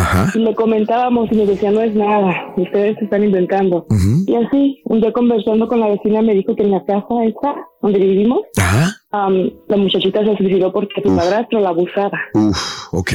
Ajá. 0.00 0.32
Y 0.34 0.38
le 0.38 0.54
comentábamos 0.54 1.30
y 1.30 1.34
me 1.34 1.46
decía, 1.46 1.70
no 1.70 1.80
es 1.80 1.94
nada, 1.94 2.52
ustedes 2.56 2.96
se 2.98 3.04
están 3.04 3.22
inventando. 3.22 3.86
Y 4.26 4.34
así, 4.34 4.80
un 4.84 5.00
día 5.00 5.12
conversando 5.12 5.68
con 5.68 5.80
la 5.80 5.88
vecina 5.88 6.22
me 6.22 6.34
dijo 6.34 6.56
que 6.56 6.62
en 6.62 6.70
la 6.70 6.84
casa 6.84 7.06
esta, 7.24 7.54
donde 7.82 7.98
vivimos, 7.98 8.40
am, 9.10 9.50
la 9.68 9.76
muchachita 9.76 10.24
se 10.24 10.36
suicidó 10.36 10.72
porque 10.72 11.02
su 11.02 11.14
padrastro 11.14 11.60
la 11.60 11.70
abusaba. 11.70 12.18
Uf, 12.34 12.92
ok. 12.92 13.12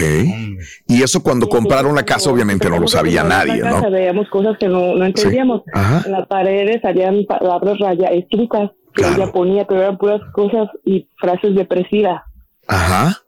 Y 0.88 1.01
eso 1.01 1.23
cuando 1.23 1.47
compraron 1.47 1.95
la 1.95 2.03
casa 2.03 2.29
obviamente 2.29 2.69
no 2.69 2.79
lo 2.79 2.88
sabía 2.88 3.23
nadie, 3.23 3.61
casa 3.61 3.81
¿no? 3.81 3.91
veíamos 3.91 4.29
cosas 4.29 4.57
que 4.59 4.67
no, 4.67 4.95
no 4.95 5.05
entendíamos. 5.05 5.61
Ajá. 5.73 6.03
En 6.05 6.11
las 6.11 6.27
paredes 6.27 6.86
habían 6.86 7.25
palabras 7.25 7.79
raya 7.79 8.09
escritas 8.09 8.71
que 8.93 9.03
ella 9.07 9.31
ponía, 9.31 9.65
pero 9.65 9.81
eran 9.81 9.97
puras 9.97 10.21
cosas 10.33 10.69
y 10.86 11.09
frases 11.17 11.55
depresivas. 11.55 12.21
Ajá. 12.67 13.24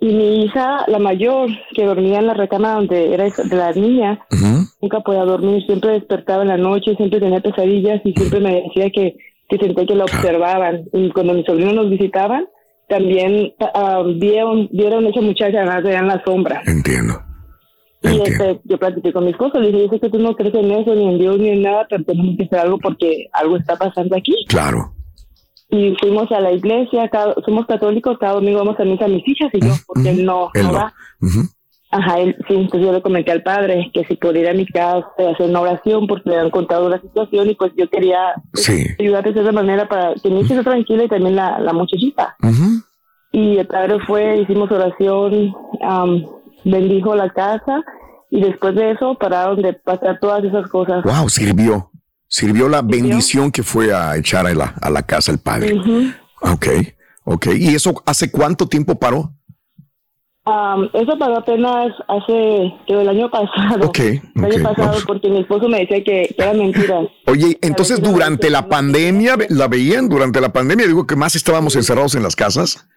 Y 0.00 0.06
mi 0.14 0.44
hija, 0.44 0.84
la 0.88 0.98
mayor, 0.98 1.50
que 1.74 1.84
dormía 1.84 2.20
en 2.20 2.26
la 2.26 2.34
recámara 2.34 2.76
donde 2.76 3.12
era 3.12 3.24
de 3.24 3.56
la 3.56 3.72
niña, 3.72 4.18
nunca 4.80 5.00
podía 5.00 5.24
dormir, 5.24 5.64
siempre 5.66 5.92
despertaba 5.92 6.42
en 6.42 6.48
la 6.48 6.56
noche, 6.56 6.96
siempre 6.96 7.20
tenía 7.20 7.40
pesadillas 7.40 8.00
y 8.04 8.14
siempre 8.14 8.40
me 8.40 8.62
decía 8.62 8.90
que, 8.90 9.16
que 9.48 9.58
sentía 9.58 9.84
que 9.84 9.94
la 9.94 10.04
observaban. 10.04 10.84
Y 10.94 11.10
cuando 11.10 11.34
mis 11.34 11.44
sobrinos 11.44 11.74
nos 11.74 11.90
visitaban, 11.90 12.46
también 12.88 13.52
ah, 13.60 14.02
vieron, 14.16 14.68
vieron 14.72 15.04
a 15.04 15.10
esa 15.10 15.20
muchacha 15.20 15.64
nada 15.64 15.98
en 15.98 16.08
la 16.08 16.22
sombra. 16.24 16.62
Entiendo. 16.66 17.20
Y 18.02 18.20
este, 18.22 18.58
yo 18.64 18.78
platiqué 18.78 19.12
con 19.12 19.24
mi 19.24 19.32
esposo, 19.32 19.60
le 19.60 19.68
dije, 19.68 19.82
yo 19.82 19.88
sé 19.90 20.00
que 20.00 20.08
tú 20.08 20.18
no 20.18 20.34
crees 20.34 20.54
en 20.54 20.70
eso, 20.70 20.94
ni 20.94 21.06
en 21.06 21.18
Dios, 21.18 21.38
ni 21.38 21.50
en 21.50 21.62
nada, 21.62 21.86
pero 21.90 22.02
tenemos 22.04 22.36
que 22.38 22.44
hacer 22.44 22.58
algo 22.60 22.78
porque 22.78 23.26
algo 23.34 23.58
está 23.58 23.76
pasando 23.76 24.16
aquí. 24.16 24.34
Claro. 24.48 24.94
Y 25.72 25.94
fuimos 26.00 26.30
a 26.32 26.40
la 26.40 26.52
iglesia, 26.52 27.08
cada- 27.08 27.34
somos 27.44 27.66
católicos, 27.66 28.18
cada 28.18 28.34
domingo 28.34 28.58
vamos 28.58 28.78
a 28.80 28.84
misa 28.84 29.06
mis 29.06 29.26
hijas 29.26 29.50
y 29.52 29.60
yo, 29.60 29.72
porque 29.86 30.10
él 30.10 30.24
no, 30.24 30.50
Él 30.54 30.66
no. 30.66 30.90
Ajá, 31.92 32.20
él, 32.20 32.36
sí, 32.46 32.54
entonces 32.54 32.86
yo 32.86 32.92
le 32.92 33.02
comenté 33.02 33.32
al 33.32 33.42
padre 33.42 33.90
que 33.92 34.04
si 34.04 34.14
podía 34.14 34.42
ir 34.42 34.48
a 34.50 34.54
mi 34.54 34.64
casa 34.64 35.06
hacer 35.32 35.50
una 35.50 35.60
oración 35.60 36.06
porque 36.06 36.30
le 36.30 36.38
han 36.38 36.50
contado 36.50 36.88
la 36.88 37.00
situación 37.00 37.50
y 37.50 37.56
pues 37.56 37.72
yo 37.76 37.88
quería 37.90 38.34
Sí. 38.54 38.86
ayudarles 39.00 39.34
de 39.34 39.40
esa 39.42 39.50
manera 39.50 39.88
para 39.88 40.14
que 40.14 40.28
mi 40.30 40.40
hija 40.40 40.54
esté 40.54 40.62
tranquila 40.64 41.02
y 41.04 41.08
también 41.08 41.34
la, 41.34 41.58
la 41.58 41.72
muchachita. 41.72 42.36
Y 43.32 43.56
el 43.58 43.66
padre 43.66 43.98
fue, 44.06 44.38
hicimos 44.40 44.70
oración, 44.70 45.52
am, 45.82 46.24
bendijo 46.64 47.14
la 47.16 47.28
casa 47.30 47.82
y 48.30 48.40
después 48.40 48.76
de 48.76 48.92
eso 48.92 49.16
pararon 49.18 49.60
de 49.60 49.72
pasar 49.72 50.18
todas 50.20 50.44
esas 50.44 50.68
cosas. 50.68 51.02
Wow, 51.02 51.28
sirvió. 51.28 51.90
Sirvió 52.32 52.68
la 52.68 52.80
bendición 52.80 53.50
que 53.50 53.64
fue 53.64 53.92
a 53.92 54.16
echar 54.16 54.46
a 54.46 54.54
la, 54.54 54.74
a 54.80 54.88
la 54.88 55.02
casa 55.02 55.32
el 55.32 55.38
padre. 55.40 55.74
Ujú. 55.74 56.12
Ok, 56.42 56.66
ok. 57.24 57.46
¿Y 57.56 57.74
eso 57.74 57.92
hace 58.06 58.30
cuánto 58.30 58.68
tiempo 58.68 58.94
paró? 59.00 59.32
Am, 60.44 60.88
eso 60.94 61.18
pasó 61.18 61.36
apenas 61.38 61.92
hace, 62.06 62.72
creo, 62.86 63.00
el 63.00 63.08
año 63.08 63.28
pasado. 63.30 63.88
Ok, 63.88 63.98
El 63.98 64.44
año 64.44 64.62
pasado, 64.62 64.74
vamos. 64.88 65.04
porque 65.06 65.28
mi 65.28 65.40
esposo 65.40 65.68
me 65.68 65.80
decía 65.80 65.98
que, 66.04 66.32
que 66.34 66.42
era 66.42 66.52
mentira. 66.54 67.00
Oye, 67.26 67.58
entonces 67.62 68.00
durante 68.00 68.48
la 68.48 68.68
pandemia, 68.68 69.36
¿la 69.48 69.66
veían? 69.66 70.08
Durante 70.08 70.40
la 70.40 70.52
pandemia, 70.52 70.86
digo 70.86 71.06
que 71.08 71.16
más 71.16 71.34
estábamos 71.34 71.74
encerrados 71.74 72.14
en 72.14 72.22
las 72.22 72.36
casas. 72.36 72.88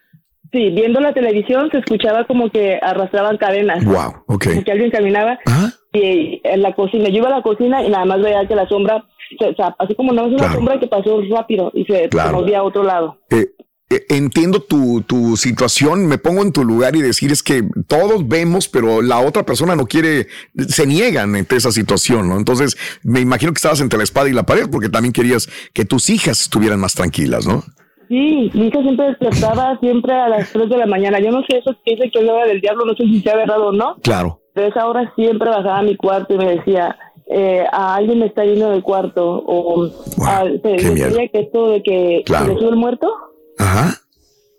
Sí, 0.52 0.70
viendo 0.70 1.00
la 1.00 1.12
televisión 1.12 1.68
se 1.72 1.78
escuchaba 1.78 2.24
como 2.26 2.48
que 2.50 2.78
arrastraban 2.80 3.36
cadenas. 3.36 3.84
Wow, 3.84 4.22
ok. 4.28 4.44
Como 4.46 4.62
que 4.64 4.70
alguien 4.72 4.90
caminaba 4.92 5.38
y 5.92 6.40
en 6.44 6.62
la 6.62 6.74
cocina. 6.74 7.08
Yo 7.08 7.16
iba 7.18 7.26
a 7.28 7.36
la 7.38 7.42
cocina 7.42 7.82
y 7.82 7.90
nada 7.90 8.04
más 8.04 8.22
veía 8.22 8.46
que 8.46 8.54
la 8.54 8.68
sombra, 8.68 9.04
se- 9.38 9.50
o 9.50 9.54
sea, 9.54 9.74
así 9.78 9.94
como 9.94 10.12
no 10.12 10.26
es 10.26 10.32
una 10.40 10.52
sombra 10.52 10.78
que 10.80 10.86
pasó 10.86 11.20
rápido 11.30 11.70
y 11.74 11.84
se, 11.84 12.04
se 12.04 12.08
Claro. 12.08 12.38
movía 12.40 12.58
a 12.58 12.62
otro 12.62 12.82
lado. 12.82 13.18
Eh, 13.30 13.46
eh, 13.90 14.00
entiendo 14.08 14.60
tu, 14.60 15.02
tu 15.02 15.36
situación, 15.36 16.06
me 16.06 16.16
pongo 16.18 16.40
en 16.42 16.52
tu 16.52 16.64
lugar 16.64 16.96
y 16.96 17.02
decir 17.02 17.30
es 17.30 17.42
que 17.42 17.62
todos 17.86 18.26
vemos, 18.26 18.66
pero 18.68 19.02
la 19.02 19.20
otra 19.20 19.44
persona 19.44 19.76
no 19.76 19.84
quiere, 19.86 20.26
se 20.68 20.86
niegan 20.86 21.34
ante 21.36 21.56
esa 21.56 21.70
situación, 21.70 22.28
¿no? 22.28 22.38
Entonces, 22.38 22.76
me 23.02 23.20
imagino 23.20 23.52
que 23.52 23.58
estabas 23.58 23.80
entre 23.82 23.98
la 23.98 24.04
espada 24.04 24.28
y 24.28 24.32
la 24.32 24.44
pared 24.44 24.68
porque 24.72 24.88
también 24.88 25.12
querías 25.12 25.48
que 25.74 25.84
tus 25.84 26.08
hijas 26.08 26.40
estuvieran 26.40 26.80
más 26.80 26.94
tranquilas, 26.94 27.46
¿no? 27.46 27.62
Sí, 28.08 28.50
mi 28.54 28.66
hija 28.68 28.80
siempre 28.82 29.06
despertaba 29.06 29.78
siempre 29.80 30.12
a 30.14 30.28
las 30.28 30.50
3 30.52 30.68
de 30.68 30.76
la 30.78 30.86
mañana. 30.86 31.20
Yo 31.20 31.30
no 31.30 31.42
sé 31.48 31.58
eso 31.58 31.74
que 31.84 31.94
dice 31.94 32.10
que 32.10 32.18
es 32.20 32.24
la 32.24 32.34
hora 32.34 32.46
del 32.46 32.60
diablo, 32.60 32.84
no 32.86 32.94
sé 32.94 33.04
si 33.04 33.20
sea 33.20 33.36
verdad 33.36 33.60
o 33.60 33.72
no. 33.72 33.96
Claro. 34.02 34.40
Pero 34.54 34.68
esa 34.68 34.86
hora 34.86 35.12
siempre 35.16 35.48
bajaba 35.50 35.78
a 35.78 35.82
mi 35.82 35.96
cuarto 35.96 36.34
y 36.34 36.38
me 36.38 36.56
decía, 36.56 36.96
eh, 37.26 37.64
a 37.72 37.94
alguien 37.96 38.18
me 38.20 38.26
está 38.26 38.44
yendo 38.44 38.70
del 38.70 38.82
cuarto. 38.82 39.42
O 39.46 39.88
ah, 40.22 40.44
se 40.62 40.68
decía 40.68 41.28
que 41.28 41.40
esto 41.40 41.68
de 41.70 41.82
que 41.82 42.22
Claro. 42.26 42.46
se 42.46 42.52
le 42.54 42.60
sube 42.60 42.70
el 42.70 42.76
muerto. 42.76 43.12
Ajá. 43.58 43.94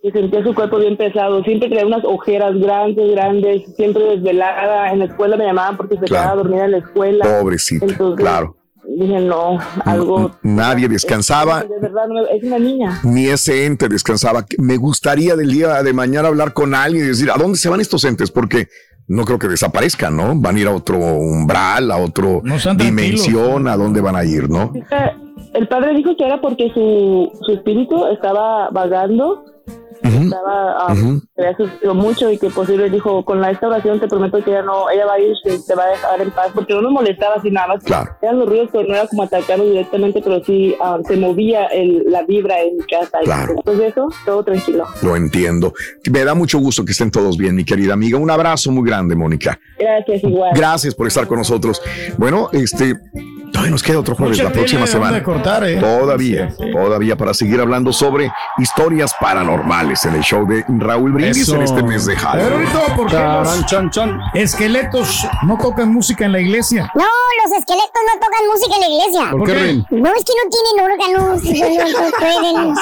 Y 0.04 0.12
sentía 0.12 0.44
su 0.44 0.54
cuerpo 0.54 0.78
bien 0.78 0.98
pesado. 0.98 1.44
Siempre 1.44 1.68
tenía 1.70 1.86
unas 1.86 2.06
ojeras 2.06 2.56
grandes, 2.60 3.12
grandes. 3.12 3.76
Siempre 3.76 4.04
desvelada. 4.04 4.92
En 4.92 5.00
la 5.00 5.06
escuela 5.06 5.36
me 5.36 5.46
llamaban 5.46 5.78
porque 5.78 5.98
se 5.98 6.06
quedaba 6.06 6.36
dormida 6.36 6.66
en 6.66 6.72
la 6.72 6.78
escuela. 6.78 7.40
Pobrecita, 7.42 7.86
Entonces, 7.86 8.24
claro. 8.24 8.56
Dije, 8.88 9.20
no, 9.20 9.58
algo. 9.84 10.32
Nadie 10.44 10.88
descansaba, 10.88 11.64
De 11.64 11.80
verdad, 11.82 12.08
no, 12.08 12.26
es 12.28 12.44
una 12.44 12.60
niña. 12.60 13.00
ni 13.04 13.28
ese 13.28 13.66
ente 13.66 13.90
descansaba. 13.90 14.46
Me 14.58 14.78
gustaría 14.78 15.36
del 15.36 15.52
día 15.52 15.82
de 15.84 15.94
mañana 15.94 16.28
hablar 16.28 16.54
con 16.54 16.74
alguien 16.74 17.06
y 17.06 17.08
decir, 17.10 17.30
¿a 17.32 17.38
dónde 17.38 17.58
se 17.58 17.70
van 17.70 17.82
estos 17.82 18.04
entes? 18.06 18.32
Porque 18.32 18.68
no 19.08 19.26
creo 19.26 19.38
que 19.40 19.48
desaparezcan, 19.48 20.16
¿no? 20.16 20.34
Van 20.36 20.56
a 20.56 20.60
ir 20.60 20.68
a 20.68 20.72
otro 20.72 20.98
umbral, 20.98 21.92
a 21.92 21.98
otro 21.98 22.42
están 22.46 22.78
dimensión, 22.78 23.68
¿a 23.68 23.76
dónde 23.78 24.02
van 24.02 24.16
a 24.16 24.24
ir, 24.24 24.50
no? 24.50 24.72
El 25.54 25.68
padre 25.68 25.94
dijo 25.96 26.16
que 26.18 26.26
era 26.26 26.42
porque 26.42 26.72
su, 26.74 27.32
su 27.46 27.52
espíritu 27.54 28.08
estaba 28.08 28.70
vagando, 28.72 29.46
estaba, 30.08 30.88
ah, 30.88 30.96
se 30.96 31.42
había 31.42 31.58
sufrido 31.58 31.94
mucho 31.94 32.32
y 32.32 32.38
que 32.38 32.50
posible 32.50 32.90
dijo, 32.90 33.24
con 33.26 33.42
la 33.42 33.52
esta 33.52 33.68
oración 33.68 34.00
te 34.00 34.08
prometo 34.08 34.44
que 34.44 34.52
ella 34.52 34.62
no, 34.62 34.90
ella 34.90 35.06
va 35.06 35.14
a 35.14 35.20
ir, 35.20 35.34
te 35.44 35.76
va 35.76 35.84
a 35.84 35.88
dejar 35.88 36.22
en 36.22 36.32
paz, 36.32 36.52
porque 36.54 36.74
no 36.74 36.82
nos 36.82 36.92
molestaba 36.92 37.36
así 37.36 37.52
nada 37.52 37.68
más. 37.68 37.84
Eran 38.22 38.40
los 38.40 38.50
ruidos, 38.50 38.70
pero 38.72 38.88
no 38.88 38.96
era 38.96 39.08
como 39.08 39.24
atacarnos 39.24 39.68
directamente, 39.68 40.22
pero 40.22 40.44
sí 40.44 40.76
ah, 40.82 41.00
se 41.08 41.18
movía 41.18 41.66
el, 41.68 42.04
la 42.08 42.24
vibra 42.24 42.62
en 42.62 42.78
mi 42.78 42.84
casa. 42.84 43.20
Y 43.24 43.54
después 43.54 43.78
de 43.78 43.88
eso, 43.88 44.08
todo 44.26 44.44
tranquilo. 44.44 44.86
Lo 45.02 45.16
entiendo. 45.16 45.74
Me 46.12 46.24
da 46.24 46.34
mucho 46.34 46.60
gusto 46.60 46.84
que 46.86 46.92
estén 46.92 47.12
todos 47.12 47.38
bien, 47.38 47.56
mi 47.56 47.64
querida 47.66 47.94
amiga. 47.94 48.18
Un 48.18 48.32
abrazo 48.32 48.72
muy 48.72 48.88
grande, 48.88 49.16
Mónica. 49.16 49.60
Gracias, 49.80 50.24
igual. 50.24 50.52
Gracias 50.56 50.96
por 50.96 51.08
estar 51.08 51.28
con 51.28 51.38
nosotros. 51.38 51.82
Bueno, 52.18 52.50
este, 52.52 52.96
todavía 53.52 53.72
nos 53.72 53.84
queda 53.84 54.00
otro 54.00 54.16
jueves 54.16 54.38
Mucha 54.38 54.50
la 54.50 54.54
próxima 54.54 54.88
semana. 54.88 55.24
cortar, 55.24 55.64
¿eh? 55.64 55.78
Todavía, 55.78 56.54
todavía 56.72 57.16
para 57.16 57.34
seguir 57.34 57.60
hablando 57.60 57.94
sobre 57.94 58.32
historias 58.58 59.14
paranormales 59.20 59.95
en 60.04 60.16
el 60.16 60.22
show 60.22 60.46
de 60.46 60.66
Raúl 60.68 61.14
Brindis 61.14 61.44
Eso. 61.44 61.56
en 61.56 61.62
este 61.62 61.82
mes 61.84 62.06
de 62.06 62.16
Pero 62.16 62.28
Halloween. 62.28 62.68
ahorita, 62.68 62.96
¿por 62.96 63.08
qué 63.08 63.18
los 63.18 63.62
esqueletos 64.34 65.26
no 65.44 65.58
tocan 65.58 65.94
música 65.94 66.26
en 66.26 66.32
la 66.34 66.40
iglesia? 66.42 66.92
No, 66.96 67.06
los 67.44 67.58
esqueletos 67.58 68.02
no 68.06 68.14
tocan 68.20 68.48
música 68.52 68.76
en 68.76 68.82
la 68.82 68.88
iglesia. 68.90 69.32
¿Por 69.32 69.44
qué, 69.46 69.54
Rin? 69.54 69.88
No, 69.92 70.10
es 70.14 70.26
que 70.26 70.34
no 70.44 70.50
tienen 70.50 70.76
órganos. 70.92 71.44
no, 71.44 72.12
pueden. 72.20 72.76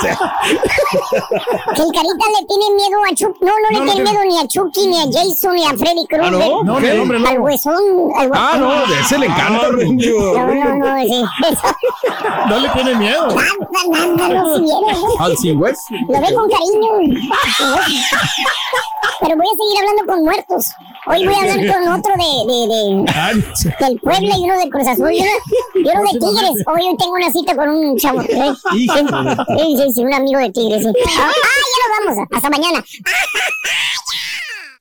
Que 1.76 1.82
el 1.84 1.92
carita 1.92 2.26
le 2.40 2.46
tiene 2.48 2.66
miedo 2.76 2.98
a 3.10 3.16
Chuck. 3.16 3.36
No, 3.42 3.52
no, 3.52 3.80
No, 3.80 3.86
le 3.86 3.92
tiene 3.92 4.10
miedo 4.12 4.26
ni 4.26 4.40
a 4.40 4.48
Chucky, 4.48 4.88
ni 4.88 4.98
a 5.00 5.06
Jason, 5.06 5.54
ni 5.56 5.66
a 5.66 5.70
Freddy 5.78 6.08
Krueger. 6.08 6.34
Ah, 6.34 6.48
¿no? 6.64 6.64
No, 6.64 6.78
al 6.78 7.00
hombre 7.00 7.20
lobo. 7.20 7.30
Al 7.32 7.40
huesón. 7.40 7.76
Al 8.18 8.32
huesón. 8.32 8.48
Ah, 8.52 8.58
no, 8.58 8.88
de 8.94 9.00
ese 9.02 9.18
le 9.20 9.26
encanta, 9.28 9.68
Rin. 9.72 9.98
No, 9.98 10.48
no, 10.48 10.76
no, 10.78 11.04
sí. 11.04 11.24
No 12.50 12.60
le 12.60 12.70
tiene 12.70 12.96
miedo. 12.96 13.28
Nada, 13.28 14.08
nada. 14.18 14.44
Al 15.20 15.38
sin 15.38 15.60
hueso. 15.62 15.82
Lo 16.08 16.22
ve 16.22 16.34
con 16.34 16.50
cariño. 16.50 17.03
Pero 19.22 19.36
voy 19.38 19.46
a 19.48 19.56
seguir 19.58 19.78
hablando 19.80 20.06
con 20.06 20.24
muertos. 20.24 20.66
Hoy 21.06 21.26
voy 21.26 21.36
a 21.36 21.40
hablar 21.40 21.60
con 21.74 21.88
otro 22.00 22.14
de, 22.16 22.30
de, 22.52 22.68
de 22.68 23.86
del 23.86 24.00
Puebla 24.00 24.38
y 24.38 24.44
uno 24.44 24.58
de 24.58 24.70
Cruz 24.70 24.88
Azul 24.88 25.12
y 25.12 25.20
uno, 25.20 26.02
de 26.02 26.20
Tigres. 26.20 26.66
Hoy, 26.68 26.82
hoy 26.88 26.98
tengo 26.98 27.14
una 27.14 27.32
cita 27.32 27.56
con 27.56 27.70
un 27.70 27.98
chavo. 27.98 28.22
¿eh? 28.22 28.54
Sí, 28.72 28.88
sí, 28.88 29.94
sí, 29.94 30.04
un 30.04 30.14
amigo 30.14 30.40
de 30.40 30.50
Tigres. 30.52 30.84
sí. 30.84 30.92
Ah, 31.20 31.32
ya 31.32 32.06
nos 32.06 32.16
vamos. 32.16 32.28
Hasta 32.32 32.50
mañana. 32.50 32.84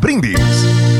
Brindis. 0.00 0.99